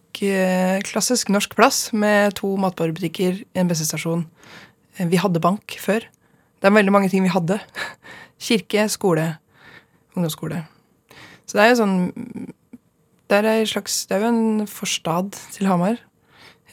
Klassisk 0.86 1.32
norsk 1.34 1.56
plass 1.58 1.88
med 1.92 2.36
to 2.38 2.52
matvarebutikker, 2.62 3.40
en 3.58 3.68
bensinstasjon. 3.68 4.22
Vi 5.10 5.18
hadde 5.18 5.42
bank 5.42 5.74
før. 5.82 6.06
Det 6.62 6.70
er 6.70 6.76
veldig 6.78 6.94
mange 6.94 7.10
ting 7.10 7.26
vi 7.26 7.34
hadde. 7.34 7.58
Kirke, 8.46 8.86
skole, 8.94 9.26
ungdomsskole. 10.14 10.62
Så 11.48 11.58
det 11.58 11.64
er 11.64 11.74
jo 11.74 11.80
sånn 11.82 11.98
Det 13.30 13.40
er, 13.40 13.48
en 13.50 13.68
slags, 13.70 14.04
det 14.08 14.16
er 14.18 14.24
jo 14.24 14.30
en 14.30 14.68
forstad 14.70 15.36
til 15.56 15.68
Hamar. 15.70 15.98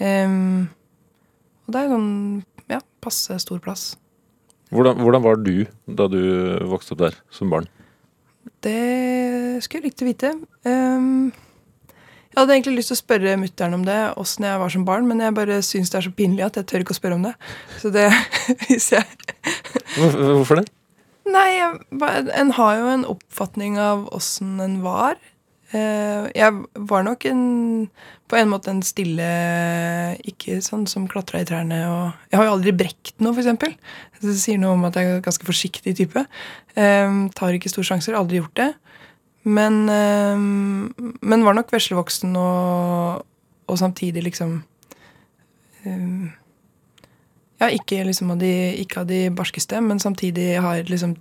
Um, 0.00 0.68
og 1.64 1.72
det 1.72 1.80
er 1.80 1.86
jo 1.86 1.96
sånn 1.96 2.12
ja, 2.72 2.80
passe 3.04 3.36
stor 3.42 3.60
plass. 3.64 3.92
Hvordan, 4.70 5.00
hvordan 5.02 5.24
var 5.24 5.38
du 5.42 5.54
da 5.86 6.06
du 6.10 6.20
vokste 6.70 6.94
opp 6.94 7.04
der 7.06 7.16
som 7.34 7.50
barn? 7.52 7.68
Det 8.64 9.60
skulle 9.64 9.80
jeg 9.80 9.90
likt 9.90 10.04
å 10.04 10.08
vite. 10.08 10.32
Um, 10.66 11.30
jeg 12.30 12.38
hadde 12.38 12.54
egentlig 12.54 12.76
lyst 12.78 12.92
til 12.92 12.98
å 12.98 13.00
spørre 13.00 13.38
mutter'n 13.40 13.74
om 13.74 13.86
det, 13.86 13.98
åssen 14.20 14.46
jeg 14.46 14.60
var 14.62 14.70
som 14.70 14.84
barn, 14.86 15.08
men 15.10 15.22
jeg 15.24 15.34
bare 15.34 15.56
syns 15.66 15.90
det 15.90 15.98
er 15.98 16.06
så 16.06 16.12
pinlig 16.14 16.44
at 16.46 16.60
jeg 16.60 16.68
tør 16.70 16.84
ikke 16.84 16.94
å 16.94 16.98
spørre 17.00 17.18
om 17.18 17.24
det. 17.26 17.32
Så 17.82 17.90
det 17.94 18.06
hvis 18.68 18.92
jeg 18.94 19.06
Hvorfor 19.96 20.60
det? 20.60 20.68
Nei, 21.28 21.60
en 21.60 22.54
har 22.56 22.78
jo 22.78 22.86
en 22.90 23.04
oppfatning 23.08 23.76
av 23.80 24.06
åssen 24.16 24.60
en 24.62 24.80
var. 24.84 25.18
Eh, 25.70 26.26
jeg 26.34 26.56
var 26.90 27.04
nok 27.06 27.24
en 27.30 27.42
på 28.30 28.38
en 28.38 28.48
måte 28.50 28.72
en 28.72 28.80
stille 28.82 29.26
Ikke 30.26 30.56
sånn 30.64 30.82
som 30.90 31.04
klatra 31.10 31.44
i 31.44 31.46
trærne 31.46 31.78
og 31.86 32.32
Jeg 32.32 32.40
har 32.40 32.48
jo 32.48 32.54
aldri 32.56 32.72
brekt 32.74 33.22
noe, 33.22 33.36
eksempel. 33.38 33.76
Det 34.18 34.34
sier 34.38 34.58
noe 34.58 34.74
om 34.74 34.88
at 34.88 34.98
jeg 34.98 35.06
er 35.06 35.20
en 35.20 35.24
ganske 35.24 35.46
forsiktig 35.46 35.94
type. 35.98 36.24
Eh, 36.74 37.14
tar 37.36 37.54
ikke 37.54 37.70
store 37.70 37.92
sjanser. 37.92 38.18
Aldri 38.18 38.40
gjort 38.40 38.56
det. 38.58 38.72
Men, 39.46 39.86
eh, 39.88 40.36
men 41.22 41.46
var 41.46 41.56
nok 41.56 41.70
veslevoksen 41.72 42.34
og, 42.36 43.24
og 43.70 43.78
samtidig 43.78 44.26
liksom 44.26 44.60
ja, 47.60 47.68
ikke 47.68 48.04
liksom 48.08 48.32
av 48.34 48.40
de, 48.40 48.52
ikke 48.80 49.02
av 49.02 49.10
de 49.10 49.26
barskeste, 49.36 49.80
men 49.84 50.00
samtidig 50.00 50.54
har 50.64 50.82
liksom 50.88 51.16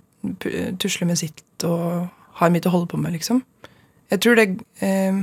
tusler 0.80 1.08
med 1.08 1.20
sitt 1.20 1.64
og 1.64 2.08
har 2.40 2.52
mye 2.52 2.68
å 2.68 2.72
holde 2.72 2.90
på 2.92 3.00
med, 3.00 3.14
liksom. 3.16 3.42
Jeg 4.10 4.22
tror 4.24 4.38
det 4.38 4.46
eh, 4.82 5.20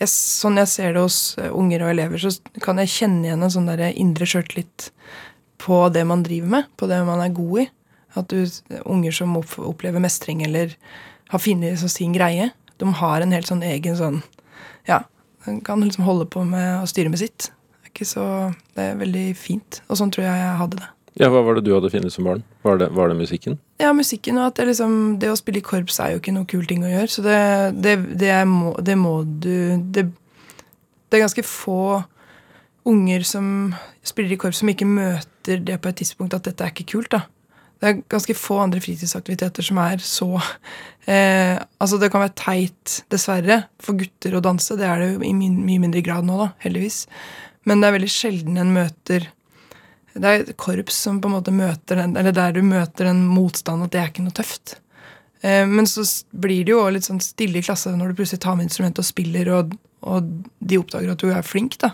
jeg, 0.00 0.10
Sånn 0.10 0.58
jeg 0.58 0.70
ser 0.72 0.96
det 0.96 1.04
hos 1.04 1.36
eh, 1.38 1.52
unger 1.54 1.84
og 1.84 1.92
elever, 1.92 2.20
så 2.20 2.32
kan 2.64 2.80
jeg 2.82 2.92
kjenne 2.92 3.28
igjen 3.28 3.46
en 3.46 3.52
sånn 3.52 3.70
der 3.70 3.86
indre 3.92 4.26
sjøltillit 4.28 4.90
på 5.62 5.84
det 5.94 6.04
man 6.08 6.24
driver 6.26 6.50
med, 6.56 6.70
på 6.80 6.88
det 6.90 7.00
man 7.06 7.22
er 7.24 7.34
god 7.36 7.64
i. 7.64 7.66
At 8.18 8.30
du, 8.30 8.44
unger 8.84 9.14
som 9.14 9.36
opplever 9.38 10.02
mestring 10.02 10.44
eller 10.46 10.74
har 11.32 11.42
funnet 11.42 11.80
sin 11.90 12.14
greie, 12.14 12.50
de 12.78 12.90
har 13.00 13.22
en 13.22 13.34
helt 13.34 13.48
sånn 13.48 13.64
egen 13.66 13.96
sånn 13.98 14.22
Ja, 14.88 15.04
kan 15.64 15.80
liksom 15.80 16.04
holde 16.04 16.26
på 16.28 16.42
med 16.44 16.82
å 16.82 16.88
styre 16.90 17.10
med 17.12 17.22
sitt. 17.22 17.48
Er, 18.02 18.08
så, 18.08 18.24
det 18.74 18.90
er 18.90 19.00
veldig 19.00 19.28
fint. 19.38 19.80
Og 19.88 20.00
sånn 20.00 20.12
tror 20.14 20.26
jeg 20.26 20.40
jeg 20.40 20.60
hadde 20.60 20.80
det. 20.80 20.90
Ja, 21.20 21.28
Hva 21.30 21.44
var 21.46 21.54
det 21.54 21.62
du 21.62 21.70
hadde 21.70 21.92
funnet 21.92 22.10
som 22.10 22.26
barn? 22.26 22.42
Var 22.66 22.80
det, 22.80 22.88
var 22.96 23.10
det 23.10 23.20
musikken? 23.20 23.60
Ja, 23.78 23.92
musikken 23.94 24.40
og 24.40 24.48
at 24.48 24.58
det, 24.58 24.66
liksom, 24.72 24.96
det 25.22 25.30
å 25.30 25.38
spille 25.38 25.60
i 25.60 25.66
korps 25.66 26.00
er 26.02 26.14
jo 26.14 26.22
ikke 26.22 26.34
noe 26.34 26.48
kul 26.50 26.64
ting 26.66 26.82
å 26.82 26.90
gjøre. 26.90 27.10
Så 27.12 27.22
det, 27.22 27.38
det, 27.84 27.94
det, 28.18 28.32
er 28.34 28.48
må, 28.50 28.72
det 28.82 28.96
må 28.98 29.20
du 29.22 29.78
det, 29.94 30.08
det 30.10 31.20
er 31.20 31.22
ganske 31.22 31.46
få 31.46 32.02
unger 32.84 33.22
som 33.24 33.46
spiller 34.04 34.34
i 34.34 34.40
korps 34.42 34.60
som 34.60 34.72
ikke 34.72 34.88
møter 34.90 35.62
det 35.62 35.78
på 35.80 35.92
et 35.92 36.02
tidspunkt 36.02 36.34
at 36.36 36.50
dette 36.50 36.66
er 36.66 36.74
ikke 36.74 36.90
kult. 36.96 37.14
da. 37.14 37.22
Det 37.78 37.90
er 37.90 38.02
ganske 38.10 38.34
få 38.38 38.58
andre 38.64 38.80
fritidsaktiviteter 38.82 39.66
som 39.66 39.78
er 39.82 40.02
så 40.02 40.28
eh, 41.06 41.58
Altså, 41.78 41.98
det 42.00 42.10
kan 42.10 42.22
være 42.24 42.36
teit, 42.38 43.00
dessverre, 43.12 43.64
for 43.82 43.98
gutter 44.00 44.34
å 44.38 44.42
danse. 44.44 44.76
Det 44.78 44.86
er 44.88 45.02
det 45.02 45.08
jo 45.12 45.24
i 45.26 45.34
mye 45.36 45.82
mindre 45.82 46.02
grad 46.02 46.26
nå, 46.26 46.38
da, 46.40 46.52
heldigvis. 46.64 47.04
Men 47.64 47.80
det 47.80 47.88
er 47.88 47.96
veldig 47.96 48.12
sjelden 48.12 48.60
en 48.60 48.72
møter 48.74 49.28
Det 50.14 50.30
er 50.30 50.50
korps 50.60 50.98
som 51.06 51.20
på 51.20 51.30
en 51.30 51.36
måte 51.38 51.54
møter 51.54 51.98
den 52.02 52.16
Eller 52.20 52.34
der 52.36 52.52
du 52.54 52.60
møter 52.62 53.08
den 53.08 53.24
motstanden 53.26 53.88
at 53.88 53.94
det 53.94 54.00
er 54.02 54.10
ikke 54.12 54.26
noe 54.26 54.36
tøft. 54.36 54.76
Eh, 55.44 55.64
men 55.68 55.88
så 55.90 56.04
blir 56.30 56.64
det 56.64 56.72
jo 56.72 56.84
litt 56.92 57.08
sånn 57.08 57.22
stille 57.24 57.60
i 57.60 57.64
klasse 57.64 57.92
når 57.92 58.12
du 58.12 58.20
plutselig 58.20 58.42
tar 58.44 58.56
med 58.58 58.68
instrumentet 58.68 59.02
og 59.02 59.08
spiller, 59.08 59.50
og, 59.52 59.74
og 60.06 60.30
de 60.60 60.78
oppdager 60.80 61.12
at 61.12 61.24
du 61.24 61.32
er 61.32 61.44
flink. 61.44 61.76
da. 61.82 61.92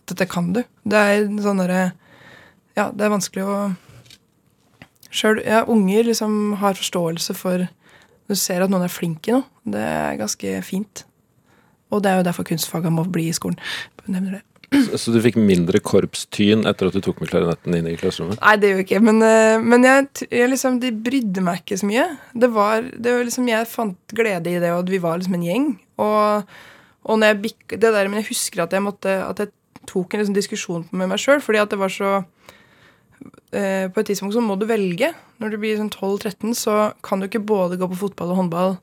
At 0.00 0.14
dette 0.14 0.28
kan 0.30 0.52
du. 0.54 0.62
Det 0.84 1.02
er 1.02 1.26
sånn 1.44 1.60
derre 1.60 1.90
Ja, 2.76 2.90
det 2.92 3.06
er 3.06 3.12
vanskelig 3.12 3.44
å 3.48 3.58
Sjøl 5.16 5.38
ja, 5.46 5.62
unger 5.70 6.08
liksom 6.08 6.56
har 6.60 6.76
forståelse 6.76 7.36
for 7.38 7.68
Du 8.26 8.34
ser 8.36 8.64
at 8.64 8.72
noen 8.72 8.84
er 8.84 8.92
flink 8.92 9.28
i 9.30 9.36
noe. 9.36 9.46
Det 9.62 9.80
er 9.80 10.18
ganske 10.18 10.56
fint. 10.66 11.04
Og 11.94 12.02
det 12.02 12.10
er 12.10 12.18
jo 12.18 12.26
derfor 12.26 12.46
kunstfagene 12.48 12.96
må 12.96 13.04
bli 13.06 13.28
i 13.30 13.36
skolen. 13.36 13.58
Nevner 14.06 14.38
det. 14.38 14.42
Så, 14.72 15.12
du 15.14 15.18
fikk 15.22 15.36
mindre 15.38 15.78
korpstyn 15.84 16.66
etter 16.66 16.88
at 16.88 16.96
du 16.96 17.02
tok 17.04 17.20
med 17.22 17.30
klarinetten 17.30 17.76
inn 17.78 17.88
i 17.90 17.96
klasserommet? 17.98 18.40
Nei, 18.42 18.54
det 18.60 18.70
gjør 18.70 18.80
jeg 18.80 18.86
ikke. 18.88 19.02
Men, 19.06 19.20
eh, 19.22 19.58
men 19.62 19.86
jeg, 19.86 20.08
jeg 20.26 20.50
liksom, 20.50 20.80
de 20.82 20.92
brydde 21.06 21.44
meg 21.46 21.62
ikke 21.62 21.78
så 21.80 21.90
mye. 21.90 22.06
Det 22.34 22.50
var, 22.54 22.88
det 22.92 23.14
var 23.14 23.28
liksom, 23.28 23.50
Jeg 23.52 23.70
fant 23.70 24.16
glede 24.16 24.52
i 24.52 24.62
det, 24.62 24.72
og 24.74 24.90
vi 24.90 25.02
var 25.02 25.20
liksom 25.20 25.36
en 25.38 25.46
gjeng. 25.46 25.68
Og, 26.02 26.56
og 27.06 27.26
jeg 27.28 27.42
bikk, 27.44 27.76
det 27.76 27.92
der, 27.92 28.10
Men 28.10 28.20
jeg 28.20 28.30
husker 28.32 28.66
at 28.66 28.74
jeg 28.74 28.84
måtte 28.84 29.12
At 29.24 29.38
jeg 29.40 29.52
tok 29.88 30.12
en 30.12 30.20
liksom 30.20 30.36
diskusjon 30.36 30.88
med 30.90 31.08
meg 31.08 31.22
sjøl, 31.22 31.40
fordi 31.40 31.62
at 31.62 31.70
det 31.72 31.78
var 31.80 31.92
så 31.94 32.10
eh, 33.54 33.86
På 33.88 34.02
et 34.02 34.10
tidspunkt 34.10 34.34
så 34.34 34.42
må 34.44 34.58
du 34.58 34.66
velge. 34.68 35.12
Når 35.40 35.54
du 35.54 35.60
blir 35.62 35.78
sånn 35.78 35.92
12-13, 35.92 36.56
så 36.58 36.76
kan 37.06 37.22
du 37.22 37.30
ikke 37.30 37.44
både 37.46 37.78
gå 37.80 37.88
på 37.92 38.02
fotball 38.06 38.34
og 38.34 38.42
håndball 38.42 38.76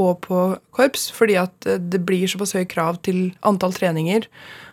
og 0.00 0.20
på 0.24 0.40
korps, 0.76 1.10
fordi 1.12 1.36
at 1.40 1.68
eh, 1.68 1.80
det 1.80 2.02
blir 2.08 2.28
såpass 2.30 2.54
høye 2.56 2.68
krav 2.68 3.00
til 3.06 3.30
antall 3.46 3.74
treninger. 3.76 4.28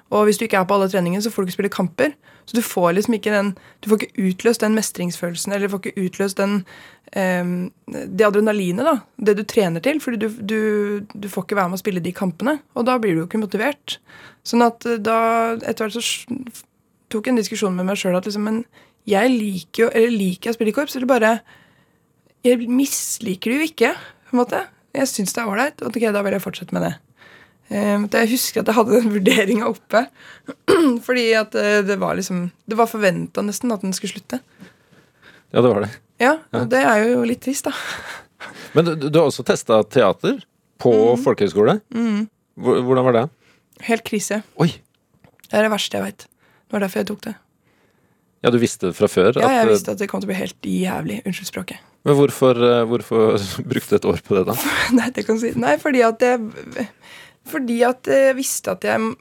Og 0.09 0.27
hvis 0.27 0.39
du 0.39 0.45
ikke 0.45 0.59
er 0.61 0.67
på 0.67 0.77
alle 0.77 0.87
treningene, 0.91 1.21
så 1.23 1.31
får 1.33 1.43
du 1.43 1.47
ikke 1.47 1.57
spille 1.57 1.73
kamper. 1.73 2.13
Så 2.47 2.55
du 2.55 2.63
får 2.63 2.93
liksom 2.95 3.17
ikke 3.17 3.33
den 3.33 3.49
Du 3.83 3.89
får 3.89 4.01
ikke 4.01 4.27
utløst 4.29 4.63
den 4.63 4.75
mestringsfølelsen, 4.77 5.51
eller 5.51 5.67
du 5.67 5.73
får 5.73 5.81
ikke 5.83 6.05
utløst 6.05 6.37
den 6.39 6.61
um, 7.15 7.71
det 7.87 8.27
adrenalinet, 8.27 8.87
da. 8.87 8.95
Det 9.17 9.37
du 9.37 9.43
trener 9.43 9.83
til. 9.83 9.99
Fordi 10.03 10.17
du, 10.17 10.29
du, 10.39 10.59
du 11.13 11.29
får 11.29 11.43
ikke 11.43 11.59
være 11.59 11.73
med 11.73 11.79
å 11.79 11.83
spille 11.83 12.03
de 12.03 12.15
kampene. 12.15 12.57
Og 12.75 12.87
da 12.87 12.97
blir 13.01 13.15
du 13.15 13.23
jo 13.23 13.27
ikke 13.27 13.43
motivert. 13.43 13.97
Sånn 14.47 14.63
at 14.63 14.87
eh, 14.87 14.99
da 15.03 15.19
etter 15.59 15.87
hvert 15.87 15.99
så 15.99 16.63
tok 17.11 17.27
jeg 17.27 17.35
en 17.35 17.41
diskusjon 17.41 17.75
med 17.75 17.87
meg 17.87 17.99
sjøl 17.99 18.15
at 18.17 18.27
liksom 18.27 18.47
Men 18.47 18.63
jeg 19.07 19.31
liker 19.31 19.85
jo 19.85 19.89
Eller 19.95 20.11
liker 20.11 20.49
jeg 20.49 20.55
å 20.55 20.57
spille 20.57 20.73
i 20.73 20.75
korps, 20.75 20.95
eller 20.99 21.09
bare 21.09 21.33
Jeg 22.47 22.67
misliker 22.67 23.51
det 23.51 23.59
jo 23.59 23.67
ikke, 23.71 23.91
på 24.27 24.35
en 24.35 24.43
måte. 24.43 24.63
Jeg 24.95 25.11
syns 25.11 25.35
det 25.35 25.43
er 25.43 25.51
ålreit, 25.51 25.83
og 25.83 25.91
ok, 25.91 26.07
da 26.15 26.23
vil 26.23 26.37
jeg 26.37 26.43
fortsette 26.43 26.75
med 26.75 26.87
det. 26.87 26.93
Eh, 27.69 27.99
det- 28.07 28.21
Jeg 28.23 28.31
husker 28.35 28.61
at 28.61 28.67
jeg 28.71 28.75
hadde 28.77 29.01
den 29.01 29.11
vurderinga 29.15 29.67
oppe. 29.71 30.05
Fordi 31.07 31.25
at 31.39 31.55
eh, 31.55 31.81
det 31.87 31.97
var 31.99 32.15
liksom 32.15 32.51
Det 32.67 32.77
var 32.79 32.87
forventa 32.87 33.43
nesten 33.43 33.71
at 33.75 33.81
den 33.83 33.93
skulle 33.93 34.13
slutte. 34.15 34.39
Ja, 35.51 35.61
det 35.61 35.69
var 35.71 35.81
det. 35.85 35.91
Ja, 36.19 36.37
og 36.57 36.69
det 36.71 36.79
er 36.81 37.03
jo 37.11 37.23
litt 37.27 37.41
trist, 37.45 37.67
da. 37.69 37.73
Men 38.75 38.85
du, 38.87 38.95
du 39.09 39.19
har 39.19 39.27
også 39.29 39.45
testa 39.47 39.79
teater 39.85 40.39
på 40.81 40.91
folkehøyskole. 41.23 41.79
Mm. 41.93 42.27
Hvordan 42.57 43.05
var 43.05 43.15
det? 43.15 43.25
Helt 43.87 44.03
krise. 44.05 44.41
Oi! 44.61 44.71
Det 45.47 45.55
er 45.55 45.63
det 45.67 45.71
verste 45.71 45.97
jeg 45.97 46.03
veit. 46.03 46.25
Det 46.27 46.75
var 46.75 46.83
derfor 46.83 46.99
jeg 47.01 47.07
tok 47.11 47.21
det. 47.29 47.33
Ja, 48.45 48.51
du 48.53 48.57
visste 48.61 48.91
fra 48.93 49.07
før? 49.09 49.31
Ja, 49.39 49.49
jeg 49.61 49.63
at, 49.65 49.71
visste 49.71 49.93
at 49.95 50.01
det 50.01 50.09
kom 50.11 50.21
til 50.21 50.27
å 50.29 50.33
bli 50.33 50.37
helt 50.41 50.67
jævlig. 50.69 51.21
Unnskyld 51.25 51.49
språket. 51.49 51.85
Men 52.05 52.17
hvorfor, 52.19 52.59
eh, 52.67 52.83
hvorfor 52.89 53.37
brukte 53.71 53.95
du 53.95 53.97
et 54.01 54.09
år 54.11 54.19
på 54.27 54.37
det, 54.37 54.43
da? 54.51 54.57
Nei, 54.97 55.07
det 55.15 55.23
kan 55.27 55.39
si. 55.41 55.53
Nei, 55.57 55.77
fordi 55.81 56.03
at 56.05 56.21
jeg 56.27 56.87
Fordi 57.47 57.79
at 57.87 58.09
jeg 58.11 58.35
visste 58.37 58.75
at 58.75 58.85
jeg 58.87 59.15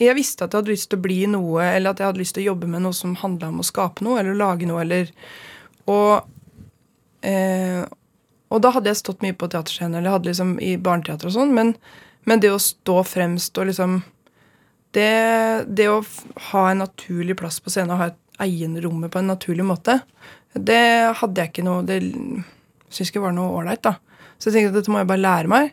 Jeg 0.00 0.16
visste 0.16 0.44
at 0.44 0.54
jeg 0.54 0.62
hadde 0.62 0.72
lyst 0.72 0.88
til 0.90 0.98
å 0.98 1.02
bli 1.04 1.18
noe, 1.30 1.62
eller 1.62 1.92
at 1.92 2.00
jeg 2.00 2.08
hadde 2.08 2.18
lyst 2.22 2.34
til 2.34 2.42
å 2.42 2.50
jobbe 2.52 2.66
med 2.66 2.82
noe 2.82 2.96
som 2.96 3.12
handla 3.20 3.50
om 3.52 3.60
å 3.60 3.66
skape 3.66 4.02
noe, 4.02 4.18
eller 4.20 4.32
å 4.32 4.40
lage 4.40 4.66
noe, 4.66 4.80
eller 4.82 5.12
Og 5.86 6.24
eh, 7.22 7.84
Og 8.50 8.62
da 8.64 8.72
hadde 8.72 8.90
jeg 8.90 9.02
stått 9.02 9.22
mye 9.22 9.36
på 9.36 9.48
teaterscenen, 9.52 9.98
eller 10.00 10.16
hadde 10.16 10.28
liksom 10.28 10.56
i 10.60 10.76
barneteater 10.76 11.28
og 11.28 11.36
sånn, 11.36 11.54
men, 11.54 11.76
men 12.28 12.40
det 12.40 12.50
å 12.52 12.58
stå 12.60 13.02
fremst 13.04 13.56
og 13.58 13.70
liksom 13.70 14.02
det, 14.92 15.64
det 15.72 15.86
å 15.88 16.02
ha 16.50 16.64
en 16.70 16.82
naturlig 16.84 17.38
plass 17.40 17.60
på 17.64 17.72
scenen 17.72 17.94
og 17.94 18.02
ha 18.02 18.10
et 18.10 18.18
eierrommet 18.44 19.12
på 19.12 19.22
en 19.22 19.30
naturlig 19.32 19.64
måte, 19.64 20.00
det 20.52 21.14
hadde 21.16 21.40
jeg 21.40 21.48
ikke 21.48 21.64
noe 21.64 21.84
Det 21.88 21.96
syns 22.92 23.08
ikke 23.08 23.22
var 23.24 23.32
noe 23.32 23.54
ålreit, 23.56 23.80
da. 23.80 23.94
Så 24.36 24.50
jeg 24.50 24.58
tenkte 24.58 24.74
at 24.74 24.78
dette 24.82 24.92
må 24.92 25.00
jeg 25.00 25.08
bare 25.08 25.24
lære 25.24 25.48
meg. 25.48 25.72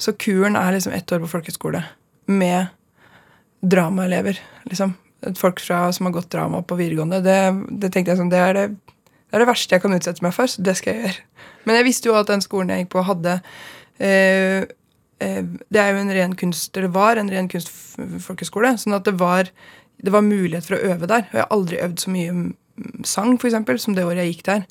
Så 0.00 0.14
kuren 0.16 0.56
er 0.56 0.72
liksom 0.72 0.94
ett 0.96 1.12
år 1.12 1.20
på 1.22 1.28
folkehøyskole 1.34 1.82
med 2.30 2.70
dramaelever, 3.60 4.40
liksom. 4.70 4.94
Folk 5.36 5.60
fra, 5.60 5.90
som 5.92 6.06
har 6.08 6.14
gått 6.14 6.30
drama 6.32 6.62
på 6.64 6.78
videregående. 6.78 7.18
Det, 7.20 7.40
det 7.82 7.90
tenkte 7.92 8.14
jeg 8.14 8.20
sånn, 8.22 8.30
det 8.32 8.40
er 8.40 8.56
det, 8.56 8.62
det 8.72 9.36
er 9.36 9.42
det 9.42 9.50
verste 9.50 9.76
jeg 9.76 9.82
kan 9.84 9.92
utsette 9.92 10.24
meg 10.24 10.32
for, 10.32 10.48
så 10.48 10.64
det 10.64 10.78
skal 10.78 10.94
jeg 10.94 11.02
gjøre. 11.04 11.48
Men 11.68 11.76
jeg 11.76 11.86
visste 11.90 12.08
jo 12.08 12.14
at 12.16 12.30
den 12.30 12.40
skolen 12.44 12.72
jeg 12.72 12.86
gikk 12.86 12.94
på, 12.94 13.02
hadde 13.04 13.34
eh, 14.00 14.64
eh, 15.20 15.42
Det 15.68 15.82
er 15.82 15.92
jo 15.92 16.00
en 16.00 16.14
ren 16.16 16.36
kunst, 16.40 16.72
eller 16.72 16.94
var 16.94 17.20
en 17.20 17.28
ren 17.32 17.50
kunstfolkeskole, 17.52 18.72
sånn 18.80 18.96
at 18.96 19.04
det 19.10 19.18
var, 19.20 19.52
det 20.00 20.14
var 20.14 20.24
mulighet 20.24 20.70
for 20.70 20.78
å 20.78 20.94
øve 20.94 21.10
der. 21.10 21.28
Og 21.28 21.36
jeg 21.36 21.44
har 21.44 21.52
aldri 21.58 21.82
øvd 21.84 22.00
så 22.00 22.14
mye 22.14 22.38
sang, 23.04 23.36
for 23.36 23.50
eksempel, 23.50 23.82
som 23.82 23.98
det 23.98 24.08
året 24.08 24.24
jeg 24.24 24.38
gikk 24.38 24.46
der. 24.48 24.64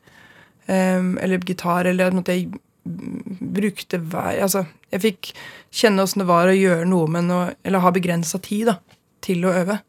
Um, 0.70 1.14
eller 1.22 1.46
gitar, 1.46 1.86
eller 1.90 2.18
at 2.18 2.30
jeg 2.30 2.50
brukte 2.84 4.00
hver 4.00 4.40
Altså, 4.42 4.64
jeg 4.90 5.02
fikk 5.04 5.32
kjenne 5.76 6.06
åssen 6.06 6.24
det 6.24 6.30
var 6.30 6.50
å 6.50 6.56
gjøre 6.56 6.88
noe 6.90 7.10
med 7.12 7.28
noe 7.28 7.52
Eller 7.64 7.84
ha 7.84 7.92
begrensa 7.94 8.40
tid 8.42 8.70
da, 8.72 8.80
til 9.22 9.46
å 9.46 9.54
øve. 9.54 9.80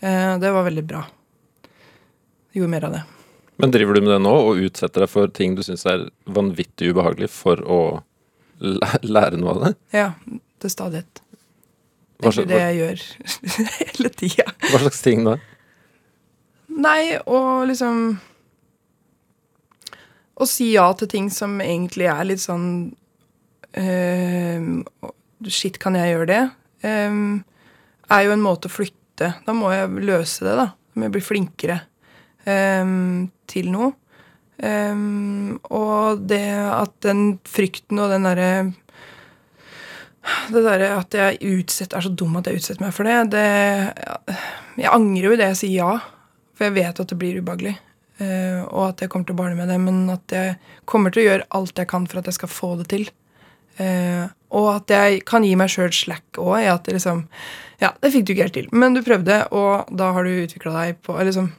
Eh, 0.00 0.38
det 0.40 0.52
var 0.54 0.66
veldig 0.68 0.84
bra. 0.86 1.02
Jeg 2.52 2.62
gjorde 2.62 2.72
mer 2.72 2.88
av 2.88 2.96
det. 2.96 3.02
Men 3.56 3.72
driver 3.72 3.96
du 3.96 4.04
med 4.04 4.12
det 4.14 4.22
nå 4.24 4.32
og 4.50 4.62
utsetter 4.68 5.04
deg 5.04 5.10
for 5.12 5.32
ting 5.32 5.56
du 5.56 5.62
syns 5.64 5.86
er 5.88 6.06
vanvittig 6.28 6.92
ubehagelig 6.92 7.30
for 7.32 7.60
å 7.64 7.80
lære 8.60 9.40
noe 9.40 9.54
av 9.54 9.62
det? 9.64 9.72
Ja, 9.96 10.10
til 10.62 10.72
stadighet. 10.72 11.22
Det 12.16 12.30
er 12.30 12.32
ikke 12.32 12.48
det 12.48 12.60
jeg 12.62 12.76
gjør 12.80 13.04
hele 13.80 14.12
tida. 14.16 14.46
hva 14.70 14.80
slags 14.86 15.02
ting 15.04 15.24
da? 15.26 15.36
Nei, 16.76 17.16
og 17.24 17.66
liksom 17.70 18.18
Å 20.36 20.48
si 20.48 20.70
ja 20.74 20.86
til 20.98 21.08
ting 21.08 21.28
som 21.32 21.56
egentlig 21.64 22.08
er 22.12 22.26
litt 22.28 22.42
sånn 22.42 22.68
uh, 23.78 24.66
Shit, 25.46 25.78
kan 25.80 25.96
jeg 25.96 26.12
gjøre 26.12 26.28
det? 26.30 26.42
Um, 26.84 27.44
er 28.12 28.26
jo 28.26 28.34
en 28.34 28.44
måte 28.44 28.70
å 28.70 28.72
flytte 28.72 29.32
Da 29.46 29.54
må 29.56 29.70
jeg 29.72 30.04
løse 30.04 30.44
det, 30.44 30.56
da. 30.58 30.66
Da 30.72 31.00
må 31.00 31.06
jeg 31.06 31.14
bli 31.14 31.24
flinkere 31.24 31.78
um, 32.44 33.28
til 33.48 33.70
noe. 33.72 33.94
Um, 34.56 35.56
og 35.68 36.24
det 36.28 36.44
at 36.56 36.94
den 37.04 37.38
frykten 37.44 38.00
og 38.00 38.12
den 38.12 38.28
derre 38.28 38.50
det 40.50 40.62
derre 40.64 40.88
at 40.96 41.14
jeg 41.14 41.40
utsetter, 41.60 41.98
er 41.98 42.06
så 42.06 42.10
dum 42.10 42.38
at 42.40 42.48
jeg 42.48 42.58
utsetter 42.58 42.82
meg 42.82 42.94
for 42.96 43.06
det, 43.06 43.18
det 43.36 44.82
Jeg 44.82 44.90
angrer 44.90 45.28
jo 45.28 45.34
i 45.36 45.38
det 45.38 45.50
jeg 45.52 45.60
sier 45.60 45.76
ja. 45.84 45.92
For 46.56 46.66
jeg 46.66 46.76
vet 46.78 47.02
at 47.02 47.12
det 47.12 47.18
blir 47.20 47.38
ubehagelig. 47.38 47.76
Eh, 48.22 48.62
og 48.64 48.82
at 48.90 49.04
jeg 49.04 49.12
kommer 49.12 49.28
til 49.28 49.36
å 49.36 49.42
barne 49.42 49.58
med 49.58 49.70
det. 49.70 49.78
Men 49.82 50.02
at 50.12 50.34
jeg 50.34 50.56
kommer 50.88 51.14
til 51.14 51.24
å 51.24 51.28
gjøre 51.28 51.48
alt 51.58 51.82
jeg 51.82 51.90
kan 51.90 52.08
for 52.08 52.20
at 52.20 52.30
jeg 52.30 52.38
skal 52.38 52.52
få 52.52 52.72
det 52.80 52.88
til. 52.92 53.06
Eh, 53.82 54.24
og 54.56 54.68
at 54.72 54.92
jeg 54.92 55.20
kan 55.28 55.44
gi 55.44 55.52
meg 55.58 55.72
sjøl 55.72 55.92
slack 55.92 56.40
òg. 56.40 56.64
Det 56.86 56.96
liksom 56.96 57.26
Ja, 57.82 57.92
det 58.00 58.12
fikk 58.14 58.24
du 58.24 58.32
ikke 58.32 58.46
helt 58.46 58.56
til, 58.56 58.68
men 58.72 58.94
du 58.96 59.02
prøvde, 59.04 59.42
og 59.52 59.90
da 59.92 60.12
har 60.16 60.24
du 60.24 60.30
utvikla 60.46 60.72
deg 60.78 61.00
på 61.04 61.12
liksom, 61.12 61.50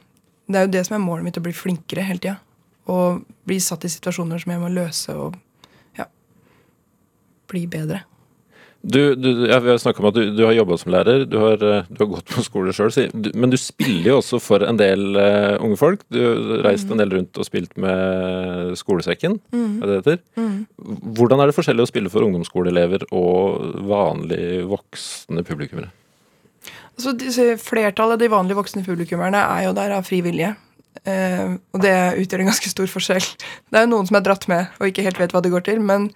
Det 0.50 0.58
er 0.58 0.66
jo 0.66 0.72
det 0.74 0.86
som 0.86 0.96
er 0.96 1.04
målet 1.04 1.24
mitt, 1.24 1.38
å 1.38 1.44
bli 1.44 1.52
flinkere 1.52 2.02
hele 2.02 2.18
tida. 2.18 2.38
Og 2.88 3.22
bli 3.46 3.60
satt 3.60 3.84
i 3.84 3.92
situasjoner 3.92 4.40
som 4.40 4.52
jeg 4.52 4.62
må 4.62 4.70
løse, 4.72 5.14
og 5.14 5.36
ja 5.98 6.08
Bli 7.48 7.66
bedre. 7.70 8.02
Du, 8.80 9.14
du, 9.14 9.46
ja, 9.50 9.58
vi 9.58 9.72
har 9.72 9.78
snakka 9.82 9.98
om 10.02 10.06
at 10.12 10.14
du, 10.14 10.28
du 10.38 10.44
har 10.46 10.52
jobba 10.54 10.76
som 10.78 10.92
lærer, 10.94 11.24
du 11.26 11.34
har, 11.42 11.62
eh, 11.66 11.88
du 11.90 11.98
har 11.98 12.10
gått 12.12 12.30
på 12.30 12.44
skole 12.46 12.72
sjøl, 12.72 12.92
men 13.34 13.50
du 13.50 13.56
spiller 13.58 14.12
jo 14.12 14.18
også 14.20 14.38
for 14.42 14.62
en 14.62 14.78
del 14.78 15.18
uh, 15.18 15.58
unge 15.66 15.78
folk. 15.80 16.04
Du 16.14 16.20
har 16.22 16.62
reist 16.68 16.90
en 16.94 17.02
del 17.02 17.10
rundt 17.10 17.40
og 17.40 17.48
spilt 17.48 17.74
med 17.80 18.76
Skolesekken, 18.78 19.34
er 19.50 19.82
det 19.82 19.90
det 19.90 19.98
heter? 19.98 20.22
Hvordan 21.18 21.42
er 21.42 21.50
det 21.50 21.58
forskjellig 21.58 21.88
å 21.88 21.90
spille 21.90 22.12
for 22.12 22.22
ungdomsskoleelever 22.28 23.08
og 23.10 23.82
vanlig 23.90 24.62
voksne 24.70 25.42
publikummere? 25.42 25.90
Altså, 26.94 27.18
Flertallet 27.62 28.14
av 28.14 28.22
de 28.22 28.30
vanlige 28.30 28.62
voksne 28.62 28.86
publikummerne 28.86 29.42
er 29.58 29.66
jo 29.66 29.76
der 29.76 29.98
av 29.98 30.06
fri 30.06 30.22
vilje. 30.22 30.54
Uh, 31.02 31.58
og 31.74 31.82
det 31.82 31.94
utgjør 32.22 32.46
en 32.46 32.54
ganske 32.54 32.70
stor 32.70 32.90
forskjell. 32.90 33.26
Det 33.70 33.78
er 33.78 33.88
jo 33.88 33.96
noen 33.96 34.06
som 34.06 34.18
er 34.18 34.26
dratt 34.26 34.46
med 34.50 34.70
og 34.78 34.90
ikke 34.90 35.04
helt 35.06 35.18
vet 35.18 35.34
hva 35.34 35.42
det 35.42 35.50
går 35.50 35.66
til. 35.66 35.82
Men 35.82 36.12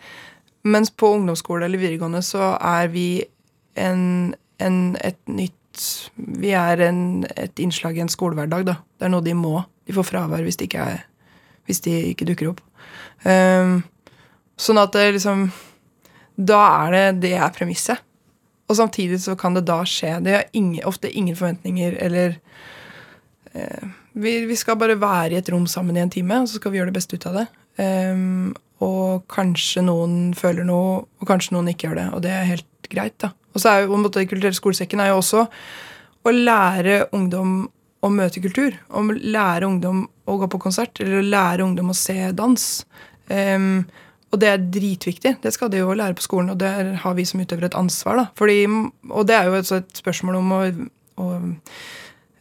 mens 0.62 0.90
på 0.90 1.10
ungdomsskole 1.16 1.66
eller 1.66 1.80
videregående 1.80 2.22
så 2.24 2.54
er 2.58 2.90
vi 2.92 3.06
en, 3.74 4.34
en, 4.62 4.78
et 5.02 5.18
nytt 5.26 5.58
Vi 6.14 6.50
er 6.52 6.82
en, 6.84 7.24
et 7.40 7.62
innslag 7.64 7.96
i 7.96 8.02
en 8.04 8.10
skolehverdag, 8.12 8.66
da. 8.68 8.74
Det 9.00 9.06
er 9.06 9.12
noe 9.14 9.24
de 9.24 9.32
må. 9.32 9.62
De 9.88 9.94
får 9.96 10.04
fravær 10.10 10.44
hvis 10.44 10.58
de 10.60 10.66
ikke, 10.68 10.84
er, 10.84 11.06
hvis 11.64 11.80
de 11.86 11.94
ikke 12.10 12.26
dukker 12.28 12.50
opp. 12.50 12.60
Um, 13.24 13.78
sånn 14.60 14.80
at 14.82 14.92
det 14.92 15.14
liksom 15.14 15.46
Da 16.36 16.58
er 16.84 16.92
det 16.92 17.04
det 17.22 17.32
er 17.38 17.54
premisset. 17.56 18.04
Og 18.68 18.76
samtidig 18.76 19.22
så 19.24 19.34
kan 19.38 19.56
det 19.56 19.64
da 19.68 19.80
skje. 19.88 20.18
Det 20.24 20.36
er 20.36 20.44
ingen, 20.52 20.84
ofte 20.88 21.08
ingen 21.08 21.36
forventninger 21.36 21.96
eller 22.04 22.36
uh, 23.56 23.88
vi, 24.12 24.42
vi, 24.44 24.56
skal 24.60 24.76
bare 24.76 25.00
være 25.00 25.32
i 25.32 25.40
et 25.40 25.48
rom 25.52 25.64
sammen 25.66 25.96
i 25.96 26.04
en 26.04 26.12
time, 26.12 26.42
og 26.42 26.48
så 26.48 26.60
skal 26.60 26.72
vi 26.72 26.82
gjøre 26.82 26.92
det 26.92 26.98
beste 27.00 27.16
ut 27.16 27.26
av 27.30 27.40
det. 27.40 27.46
Um, 27.80 28.52
og 28.82 29.24
kanskje 29.30 29.84
noen 29.86 30.32
føler 30.38 30.66
noe, 30.66 31.02
og 31.20 31.28
kanskje 31.28 31.56
noen 31.56 31.70
ikke 31.72 31.88
gjør 31.88 32.00
det. 32.00 32.08
Og 32.16 32.24
det 32.24 32.32
er 32.34 32.50
helt 32.50 32.90
greit, 32.92 33.16
da. 33.22 33.32
Og 33.52 33.62
så 33.62 33.70
er 33.70 33.82
jo 33.82 33.92
på 33.92 33.98
en 33.98 34.06
måte, 34.06 34.26
Kulturell 34.28 34.56
skolesekken 34.56 35.02
er 35.02 35.12
jo 35.12 35.20
også 35.20 35.46
å 36.22 36.34
lære 36.34 37.06
ungdom 37.16 37.56
å 38.02 38.10
møte 38.10 38.42
kultur. 38.42 38.74
Å 38.90 39.02
lære 39.06 39.68
ungdom 39.68 40.06
å 40.26 40.38
gå 40.40 40.48
på 40.50 40.60
konsert, 40.62 40.98
eller 41.02 41.20
å 41.20 41.26
lære 41.26 41.66
ungdom 41.66 41.92
å 41.92 41.98
se 41.98 42.16
dans. 42.38 42.68
Um, 43.28 43.84
og 44.32 44.40
det 44.40 44.48
er 44.48 44.64
dritviktig. 44.74 45.34
Det 45.44 45.52
skal 45.54 45.70
de 45.72 45.82
jo 45.82 45.94
lære 45.94 46.16
på 46.18 46.24
skolen, 46.24 46.54
og 46.54 46.60
der 46.62 46.94
har 47.02 47.18
vi 47.18 47.26
som 47.28 47.42
utøvere 47.42 47.68
et 47.70 47.78
ansvar. 47.78 48.18
da. 48.18 48.26
Fordi, 48.38 48.64
og 49.10 49.28
det 49.28 49.36
er 49.36 49.50
jo 49.50 49.58
et 49.60 49.98
spørsmål 50.00 50.40
om 50.40 50.54
å, 50.56 50.62
å 51.20 51.28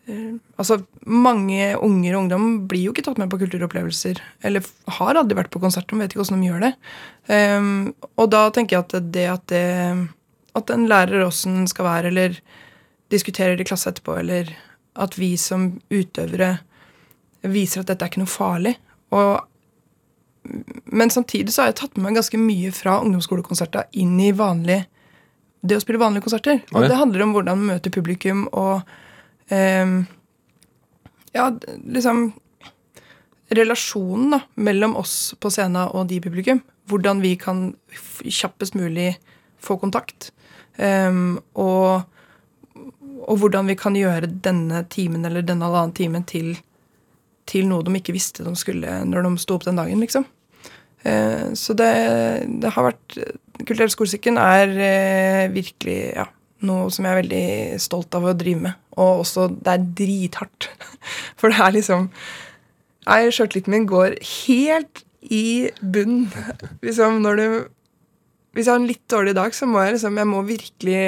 Altså, 0.10 0.80
mange 1.06 1.76
unger 1.78 2.16
og 2.16 2.24
ungdom 2.24 2.48
blir 2.70 2.88
jo 2.88 2.94
ikke 2.94 3.04
tatt 3.06 3.20
med 3.22 3.30
på 3.32 3.40
kulturopplevelser. 3.44 4.22
Eller 4.48 4.66
har 4.98 5.20
aldri 5.20 5.38
vært 5.38 5.52
på 5.54 5.62
konsert, 5.64 5.88
de 5.90 6.00
vet 6.00 6.14
ikke 6.14 6.24
hvordan 6.24 6.42
de 6.42 6.50
gjør 6.50 6.66
det. 6.66 6.72
Um, 7.30 7.70
og 8.18 8.32
da 8.34 8.48
tenker 8.54 8.78
jeg 8.78 8.88
at 8.88 9.14
det 9.14 9.28
at, 9.32 9.46
det, 9.52 9.62
at 10.58 10.74
en 10.74 10.88
lærer 10.90 11.26
åssen 11.28 11.64
skal 11.70 11.88
være, 11.88 12.12
eller 12.12 12.42
diskuterer 13.14 13.56
det 13.56 13.68
i 13.68 13.72
klasse 13.72 13.92
etterpå, 13.92 14.18
eller 14.24 14.52
at 15.02 15.16
vi 15.20 15.36
som 15.40 15.74
utøvere 15.94 16.58
viser 17.48 17.82
at 17.82 17.92
dette 17.92 18.06
er 18.06 18.12
ikke 18.12 18.24
noe 18.24 18.32
farlig. 18.32 18.76
Og 19.16 19.48
men 20.86 21.12
samtidig 21.14 21.54
så 21.54 21.62
har 21.62 21.68
jeg 21.70 21.78
tatt 21.84 21.98
med 21.98 22.08
meg 22.08 22.18
ganske 22.18 22.40
mye 22.42 22.72
fra 22.74 22.96
ungdomsskolekonserter 23.04 23.92
inn 24.02 24.16
i 24.20 24.32
vanlig, 24.34 24.80
det 25.62 25.78
å 25.78 25.84
spille 25.84 26.02
vanlige 26.02 26.26
konserter. 26.26 26.64
Og 26.74 26.88
det 26.90 26.98
handler 26.98 27.22
om 27.28 27.36
hvordan 27.36 27.60
man 27.60 27.76
møter 27.76 27.94
publikum 27.94 28.48
og 28.50 28.82
Ja, 29.52 31.46
liksom 31.84 32.32
Relasjonen 33.52 34.32
da, 34.32 34.40
mellom 34.64 34.94
oss 34.96 35.34
på 35.40 35.50
scenen 35.52 35.90
og 35.92 36.08
de 36.08 36.22
publikum. 36.24 36.62
Hvordan 36.88 37.20
vi 37.24 37.34
kan 37.40 37.74
kjappest 38.24 38.78
mulig 38.80 39.10
få 39.60 39.76
kontakt. 39.82 40.30
Um, 40.78 41.36
og, 41.60 42.08
og, 43.28 43.36
hvordan 43.42 43.68
vi 43.68 43.76
kan 43.76 43.98
gjøre 44.00 44.30
denne 44.32 44.86
timen 44.90 45.28
eller 45.28 45.44
denne 45.44 45.68
halvannen 45.68 45.96
timen 45.98 46.24
til 46.28 46.54
til 47.52 47.66
noe 47.68 47.84
de 47.84 47.92
ikke 47.98 48.16
visste 48.16 48.46
de 48.46 48.54
skulle 48.56 49.02
når 49.10 49.26
de 49.26 49.32
sto 49.42 49.58
opp 49.58 49.66
den 49.66 49.80
dagen, 49.80 50.00
liksom. 50.00 50.24
Eh, 51.04 51.52
så 51.58 51.74
det, 51.76 51.90
det, 52.62 52.70
har 52.76 52.86
vært 52.86 53.16
Kulturell 53.66 53.90
skolesekken 53.92 54.38
er 54.40 54.72
eh, 54.78 55.48
virkelig 55.54 55.98
ja, 56.14 56.28
noe 56.68 56.90
som 56.94 57.06
jeg 57.06 57.14
er 57.14 57.22
veldig 57.22 57.82
stolt 57.82 58.18
av 58.18 58.28
å 58.30 58.38
drive 58.38 58.66
med. 58.68 58.80
Og 58.98 59.24
også 59.24 59.48
det 59.54 59.76
er 59.76 59.86
drithardt. 60.02 60.70
For 61.40 61.52
det 61.54 61.62
er 61.62 61.78
liksom 61.78 62.10
Nei, 63.02 63.32
Sjøltilliten 63.34 63.74
min 63.74 63.88
går 63.90 64.20
helt 64.46 65.02
i 65.26 65.72
bunn. 65.82 66.28
Liksom 66.86 67.22
når 67.24 67.40
du 67.40 67.46
Hvis 68.54 68.68
jeg 68.68 68.74
har 68.74 68.82
en 68.82 68.90
litt 68.90 69.06
dårlig 69.10 69.34
dag, 69.38 69.56
så 69.58 69.66
må 69.70 69.82
jeg 69.82 69.96
liksom 69.96 70.20
Jeg 70.22 70.30
må 70.30 70.44
virkelig 70.46 71.02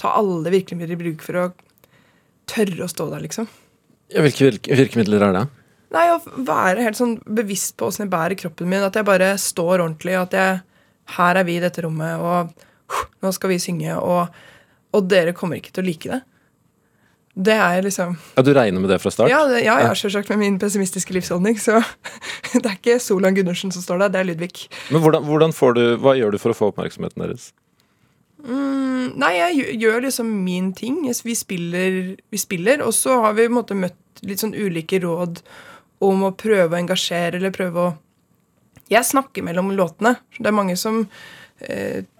ta 0.00 0.14
alle 0.18 0.52
virkemidler 0.54 0.96
i 0.96 1.02
bruk 1.02 1.20
for 1.22 1.38
å 1.38 1.44
tørre 2.50 2.84
å 2.84 2.90
stå 2.90 3.06
der, 3.12 3.22
liksom. 3.24 3.46
Ja, 4.12 4.24
hvilke 4.24 4.50
virkemidler 4.76 5.22
er 5.22 5.36
det? 5.36 5.44
Nei, 5.94 6.08
å 6.10 6.18
være 6.44 6.82
helt 6.82 6.98
sånn 6.98 7.14
bevisst 7.22 7.76
på 7.78 7.88
åssen 7.88 8.04
jeg 8.04 8.12
bærer 8.12 8.38
kroppen 8.38 8.68
min. 8.70 8.82
At 8.84 8.96
jeg 8.98 9.06
bare 9.06 9.34
står 9.40 9.78
ordentlig. 9.78 10.16
At 10.18 10.34
jeg 10.34 10.62
Her 11.14 11.36
er 11.36 11.44
vi 11.44 11.58
i 11.58 11.62
dette 11.62 11.82
rommet, 11.84 12.16
og 12.16 12.54
nå 13.20 13.32
skal 13.36 13.50
vi 13.52 13.60
synge. 13.60 13.92
Og, 14.00 14.44
og, 14.94 15.10
dere 15.10 15.34
kommer 15.36 15.60
ikke 15.60 15.74
til 15.74 15.84
å 15.84 15.88
like 15.88 16.12
det. 16.12 16.22
Det 17.34 17.54
er 17.58 17.82
liksom 17.82 18.14
Ja, 18.36 18.42
Du 18.46 18.52
regner 18.54 18.80
med 18.80 18.90
det 18.90 19.00
fra 19.02 19.10
start? 19.10 19.30
Ja, 19.30 19.42
det, 19.50 19.64
ja, 19.64 19.74
ja 19.82 19.94
selvsagt 19.98 20.30
med 20.30 20.38
min 20.38 20.58
pessimistiske 20.62 21.16
livsholdning. 21.16 21.58
Så 21.58 21.80
det 22.54 22.62
er 22.62 22.78
ikke 22.78 23.00
Solan 23.02 23.34
Gundersen 23.34 23.74
som 23.74 23.82
står 23.82 24.04
der, 24.04 24.14
det 24.14 24.20
er 24.22 24.30
Ludvig. 24.30 24.68
Men 24.94 25.02
hvordan, 25.02 25.26
hvordan 25.26 25.54
får 25.56 25.74
du, 25.74 25.84
Hva 26.02 26.14
gjør 26.18 26.36
du 26.36 26.38
for 26.42 26.54
å 26.54 26.58
få 26.58 26.70
oppmerksomheten 26.70 27.26
deres? 27.26 27.50
Mm, 28.44 29.16
nei, 29.18 29.34
jeg 29.40 29.78
gjør 29.80 30.04
liksom 30.06 30.30
min 30.44 30.72
ting. 30.76 31.02
Vi 31.08 31.34
spiller, 31.34 32.00
vi 32.30 32.40
spiller 32.40 32.84
og 32.84 32.94
så 32.94 33.18
har 33.24 33.34
vi 33.34 33.48
på 33.48 33.54
en 33.54 33.58
måte 33.58 33.78
møtt 33.78 34.24
litt 34.24 34.42
sånn 34.44 34.54
ulike 34.54 35.00
råd 35.02 35.42
om 36.04 36.26
å 36.26 36.34
prøve 36.38 36.70
å 36.74 36.80
engasjere 36.80 37.40
eller 37.40 37.54
prøve 37.54 37.88
å 37.88 37.92
Jeg 38.92 39.08
snakker 39.08 39.40
mellom 39.40 39.70
låtene. 39.72 40.18
Det 40.36 40.44
er 40.50 40.52
mange 40.54 40.74
som 40.76 41.06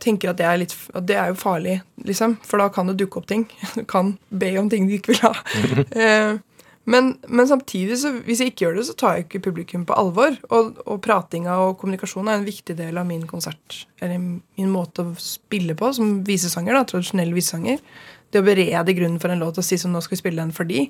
tenker 0.01 0.31
at 0.31 0.39
det, 0.39 0.47
er 0.47 0.59
litt, 0.63 0.75
at 0.95 1.07
det 1.09 1.17
er 1.19 1.33
jo 1.33 1.39
farlig, 1.39 1.79
liksom. 2.07 2.39
For 2.47 2.63
da 2.63 2.71
kan 2.73 2.91
det 2.91 2.99
dukke 3.01 3.21
opp 3.21 3.29
ting. 3.31 3.47
Du 3.75 3.85
kan 3.89 4.17
be 4.31 4.53
om 4.61 4.71
ting 4.73 4.89
du 4.89 4.97
ikke 4.97 5.15
vil 5.15 5.25
ha. 5.27 5.33
eh, 6.03 6.37
men, 6.85 7.15
men, 7.27 7.49
samtidig, 7.49 7.97
så 8.01 8.13
hvis 8.27 8.43
jeg 8.43 8.53
ikke 8.53 8.67
gjør 8.67 8.79
det, 8.79 8.87
så 8.89 8.97
tar 9.01 9.17
jeg 9.17 9.27
ikke 9.27 9.45
publikum 9.47 9.87
på 9.89 9.97
alvor. 9.97 10.37
Og, 10.53 10.81
og 10.85 11.01
pratinga 11.05 11.57
og 11.65 11.79
kommunikasjon 11.81 12.29
er 12.29 12.41
en 12.41 12.49
viktig 12.49 12.77
del 12.79 13.01
av 13.01 13.09
min 13.09 13.25
konsert, 13.29 13.85
eller 14.05 14.21
min 14.21 14.73
måte 14.73 15.07
å 15.07 15.15
spille 15.21 15.77
på 15.79 15.93
som 15.97 16.19
visesanger. 16.29 16.77
da, 16.77 16.85
Tradisjonell 16.89 17.33
visesanger. 17.37 17.81
Det 18.31 18.43
å 18.43 18.47
berede 18.47 18.97
grunnen 18.97 19.21
for 19.23 19.33
en 19.33 19.41
låt 19.41 19.61
og 19.61 19.67
si 19.67 19.79
som 19.81 19.95
nå 19.95 20.03
skal 20.05 20.17
vi 20.17 20.25
spille 20.25 20.43
den 20.43 20.53
for 20.55 20.69
de. 20.69 20.89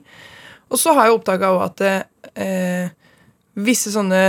Og 0.72 0.80
så 0.80 0.94
har 0.96 1.08
jeg 1.08 1.18
oppdaga 1.18 1.52
òg 1.54 1.62
at 1.68 1.84
eh, 1.86 2.90
visse 3.54 3.92
sånne 3.94 4.24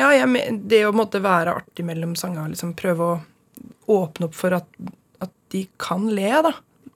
Ja, 0.00 0.08
jeg, 0.16 0.56
det 0.70 0.84
å 0.88 0.94
måtte 0.96 1.20
være 1.22 1.58
artig 1.60 1.84
mellom 1.84 2.16
sanger, 2.16 2.48
liksom 2.52 2.72
prøve 2.78 3.06
å 3.06 3.20
åpne 3.90 4.30
opp 4.30 4.36
for 4.38 4.56
at, 4.56 4.68
at, 5.20 5.32
de 5.52 5.64
kan 5.82 6.06
le, 6.14 6.30
da. 6.46 6.54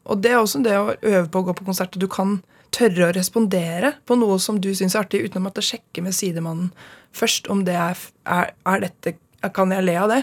Og 0.09 0.21
det 0.23 0.31
er 0.33 0.41
også 0.41 0.61
det 0.65 0.75
å 0.79 0.93
øve 0.95 1.27
på 1.29 1.41
å 1.43 1.47
gå 1.49 1.55
på 1.59 1.67
konsert, 1.67 1.97
og 1.97 2.05
du 2.05 2.09
kan 2.11 2.39
tørre 2.75 3.09
å 3.09 3.15
respondere 3.15 3.95
på 4.07 4.17
noe 4.19 4.39
som 4.43 4.61
du 4.63 4.71
syns 4.75 4.95
er 4.95 5.05
artig, 5.05 5.25
uten 5.27 5.43
å 5.43 5.47
måtte 5.49 5.65
sjekke 5.65 6.03
med 6.05 6.17
sidemannen 6.17 6.71
først 7.15 7.51
om 7.53 7.65
det 7.67 7.77
er, 7.79 8.01
er, 8.27 8.55
er 8.67 8.89
dette 8.89 9.19
Kan 9.55 9.75
jeg 9.75 9.85
le 9.85 9.95
av 10.01 10.09
det? 10.09 10.23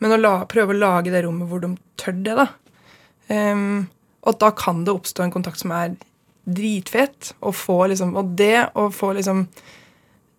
Men 0.00 0.14
å 0.14 0.16
la, 0.16 0.30
prøve 0.48 0.72
å 0.72 0.78
lage 0.78 1.12
det 1.12 1.20
rommet 1.26 1.50
hvor 1.50 1.60
de 1.60 1.74
tør 2.00 2.14
det, 2.24 2.36
da. 2.38 2.46
Um, 3.28 3.82
og 4.24 4.38
da 4.40 4.48
kan 4.56 4.80
det 4.86 4.94
oppstå 4.96 5.26
en 5.26 5.34
kontakt 5.34 5.60
som 5.60 5.74
er 5.76 5.92
dritfett. 6.46 7.34
og, 7.40 7.52
få 7.54 7.86
liksom, 7.92 8.14
og 8.16 8.32
det 8.38 8.70
å 8.74 8.88
få 8.94 9.12
liksom 9.18 9.44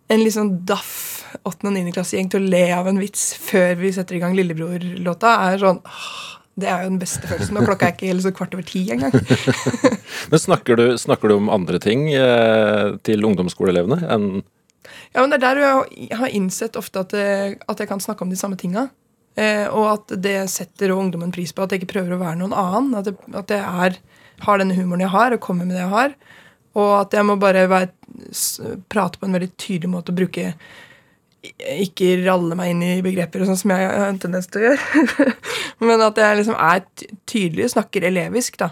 en 0.07 0.25
sånn 0.31 0.53
daff 0.65 1.26
8. 1.43 1.67
og 1.67 1.75
9. 1.75 1.93
klassegjeng 1.95 2.31
til 2.31 2.43
å 2.43 2.49
le 2.53 2.63
av 2.75 2.89
en 2.89 2.99
vits 3.01 3.29
før 3.41 3.77
vi 3.81 3.93
setter 3.95 4.17
i 4.17 4.21
gang 4.23 4.35
Lillebror-låta, 4.37 5.35
er 5.47 5.61
sånn 5.61 5.81
Det 6.57 6.69
er 6.69 6.83
jo 6.83 6.91
den 6.91 6.99
beste 7.01 7.29
følelsen. 7.29 7.59
Og 7.59 7.67
klokka 7.69 7.89
er 7.89 7.95
ikke 7.95 8.21
så 8.25 8.33
kvart 8.33 8.55
over 8.57 8.65
ti 8.65 8.83
engang. 8.93 9.13
men 10.31 10.41
snakker 10.41 10.79
du, 10.79 10.85
snakker 10.97 11.29
du, 11.29 11.37
om 11.37 11.51
andre 11.53 11.79
ting 11.83 12.07
eh, 12.13 12.95
til 13.05 13.25
ungdomsskoleelevene 13.27 14.01
enn 14.09 14.29
Ja, 15.13 15.21
men 15.21 15.31
det 15.31 15.37
er 15.37 15.45
der 15.45 15.61
jeg 15.61 16.17
har 16.17 16.33
innsett 16.33 16.79
ofte 16.79 17.03
at, 17.05 17.13
jeg, 17.13 17.59
at 17.67 17.79
jeg 17.83 17.89
kan 17.89 18.01
snakke 18.01 18.25
om 18.25 18.31
de 18.33 18.39
samme 18.39 18.57
tinga. 18.59 18.87
Eh, 19.37 19.67
og 19.69 19.85
at 19.91 20.15
det 20.23 20.39
setter 20.49 20.95
ungdommen 20.95 21.31
pris 21.33 21.53
på. 21.53 21.63
At 21.63 21.73
jeg 21.73 21.83
ikke 21.83 21.93
prøver 21.97 22.15
å 22.15 22.21
være 22.21 22.39
noen 22.41 22.55
annen. 22.57 22.95
At 22.97 23.11
jeg, 23.11 23.19
at 23.37 23.53
jeg 23.53 23.61
er 23.87 23.99
har 24.45 24.61
denne 24.61 24.75
humoren 24.77 25.05
jeg 25.05 25.13
har, 25.13 25.33
og 25.33 25.43
kommer 25.43 25.67
med 25.67 25.77
det 25.77 25.83
jeg 25.83 25.93
har. 25.93 26.17
Og 26.77 26.91
at 26.99 27.15
jeg 27.17 27.25
må 27.25 27.37
bare 27.41 27.65
være, 27.69 27.89
prate 28.91 29.19
på 29.19 29.27
en 29.27 29.37
veldig 29.37 29.49
tydelig 29.57 29.89
måte 29.91 30.13
og 30.13 30.19
bruke 30.19 30.51
Ikke 31.83 32.15
ralle 32.25 32.57
meg 32.59 32.73
inn 32.73 32.83
i 32.85 33.05
begreper, 33.05 33.45
sånn 33.47 33.59
som 33.59 33.73
jeg 33.73 33.87
har 33.87 34.09
en 34.09 34.19
tendens 34.21 34.49
til 34.51 34.61
å 34.61 34.69
gjøre. 34.69 35.31
Men 35.87 36.03
at 36.05 36.19
jeg 36.21 36.41
liksom 36.41 36.59
er 36.59 36.83
tydelig 37.29 37.71
snakker 37.75 38.07
elevisk, 38.09 38.59
da. 38.61 38.71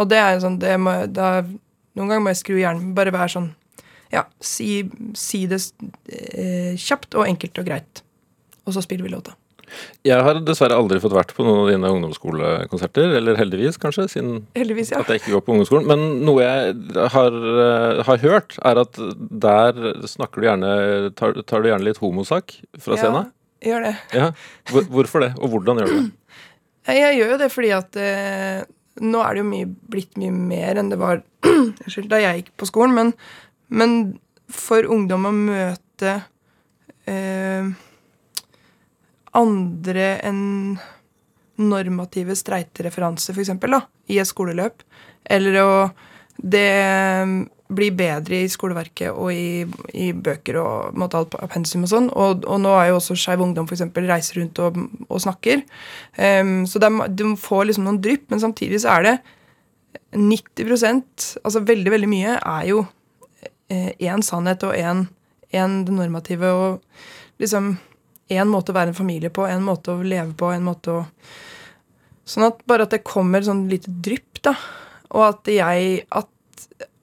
Og 0.00 0.08
det 0.10 0.18
er 0.18 0.40
sånn 0.42 0.58
det 0.62 0.74
må, 0.82 0.96
da, 1.06 1.44
Noen 1.94 2.08
ganger 2.10 2.24
må 2.24 2.32
jeg 2.32 2.40
skru 2.40 2.56
hjernen 2.58 2.96
Bare 2.96 3.12
være 3.14 3.30
sånn 3.30 3.44
Ja, 4.10 4.24
si, 4.42 4.82
si 5.14 5.44
det 5.46 5.60
eh, 6.10 6.74
kjapt 6.74 7.14
og 7.14 7.28
enkelt 7.28 7.60
og 7.62 7.68
greit. 7.68 8.02
Og 8.66 8.74
så 8.74 8.82
spiller 8.82 9.06
vi 9.06 9.12
låta. 9.12 9.36
Jeg 10.06 10.24
har 10.26 10.40
dessverre 10.46 10.76
aldri 10.78 11.00
fått 11.02 11.14
vært 11.16 11.34
på 11.36 11.46
noen 11.46 11.62
av 11.62 11.70
dine 11.72 11.92
ungdomsskolekonserter. 11.96 13.14
Eller 13.20 13.38
heldigvis, 13.40 13.78
kanskje, 13.82 14.06
siden 14.12 14.42
heldigvis, 14.58 14.92
ja. 14.94 15.02
at 15.02 15.12
jeg 15.12 15.22
ikke 15.22 15.36
går 15.36 15.44
på 15.46 15.54
ungdomsskolen. 15.54 15.88
Men 15.90 16.26
noe 16.26 16.44
jeg 16.44 16.74
har, 17.14 17.38
eh, 17.66 18.02
har 18.08 18.22
hørt, 18.24 18.58
er 18.64 18.82
at 18.84 19.00
der 19.18 19.80
snakker 20.10 20.42
du 20.42 20.48
gjerne 20.48 20.74
tar, 21.18 21.38
tar 21.42 21.64
du 21.64 21.70
gjerne 21.70 21.88
litt 21.88 22.02
homosak 22.02 22.58
fra 22.82 22.98
scenen? 23.00 23.30
Ja, 23.30 23.70
gjør 23.70 23.88
det. 23.88 23.94
Ja. 24.14 24.30
Hvorfor 24.72 25.24
det, 25.24 25.32
og 25.40 25.54
hvordan 25.54 25.82
gjør 25.82 25.92
du 25.92 25.98
det? 26.02 26.06
Jeg 26.84 27.16
gjør 27.16 27.30
jo 27.32 27.36
det 27.40 27.46
fordi 27.48 27.70
at 27.72 27.96
eh, 27.96 28.58
Nå 29.00 29.22
er 29.24 29.34
det 29.34 29.40
jo 29.40 29.46
mye, 29.48 29.68
blitt 29.90 30.18
mye 30.20 30.34
mer 30.34 30.78
enn 30.78 30.90
det 30.92 30.98
var 31.00 31.22
da 32.12 32.20
jeg 32.22 32.42
gikk 32.42 32.50
på 32.60 32.68
skolen, 32.68 32.92
men, 32.94 33.08
men 33.74 33.96
for 34.52 34.86
ungdom 34.86 35.26
å 35.26 35.32
møte 35.34 36.12
eh, 37.10 37.72
andre 39.38 40.08
enn 40.24 40.42
normative 41.60 42.34
streitereferanser, 42.38 43.36
f.eks., 43.36 43.52
i 44.10 44.18
et 44.18 44.28
skoleløp, 44.28 44.82
eller 45.30 45.60
å 45.62 45.70
det 46.34 46.70
blir 47.74 47.94
bedre 47.96 48.40
i 48.44 48.50
skoleverket 48.50 49.14
og 49.14 49.30
i, 49.32 49.64
i 49.96 50.08
bøker 50.12 50.58
og 50.60 50.98
måte, 50.98 51.20
alt 51.20 51.36
pensum 51.52 51.86
og 51.86 51.90
sånn. 51.90 52.08
Og, 52.10 52.44
og, 52.44 52.58
nå 52.62 52.74
er 52.78 52.90
jo 52.90 52.98
også 52.98 53.16
Skeiv 53.18 53.42
Ungdom 53.44 53.68
for 53.68 53.76
eksempel, 53.76 54.08
reiser 54.10 54.40
rundt 54.40 54.60
og, 54.62 54.78
og 55.08 55.22
snakker. 55.22 55.62
Um, 56.18 56.64
så 56.70 56.82
de, 56.82 56.90
du 57.14 57.24
får 57.40 57.70
liksom 57.70 57.88
noen 57.88 58.02
drypp, 58.04 58.26
men 58.32 58.42
samtidig 58.42 58.82
så 58.84 58.98
er 58.98 59.08
det 59.08 59.14
90% 60.14 61.30
altså 61.42 61.64
veldig, 61.66 61.90
veldig 61.94 62.10
mye, 62.10 62.36
er 62.38 62.68
jo 62.70 62.84
én 63.72 64.20
eh, 64.20 64.26
sannhet 64.26 64.62
og 64.66 64.76
én 64.76 65.06
det 65.54 65.94
normative 65.94 66.50
og 66.50 67.42
liksom 67.42 67.76
én 68.30 68.48
måte 68.48 68.72
å 68.72 68.76
være 68.76 68.92
en 68.92 68.96
familie 68.98 69.32
på, 69.34 69.48
én 69.48 69.64
måte 69.64 69.92
å 69.92 70.04
leve 70.04 70.32
på, 70.38 70.52
en 70.54 70.70
måte 70.70 71.00
å 71.00 71.02
Sånn 72.24 72.46
at 72.46 72.62
bare 72.64 72.86
at 72.86 72.94
det 72.94 73.02
kommer 73.04 73.42
sånn 73.44 73.66
lite 73.68 73.90
drypp, 74.00 74.38
da, 74.46 74.54
og 75.12 75.26
at 75.26 75.50
jeg 75.52 76.06
at 76.08 76.30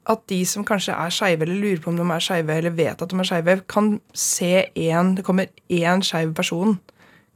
at 0.09 0.24
de 0.32 0.39
som 0.49 0.65
kanskje 0.65 0.95
er 0.97 1.13
skeive, 1.13 1.45
eller 1.45 1.59
lurer 1.61 1.82
på 1.82 1.91
om 1.91 1.99
de 1.99 2.05
er 2.09 2.24
skeive, 2.24 2.55
eller 2.57 2.74
vet 2.74 3.01
at 3.03 3.11
de 3.11 3.19
er 3.22 3.28
skeive, 3.28 3.57
kan 3.69 3.91
se 4.17 4.65
én 4.74 5.15
Det 5.15 5.26
kommer 5.26 5.51
én 5.69 6.01
skeiv 6.05 6.34
person, 6.36 6.80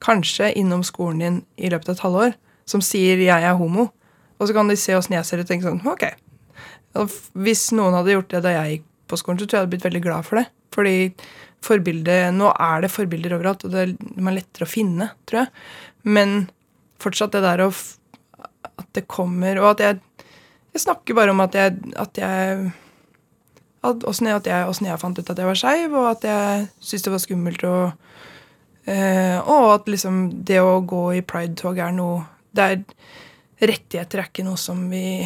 kanskje 0.02 0.52
innom 0.58 0.84
skolen 0.84 1.22
din 1.22 1.38
i 1.58 1.70
løpet 1.70 1.90
av 1.90 1.96
et 1.96 2.06
halvår, 2.06 2.34
som 2.66 2.82
sier 2.82 3.18
'jeg 3.18 3.44
er 3.44 3.56
homo'. 3.56 3.92
Og 4.40 4.48
så 4.48 4.54
kan 4.54 4.68
de 4.68 4.76
se 4.76 4.94
åssen 4.94 5.16
jeg 5.16 5.26
ser 5.26 5.38
ut 5.38 5.46
og 5.46 5.48
tenke 5.48 5.64
sånn 5.64 5.88
Ok. 5.88 6.04
Hvis 7.34 7.72
noen 7.72 7.94
hadde 7.94 8.12
gjort 8.12 8.30
det 8.30 8.44
da 8.44 8.50
jeg 8.50 8.72
gikk 8.72 8.84
på 9.08 9.18
skolen, 9.18 9.40
så 9.40 9.46
tror 9.46 9.52
jeg 9.52 9.60
jeg 9.60 9.68
hadde 9.68 9.70
blitt 9.70 9.94
veldig 9.94 10.02
glad 10.02 10.26
for 10.26 10.36
det. 10.38 10.48
Fordi 10.72 11.14
forbildet 11.66 12.34
Nå 12.38 12.52
er 12.54 12.86
det 12.86 12.94
forbilder 12.94 13.36
overalt, 13.38 13.66
og 13.66 13.74
det 13.74 13.84
er 13.90 14.34
lettere 14.38 14.68
å 14.68 14.72
finne, 14.72 15.10
tror 15.26 15.44
jeg. 15.44 15.54
Men 16.06 16.36
fortsatt 17.02 17.34
det 17.36 17.44
der 17.46 17.66
å 17.66 17.72
At 18.76 18.88
det 18.98 19.08
kommer 19.12 19.58
Og 19.62 19.74
at 19.74 19.82
jeg 19.84 20.00
jeg 20.76 20.84
snakker 20.84 21.16
bare 21.16 21.32
om 21.32 21.40
at 21.40 21.56
jeg, 21.56 21.78
at 21.96 22.20
jeg 22.20 22.72
Åssen 23.86 24.26
jeg, 24.26 24.42
jeg, 24.50 24.78
jeg, 24.82 24.98
fant 24.98 25.20
ut 25.20 25.28
at 25.30 25.38
jeg 25.38 25.46
var 25.46 25.58
skeiv, 25.60 25.92
og 25.94 26.08
at 26.10 26.24
jeg 26.26 26.64
syntes 26.82 27.04
det 27.06 27.12
var 27.14 27.20
skummelt. 27.22 27.66
Og, 27.70 28.16
eh, 28.90 29.38
og 29.46 29.68
at 29.76 29.92
liksom 29.94 30.24
det 30.50 30.58
å 30.58 30.80
gå 30.82 31.04
i 31.20 31.22
pridetog 31.22 31.78
er 31.86 31.94
noe 31.94 32.24
det 32.56 32.66
er, 32.66 32.82
Rettigheter 33.62 34.24
er 34.24 34.32
ikke 34.32 34.44
noe 34.48 34.58
som 34.58 34.82
vi 34.90 35.22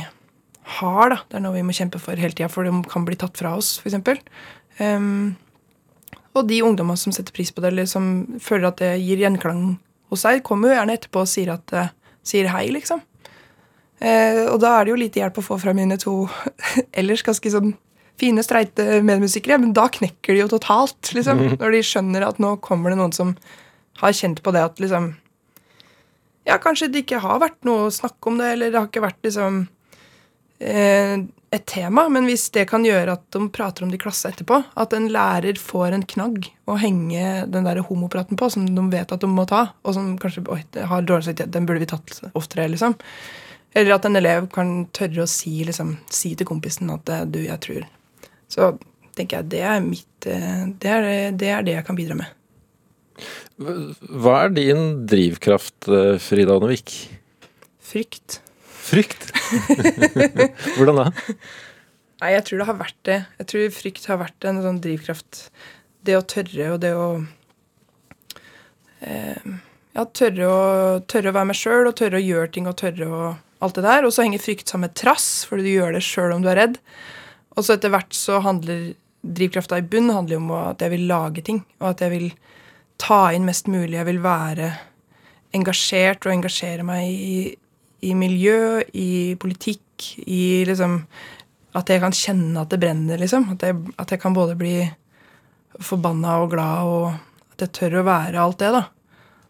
har. 0.76 1.06
da. 1.14 1.22
Det 1.24 1.40
er 1.40 1.46
noe 1.46 1.56
vi 1.56 1.64
må 1.66 1.74
kjempe 1.78 2.04
for 2.04 2.20
hele 2.20 2.36
tida, 2.36 2.52
for 2.52 2.68
det 2.68 2.92
kan 2.92 3.08
bli 3.08 3.16
tatt 3.18 3.40
fra 3.40 3.56
oss, 3.58 3.78
f.eks. 3.80 4.20
Um, 4.84 5.32
og 6.40 6.50
de 6.50 6.62
ungdommene 6.66 7.00
som 7.00 7.14
setter 7.16 7.36
pris 7.36 7.52
på 7.54 7.64
det, 7.64 7.74
eller 7.74 7.90
som 7.90 8.10
føler 8.44 8.70
at 8.72 8.82
det 8.82 8.96
gir 9.04 9.22
gjenklang 9.24 9.78
hos 10.10 10.26
seg, 10.26 10.42
kommer 10.46 10.72
jo 10.72 10.80
gjerne 10.80 10.96
etterpå 10.98 11.24
og 11.24 11.30
sier, 11.30 11.54
at, 11.54 11.94
sier 12.26 12.50
hei, 12.54 12.66
liksom. 12.74 13.04
Eh, 14.00 14.46
og 14.48 14.62
da 14.64 14.78
er 14.78 14.88
det 14.88 14.94
jo 14.94 15.00
lite 15.02 15.20
hjelp 15.20 15.42
å 15.42 15.44
få 15.44 15.58
fra 15.60 15.76
mine 15.76 15.98
to 16.00 16.24
ellers 17.00 17.24
ganske 17.28 17.52
sånn 17.52 17.74
fine, 18.20 18.44
streite 18.44 19.02
medmusikere. 19.06 19.60
Men 19.62 19.74
da 19.76 19.88
knekker 19.92 20.36
de 20.36 20.44
jo 20.44 20.52
totalt, 20.52 21.12
liksom. 21.16 21.42
Mm. 21.44 21.58
Når 21.62 21.76
de 21.76 21.82
skjønner 21.88 22.28
at 22.28 22.40
nå 22.44 22.56
kommer 22.64 22.94
det 22.94 23.00
noen 23.02 23.16
som 23.16 23.36
har 24.00 24.16
kjent 24.16 24.44
på 24.44 24.56
det 24.56 24.64
at 24.64 24.80
liksom 24.80 25.14
Ja, 26.48 26.56
kanskje 26.58 26.88
det 26.90 27.04
ikke 27.04 27.20
har 27.22 27.42
vært 27.44 27.60
noe 27.68 27.88
å 27.88 27.94
snakke 27.94 28.32
om 28.32 28.40
det, 28.40 28.54
eller 28.56 28.72
det 28.72 28.80
har 28.80 28.88
ikke 28.88 29.04
vært 29.04 29.20
liksom 29.28 29.60
eh, 29.66 29.76
et 30.60 31.66
tema, 31.66 32.04
men 32.12 32.28
hvis 32.28 32.50
det 32.54 32.66
kan 32.70 32.84
gjøre 32.86 33.16
at 33.16 33.24
de 33.34 33.46
prater 33.54 33.86
om 33.86 33.92
det 33.92 33.98
i 33.98 34.04
klasse 34.04 34.30
etterpå, 34.30 34.60
at 34.78 34.94
en 34.94 35.08
lærer 35.10 35.58
får 35.58 35.96
en 35.96 36.06
knagg 36.06 36.50
å 36.70 36.76
henge 36.78 37.46
den 37.50 37.66
der 37.66 37.82
homopraten 37.88 38.38
på, 38.38 38.50
som 38.54 38.68
de 38.68 38.84
vet 38.92 39.14
at 39.16 39.24
de 39.24 39.30
må 39.32 39.48
ta, 39.50 39.70
og 39.82 39.96
som 39.96 40.12
kanskje 40.22 40.44
oi, 40.52 40.62
har 40.76 41.06
dårlig 41.08 41.30
samvittighet, 41.30 41.54
den 41.56 41.70
burde 41.70 41.82
vi 41.82 41.90
tatt 41.90 42.20
oftere, 42.38 42.68
liksom. 42.74 42.98
Eller 43.78 43.96
at 43.96 44.06
en 44.06 44.18
elev 44.18 44.50
kan 44.54 44.84
tørre 44.96 45.26
å 45.26 45.30
si, 45.30 45.60
liksom, 45.66 45.96
si 46.14 46.34
til 46.38 46.48
kompisen 46.50 46.90
at 46.94 47.10
eh, 47.14 47.26
'du, 47.26 47.40
jeg 47.46 47.62
tror'. 47.66 47.88
Så 48.50 48.74
tenker 49.18 49.40
jeg 49.40 49.52
det 49.54 49.62
er 49.62 49.80
mitt 49.86 50.28
eh, 50.30 50.66
det 50.82 50.90
er 50.90 51.32
det, 51.32 51.50
er 51.54 51.66
det 51.66 51.78
jeg 51.78 51.86
kan 51.86 51.98
bidra 51.98 52.18
med. 52.18 52.36
Hva 53.60 54.36
er 54.46 54.54
din 54.56 54.84
drivkraft, 55.10 55.90
eh, 55.92 56.18
Frida 56.24 56.56
Ånevik? 56.58 56.96
Frykt. 57.84 58.42
Frykt? 58.90 59.30
Hvordan 60.78 61.02
da? 61.04 61.08
Nei, 62.20 62.32
jeg 62.36 62.46
tror 62.48 62.62
det 62.62 62.68
har 62.68 62.80
vært 62.80 63.02
det. 63.08 63.18
Jeg 63.40 63.50
tror 63.52 63.76
frykt 63.76 64.08
har 64.12 64.20
vært 64.20 64.48
en 64.50 64.62
sånn 64.64 64.80
drivkraft. 64.84 65.44
Det 66.04 66.18
å 66.18 66.24
tørre 66.28 66.72
og 66.74 66.80
det 66.84 66.94
å 66.98 67.10
eh, 69.06 69.52
Ja, 69.96 70.06
tørre 70.06 70.48
å, 70.50 70.64
tørre 71.10 71.32
å 71.32 71.38
være 71.38 71.52
meg 71.52 71.60
sjøl 71.60 71.90
og 71.90 71.96
tørre 72.00 72.20
å 72.20 72.24
gjøre 72.24 72.52
ting 72.56 72.68
og 72.70 72.78
tørre 72.80 73.08
å 73.08 73.22
alt 73.60 73.76
det 73.76 73.86
der. 73.86 74.08
Og 74.08 74.16
så 74.16 74.26
henger 74.26 74.44
frykt 74.44 74.72
sammen 74.72 74.88
med 74.88 74.98
trass, 75.00 75.46
fordi 75.48 75.68
du 75.68 75.74
gjør 75.74 75.96
det 75.96 76.04
sjøl 76.06 76.36
om 76.36 76.44
du 76.44 76.50
er 76.52 76.60
redd. 76.60 76.80
Og 77.56 77.66
så 77.66 77.76
etter 77.76 77.92
hvert 77.94 78.16
så 78.16 78.40
handler 78.44 78.92
drivkrafta 79.20 79.80
i 79.80 79.88
bunn 79.92 80.12
handler 80.16 80.40
om 80.40 80.52
at 80.56 80.84
jeg 80.84 80.94
vil 80.96 81.08
lage 81.10 81.44
ting. 81.46 81.64
Og 81.82 81.92
at 81.94 82.04
jeg 82.04 82.14
vil 82.14 82.30
ta 83.00 83.30
inn 83.36 83.48
mest 83.48 83.68
mulig. 83.72 83.98
Jeg 83.98 84.08
vil 84.08 84.22
være 84.24 84.72
engasjert 85.56 86.28
og 86.28 86.36
engasjere 86.36 86.86
meg 86.88 87.10
i, 87.10 87.40
i 88.02 88.14
miljø, 88.16 88.82
i 88.94 89.36
politikk, 89.40 90.14
i 90.28 90.66
liksom 90.68 91.02
At 91.78 91.90
jeg 91.92 92.02
kan 92.02 92.16
kjenne 92.16 92.64
at 92.64 92.72
det 92.72 92.80
brenner, 92.82 93.20
liksom. 93.22 93.52
At 93.54 93.62
jeg, 93.62 93.76
at 94.02 94.10
jeg 94.10 94.20
kan 94.24 94.34
både 94.34 94.56
bli 94.58 94.88
forbanna 95.86 96.40
og 96.42 96.56
glad, 96.56 96.88
og 96.90 97.54
at 97.54 97.62
jeg 97.62 97.74
tør 97.78 98.00
å 98.00 98.08
være 98.08 98.42
alt 98.42 98.58
det, 98.64 98.72
da. 98.74 98.82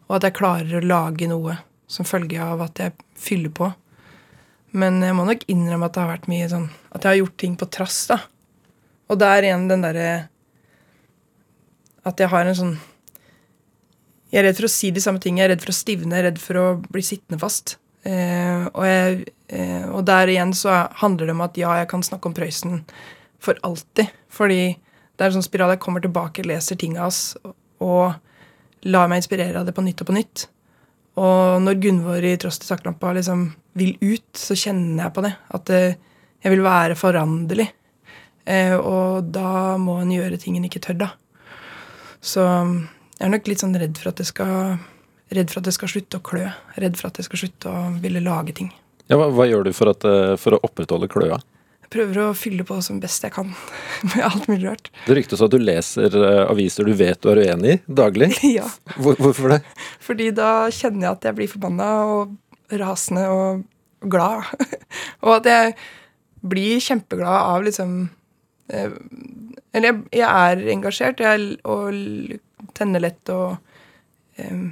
Og 0.09 0.17
at 0.17 0.25
jeg 0.27 0.35
klarer 0.35 0.81
å 0.81 0.83
lage 0.83 1.29
noe 1.31 1.55
som 1.89 2.05
følge 2.05 2.41
av 2.43 2.61
at 2.65 2.81
jeg 2.83 2.93
fyller 3.17 3.53
på. 3.55 3.69
Men 4.77 4.99
jeg 5.01 5.15
må 5.17 5.25
nok 5.25 5.47
innrømme 5.49 5.87
at 5.87 5.95
det 5.95 6.03
har 6.03 6.11
vært 6.11 6.27
mye 6.29 6.49
sånn 6.51 6.67
At 6.93 7.01
jeg 7.01 7.09
har 7.09 7.19
gjort 7.23 7.39
ting 7.41 7.55
på 7.57 7.67
trass, 7.73 8.03
da. 8.11 8.19
Og 9.09 9.17
det 9.17 9.29
er 9.33 9.47
igjen 9.47 9.65
den 9.71 9.81
derre 9.81 10.09
At 12.05 12.21
jeg 12.21 12.29
har 12.29 12.45
en 12.45 12.57
sånn 12.59 12.75
Jeg 14.29 14.43
er 14.43 14.45
redd 14.45 14.59
for 14.59 14.67
å 14.67 14.73
si 14.75 14.91
de 14.93 15.01
samme 15.01 15.17
tingene. 15.23 15.41
Jeg 15.41 15.47
er 15.47 15.53
redd 15.55 15.63
for 15.65 15.73
å 15.73 15.79
stivne, 15.79 16.13
jeg 16.13 16.21
er 16.21 16.27
redd 16.29 16.41
for 16.43 16.59
å 16.61 16.65
bli 16.85 17.01
sittende 17.01 17.41
fast. 17.41 17.79
Eh, 18.07 18.67
og, 18.71 18.83
jeg, 18.87 19.33
eh, 19.51 19.85
og, 19.89 20.03
der 20.07 20.31
igjen 20.31 20.53
så 20.55 20.85
handler 21.01 21.27
det 21.27 21.35
om 21.35 21.43
at 21.45 21.57
ja, 21.59 21.73
jeg 21.81 21.89
kan 21.91 22.05
snakke 22.05 22.29
om 22.29 22.35
Prøysen 22.37 22.83
for 23.43 23.59
alltid. 23.67 24.13
Fordi 24.31 24.61
det 24.75 25.25
er 25.25 25.31
en 25.31 25.39
sånn 25.39 25.47
spiral. 25.47 25.73
Jeg 25.75 25.83
kommer 25.83 26.03
tilbake, 26.03 26.47
leser 26.47 26.79
ting 26.79 26.97
av 26.97 27.09
hans 27.09 27.23
og 27.79 28.15
lar 28.87 29.09
meg 29.11 29.21
inspirere 29.21 29.59
av 29.59 29.67
det 29.67 29.75
på 29.75 29.83
nytt 29.83 30.03
og 30.03 30.09
på 30.09 30.15
nytt. 30.15 30.45
Og 31.19 31.63
når 31.63 31.81
Gunvor 31.83 32.23
i 32.23 32.35
Trost 32.39 32.63
i 32.63 32.69
taklampa 32.69 33.11
liksom 33.15 33.49
vil 33.79 33.95
ut, 34.01 34.29
så 34.37 34.55
kjenner 34.57 35.05
jeg 35.05 35.15
på 35.15 35.23
det. 35.25 35.33
At 35.55 35.71
eh, 35.75 35.97
jeg 36.43 36.53
vil 36.55 36.63
være 36.63 36.97
foranderlig. 36.99 37.67
Eh, 38.49 38.75
og 38.77 39.27
da 39.33 39.75
må 39.81 39.99
en 40.01 40.13
gjøre 40.13 40.39
ting 40.41 40.57
en 40.57 40.67
ikke 40.69 40.81
tør, 40.83 41.01
da. 41.03 41.09
Så 42.23 42.43
jeg 42.43 43.27
er 43.27 43.33
nok 43.33 43.47
litt 43.47 43.61
sånn 43.63 43.75
redd 43.79 43.99
for 43.99 44.11
at 44.11 44.19
det 44.19 44.27
skal 44.27 44.79
Redd 45.29 45.51
for 45.51 45.61
at 45.61 45.69
det 45.69 45.75
skal 45.75 45.91
slutte 45.91 46.19
å 46.19 46.25
klø. 46.25 46.47
Redd 46.81 46.97
for 46.97 47.11
at 47.11 47.19
det 47.19 47.27
skal 47.27 47.43
slutte 47.43 47.69
å 47.71 47.85
ville 48.01 48.21
lage 48.25 48.55
ting. 48.57 48.71
Ja, 49.09 49.17
hva, 49.19 49.29
hva 49.33 49.45
gjør 49.49 49.67
du 49.67 49.71
for, 49.77 49.91
at, 49.93 50.05
eh, 50.05 50.35
for 50.41 50.57
å 50.57 50.61
opprettholde 50.65 51.09
kløa? 51.11 51.39
Jeg 51.89 51.93
prøver 51.93 52.19
å 52.21 52.33
fylle 52.37 52.65
på 52.65 52.77
som 52.85 52.99
best 53.01 53.23
jeg 53.25 53.33
kan 53.33 53.49
med 54.11 54.19
alt 54.25 54.49
mulig 54.49 54.67
rart. 54.67 54.91
Det 55.07 55.17
ryktes 55.17 55.41
at 55.45 55.53
du 55.53 55.57
leser 55.61 56.13
aviser 56.45 56.85
du 56.85 56.93
vet 56.97 57.21
du 57.21 57.31
er 57.33 57.43
uenig 57.45 57.77
i, 57.77 57.79
daglig. 58.01 58.31
ja. 58.59 58.67
Hvor, 58.97 59.17
hvorfor 59.21 59.55
det? 59.55 59.63
Fordi 60.07 60.29
da 60.37 60.51
kjenner 60.73 61.07
jeg 61.07 61.17
at 61.17 61.29
jeg 61.29 61.39
blir 61.39 61.51
forbanna 61.51 61.89
og 62.09 62.37
rasende 62.81 63.25
og 63.33 63.63
glad. 64.05 64.49
og 65.25 65.39
at 65.39 65.49
jeg 65.49 65.73
blir 66.49 66.79
kjempeglad 66.83 67.49
av 67.53 67.65
liksom 67.65 67.95
eh, 68.71 68.93
Eller 69.73 69.91
jeg, 69.91 70.03
jeg, 70.21 70.29
er 70.29 70.69
engasjert 70.73 71.19
jeg, 71.23 71.57
og 71.67 72.71
tenner 72.77 73.03
lett 73.03 73.33
og 73.33 73.57
eh, 74.39 74.69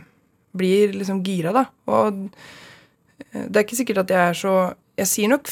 blir 0.57 0.95
liksom 0.95 1.23
gira, 1.25 1.53
da. 1.55 1.65
Og 1.91 2.27
eh, 3.31 3.45
det 3.47 3.55
er 3.55 3.65
ikke 3.65 3.79
sikkert 3.79 4.03
at 4.05 4.13
jeg 4.13 4.33
er 4.33 4.37
så 4.37 4.57
Jeg 4.97 5.07
sier 5.07 5.29
nok 5.29 5.49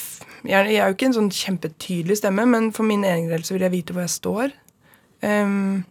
Jeg, 0.47 0.75
er 0.75 0.87
jo 0.87 0.95
ikke 0.95 1.05
en 1.11 1.19
sånn 1.19 1.33
kjempetydelig 1.33 2.17
stemme, 2.17 2.45
men 2.49 2.71
for 2.73 2.87
min 2.87 3.03
egen 3.05 3.29
del 3.29 3.43
så 3.45 3.53
vil 3.55 3.65
jeg 3.65 3.73
vite 3.73 3.93
hvor 3.93 4.05
jeg 4.05 4.13
står. 4.13 4.55
Um, 5.25 5.85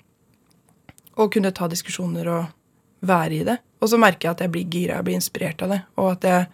og 1.18 1.32
kunne 1.34 1.54
ta 1.54 1.66
diskusjoner 1.70 2.28
og 2.30 3.06
være 3.06 3.34
i 3.34 3.44
det. 3.46 3.56
Og 3.82 3.90
så 3.90 3.98
merker 4.00 4.28
jeg 4.28 4.36
at 4.36 4.42
jeg 4.44 4.52
blir 4.54 4.70
gira, 4.70 4.98
jeg 4.98 5.06
blir 5.06 5.18
inspirert 5.18 5.62
av 5.62 5.74
det. 5.74 5.80
Og 5.98 6.10
at 6.16 6.26
jeg 6.30 6.48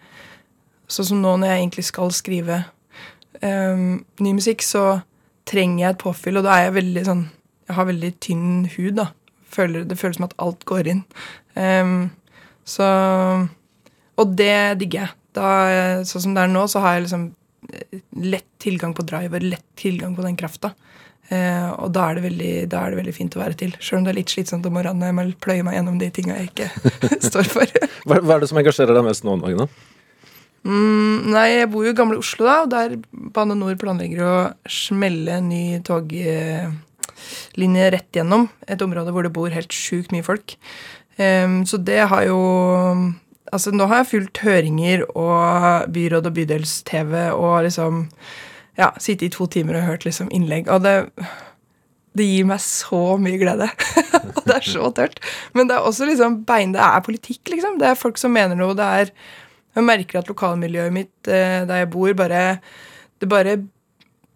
Sånn 0.91 1.07
som 1.07 1.21
nå 1.23 1.37
når 1.39 1.47
jeg 1.47 1.61
egentlig 1.61 1.83
skal 1.87 2.09
skrive 2.11 2.55
um, 3.39 4.01
ny 4.19 4.33
musikk, 4.35 4.59
så 4.59 5.01
trenger 5.47 5.85
jeg 5.85 5.93
et 5.93 6.01
påfyll, 6.01 6.39
og 6.39 6.43
da 6.43 6.57
er 6.57 6.65
jeg 6.65 6.77
veldig 6.81 7.03
sånn 7.07 7.21
Jeg 7.69 7.77
har 7.77 7.87
veldig 7.87 8.09
tynn 8.19 8.49
hud, 8.73 8.97
da. 8.97 9.05
Føler, 9.51 9.85
det 9.87 9.95
føles 9.99 10.17
som 10.19 10.25
at 10.27 10.35
alt 10.43 10.65
går 10.67 10.89
inn. 10.91 11.05
Um, 11.55 12.09
så 12.67 12.87
Og 14.21 14.33
det 14.37 14.77
digger 14.81 15.05
jeg. 15.05 15.17
Da, 15.31 15.49
sånn 16.03 16.25
som 16.25 16.33
det 16.35 16.43
er 16.43 16.49
nå, 16.51 16.65
så 16.67 16.81
har 16.83 16.97
jeg 16.97 17.05
liksom 17.05 17.29
eh, 17.71 18.01
lett 18.19 18.47
tilgang 18.59 18.91
på 18.93 19.05
driver, 19.07 19.39
lett 19.39 19.63
tilgang 19.79 20.11
på 20.17 20.25
den 20.25 20.35
krafta. 20.39 20.73
Eh, 21.31 21.69
og 21.79 21.93
da 21.95 22.09
er, 22.09 22.19
det 22.19 22.25
veldig, 22.25 22.51
da 22.73 22.81
er 22.83 22.91
det 22.91 22.99
veldig 22.99 23.13
fint 23.15 23.37
å 23.37 23.41
være 23.41 23.55
til. 23.61 23.71
Sjøl 23.79 24.01
om 24.01 24.07
det 24.07 24.11
er 24.11 24.19
litt 24.19 24.33
slitsomt 24.33 24.67
om 24.67 24.75
morgenen 24.75 24.99
når 24.99 25.11
jeg 25.11 25.17
må 25.17 25.25
pløye 25.45 25.63
meg 25.63 25.77
gjennom 25.77 26.01
de 26.01 26.09
tinga 26.11 26.41
jeg 26.41 26.51
ikke 26.51 26.67
står 27.29 27.47
for. 27.53 27.77
Hva, 28.03 28.19
hva 28.19 28.35
er 28.35 28.43
det 28.43 28.51
som 28.51 28.59
engasjerer 28.59 28.97
deg 28.97 29.07
mest 29.07 29.23
nå 29.23 29.37
om 29.37 29.45
dagen? 29.45 29.63
da? 29.63 29.87
Mm, 30.61 31.31
nei, 31.33 31.47
jeg 31.55 31.69
bor 31.73 31.87
jo 31.87 31.91
i 31.93 31.97
gamle 31.97 32.19
Oslo, 32.21 32.45
da, 32.45 32.59
og 32.65 32.69
der 32.69 32.99
Bane 33.33 33.55
Nor 33.57 33.73
planlegger 33.81 34.19
å 34.21 34.33
smelle 34.69 35.39
en 35.39 35.47
ny 35.49 35.79
toglinje 35.87 37.87
rett 37.95 38.19
gjennom 38.19 38.45
et 38.69 38.83
område 38.85 39.15
hvor 39.15 39.25
det 39.25 39.33
bor 39.33 39.55
helt 39.55 39.73
sjukt 39.73 40.13
mye 40.13 40.27
folk. 40.27 40.53
Em, 41.21 41.59
så 41.69 41.77
det 41.77 41.99
har 42.11 42.25
jo 42.29 42.39
Altså, 43.51 43.73
nå 43.75 43.83
har 43.91 43.99
jeg 43.99 44.11
fulgt 44.13 44.39
høringer 44.45 45.01
og 45.11 45.89
byråd- 45.91 46.29
og 46.29 46.35
bydels-TV 46.37 47.15
og 47.35 47.63
liksom 47.67 48.05
Ja, 48.79 48.93
sittet 48.97 49.27
i 49.27 49.33
to 49.35 49.45
timer 49.51 49.75
og 49.77 49.89
hørt 49.89 50.05
liksom 50.07 50.29
innlegg. 50.31 50.69
Og 50.71 50.83
det 50.85 51.11
det 52.17 52.27
gir 52.27 52.47
meg 52.47 52.59
så 52.63 53.15
mye 53.21 53.39
glede. 53.39 53.69
og 54.35 54.41
det 54.43 54.55
er 54.57 54.65
så 54.67 54.89
tørt. 54.95 55.21
Men 55.55 55.69
det 55.69 55.77
er 55.77 55.87
også 55.87 56.07
liksom 56.09 56.41
bein, 56.47 56.73
det 56.75 56.81
er 56.83 57.03
politikk, 57.05 57.53
liksom. 57.53 57.77
Det 57.79 57.87
er 57.87 57.99
folk 57.99 58.19
som 58.19 58.33
mener 58.35 58.57
noe. 58.59 58.75
Det 58.75 58.87
er 59.01 59.13
Jeg 59.71 59.87
merker 59.87 60.19
at 60.19 60.27
lokalmiljøet 60.27 60.91
mitt 60.91 61.29
eh, 61.31 61.61
der 61.63 61.85
jeg 61.85 61.91
bor, 61.93 62.11
bare 62.19 62.59
Det 63.21 63.29
bare 63.29 63.61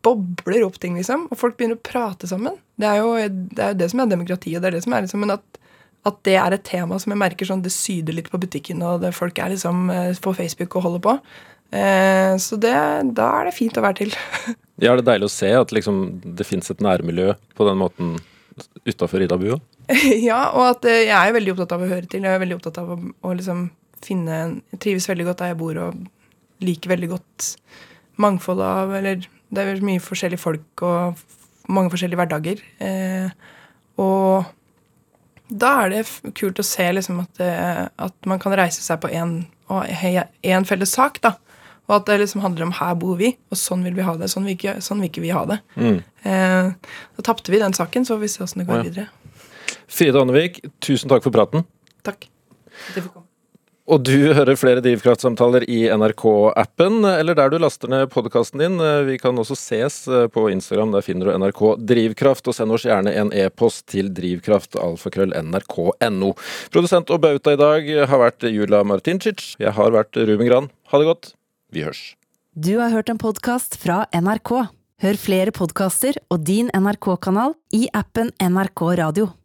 bobler 0.05 0.63
opp 0.63 0.79
ting, 0.79 0.95
liksom. 0.95 1.27
Og 1.31 1.39
folk 1.39 1.57
begynner 1.57 1.75
å 1.75 1.83
prate 1.83 2.29
sammen. 2.29 2.55
Det 2.79 2.87
er 2.87 3.01
jo 3.01 3.11
det, 3.17 3.59
er 3.59 3.73
jo 3.73 3.79
det 3.81 3.91
som 3.91 4.03
er 4.03 4.11
demokrati, 4.11 4.55
og 4.55 4.63
det 4.63 4.69
er 4.69 4.77
det 4.77 4.83
som 4.85 4.95
er 4.95 5.03
liksom 5.03 5.25
Men 5.25 5.35
at, 5.35 5.59
at 6.05 6.21
det 6.27 6.35
er 6.37 6.53
et 6.55 6.65
tema 6.67 6.99
som 7.01 7.13
jeg 7.13 7.21
merker 7.21 7.47
sånn 7.49 7.63
Det 7.65 7.73
syder 7.73 8.13
litt 8.17 8.29
på 8.31 8.39
butikken, 8.41 8.83
og 8.85 9.01
det, 9.01 9.13
folk 9.17 9.39
er 9.41 9.53
liksom 9.55 9.89
eh, 9.93 10.11
på 10.21 10.35
Facebook 10.37 10.77
og 10.77 10.87
holder 10.87 11.03
på. 11.05 11.15
Eh, 11.75 12.35
så 12.41 12.59
det, 12.61 12.75
da 13.17 13.31
er 13.39 13.49
det 13.49 13.57
fint 13.57 13.77
å 13.79 13.85
være 13.85 14.05
til. 14.05 14.15
Ja, 14.75 14.91
er 14.91 14.99
det 14.99 15.05
deilig 15.07 15.29
å 15.29 15.31
se 15.31 15.47
at 15.55 15.69
liksom, 15.71 15.99
det 16.35 16.43
fins 16.43 16.67
et 16.67 16.81
nærmiljø 16.83 17.29
på 17.55 17.63
den 17.63 17.77
måten 17.79 18.09
utafor 18.83 19.23
Idabua? 19.23 19.55
ja, 20.29 20.49
og 20.51 20.65
at 20.73 20.87
eh, 20.91 21.05
jeg 21.05 21.15
er 21.15 21.35
veldig 21.35 21.53
opptatt 21.53 21.77
av 21.77 21.85
å 21.85 21.87
høre 21.87 22.09
til. 22.11 22.25
Jeg 22.27 22.35
er 22.35 22.41
veldig 22.43 22.57
opptatt 22.57 22.81
av 22.81 22.91
å, 22.91 22.97
å 22.99 23.31
liksom 23.39 23.69
finne 24.03 24.39
Jeg 24.73 24.81
trives 24.83 25.07
veldig 25.07 25.29
godt 25.29 25.39
der 25.45 25.53
jeg 25.53 25.59
bor, 25.61 25.79
og 25.79 26.65
liker 26.65 26.91
veldig 26.91 27.09
godt 27.13 27.47
mangfold 28.21 28.61
av 28.67 28.91
Eller 28.99 29.23
det 29.55 29.63
er 29.63 29.81
mye 29.87 30.03
forskjellige 30.03 30.43
folk 30.43 30.83
og 30.85 31.23
mange 31.71 31.93
forskjellige 31.93 32.19
hverdager. 32.19 32.61
Eh, 32.83 33.31
og 34.03 34.51
da 35.49 35.71
er 35.83 35.91
det 35.93 36.03
kult 36.37 36.59
å 36.59 36.65
se 36.65 36.85
liksom 36.93 37.21
at, 37.21 37.31
det, 37.39 37.49
at 38.01 38.29
man 38.29 38.41
kan 38.41 38.55
reise 38.57 38.81
seg 38.81 39.01
på 39.03 39.11
én 39.13 40.67
felles 40.69 40.95
sak, 40.97 41.21
da. 41.21 41.35
Og 41.85 41.99
at 41.99 42.07
det 42.09 42.17
liksom 42.23 42.41
handler 42.41 42.65
om 42.65 42.71
'her 42.71 42.95
bor 42.97 43.17
vi', 43.17 43.35
og 43.51 43.57
sånn 43.57 43.83
vil 43.85 43.93
vi 43.93 44.01
ha 44.01 44.15
det. 44.17 44.29
Sånn 44.29 44.45
vil 44.45 44.55
ikke, 44.57 44.81
sånn 44.81 45.01
vil 45.01 45.09
ikke 45.09 45.21
vi 45.21 45.29
ha 45.29 45.45
det. 45.45 45.59
Mm. 45.77 45.99
Eh, 46.23 46.71
da 47.17 47.21
tapte 47.21 47.51
vi 47.53 47.61
den 47.61 47.73
saken, 47.73 48.05
så 48.05 48.17
vi 48.17 48.27
se 48.27 48.43
åssen 48.43 48.63
det 48.63 48.67
går 48.67 48.81
ja. 48.81 48.83
videre. 48.89 49.07
Frida 49.87 50.21
Annevik, 50.21 50.63
tusen 50.81 51.09
takk 51.09 51.23
for 51.23 51.31
praten. 51.31 51.65
Takk. 52.01 52.25
Det 52.25 53.01
får 53.01 53.01
fikk 53.01 53.13
komme. 53.13 53.24
Og 53.85 54.01
du 54.01 54.33
hører 54.33 54.57
flere 54.57 54.81
Drivkraftsamtaler 54.81 55.61
i 55.69 55.85
NRK-appen, 55.93 57.05
eller 57.05 57.37
der 57.37 57.53
du 57.53 57.61
laster 57.61 57.85
ned 57.91 58.09
podkasten 58.09 58.57
din. 58.63 58.79
Vi 59.05 59.19
kan 59.21 59.37
også 59.37 59.53
ses 59.59 60.09
på 60.33 60.49
Instagram, 60.49 60.89
der 60.95 61.05
finner 61.05 61.29
du 61.29 61.37
NRK 61.37 61.77
Drivkraft. 61.93 62.49
Og 62.49 62.55
send 62.57 62.73
oss 62.73 62.81
gjerne 62.87 63.13
en 63.13 63.29
e-post 63.29 63.85
til 63.93 64.09
drivkraftalfakrøll.nrk.no. 64.17 66.29
Produsent 66.73 67.13
og 67.13 67.21
bauta 67.27 67.53
i 67.53 67.61
dag 67.61 67.85
har 68.09 68.19
vært 68.25 68.41
Jula 68.49 68.81
Martincic. 68.89 69.53
Jeg 69.61 69.77
har 69.77 69.89
vært 69.93 70.17
Ruben 70.17 70.49
Gran. 70.49 70.73
Ha 70.89 70.97
det 70.97 71.05
godt. 71.11 71.37
Vi 71.69 71.85
hørs. 71.85 72.17
Du 72.57 72.81
har 72.81 72.89
hørt 72.89 73.13
en 73.13 73.21
podkast 73.21 73.77
fra 73.77 74.09
NRK. 74.09 74.65
Hør 75.05 75.13
flere 75.19 75.51
podkaster 75.53 76.17
og 76.33 76.41
din 76.47 76.71
NRK-kanal 76.73 77.53
i 77.75 77.89
appen 77.93 78.31
NRK 78.41 78.81
Radio. 78.97 79.35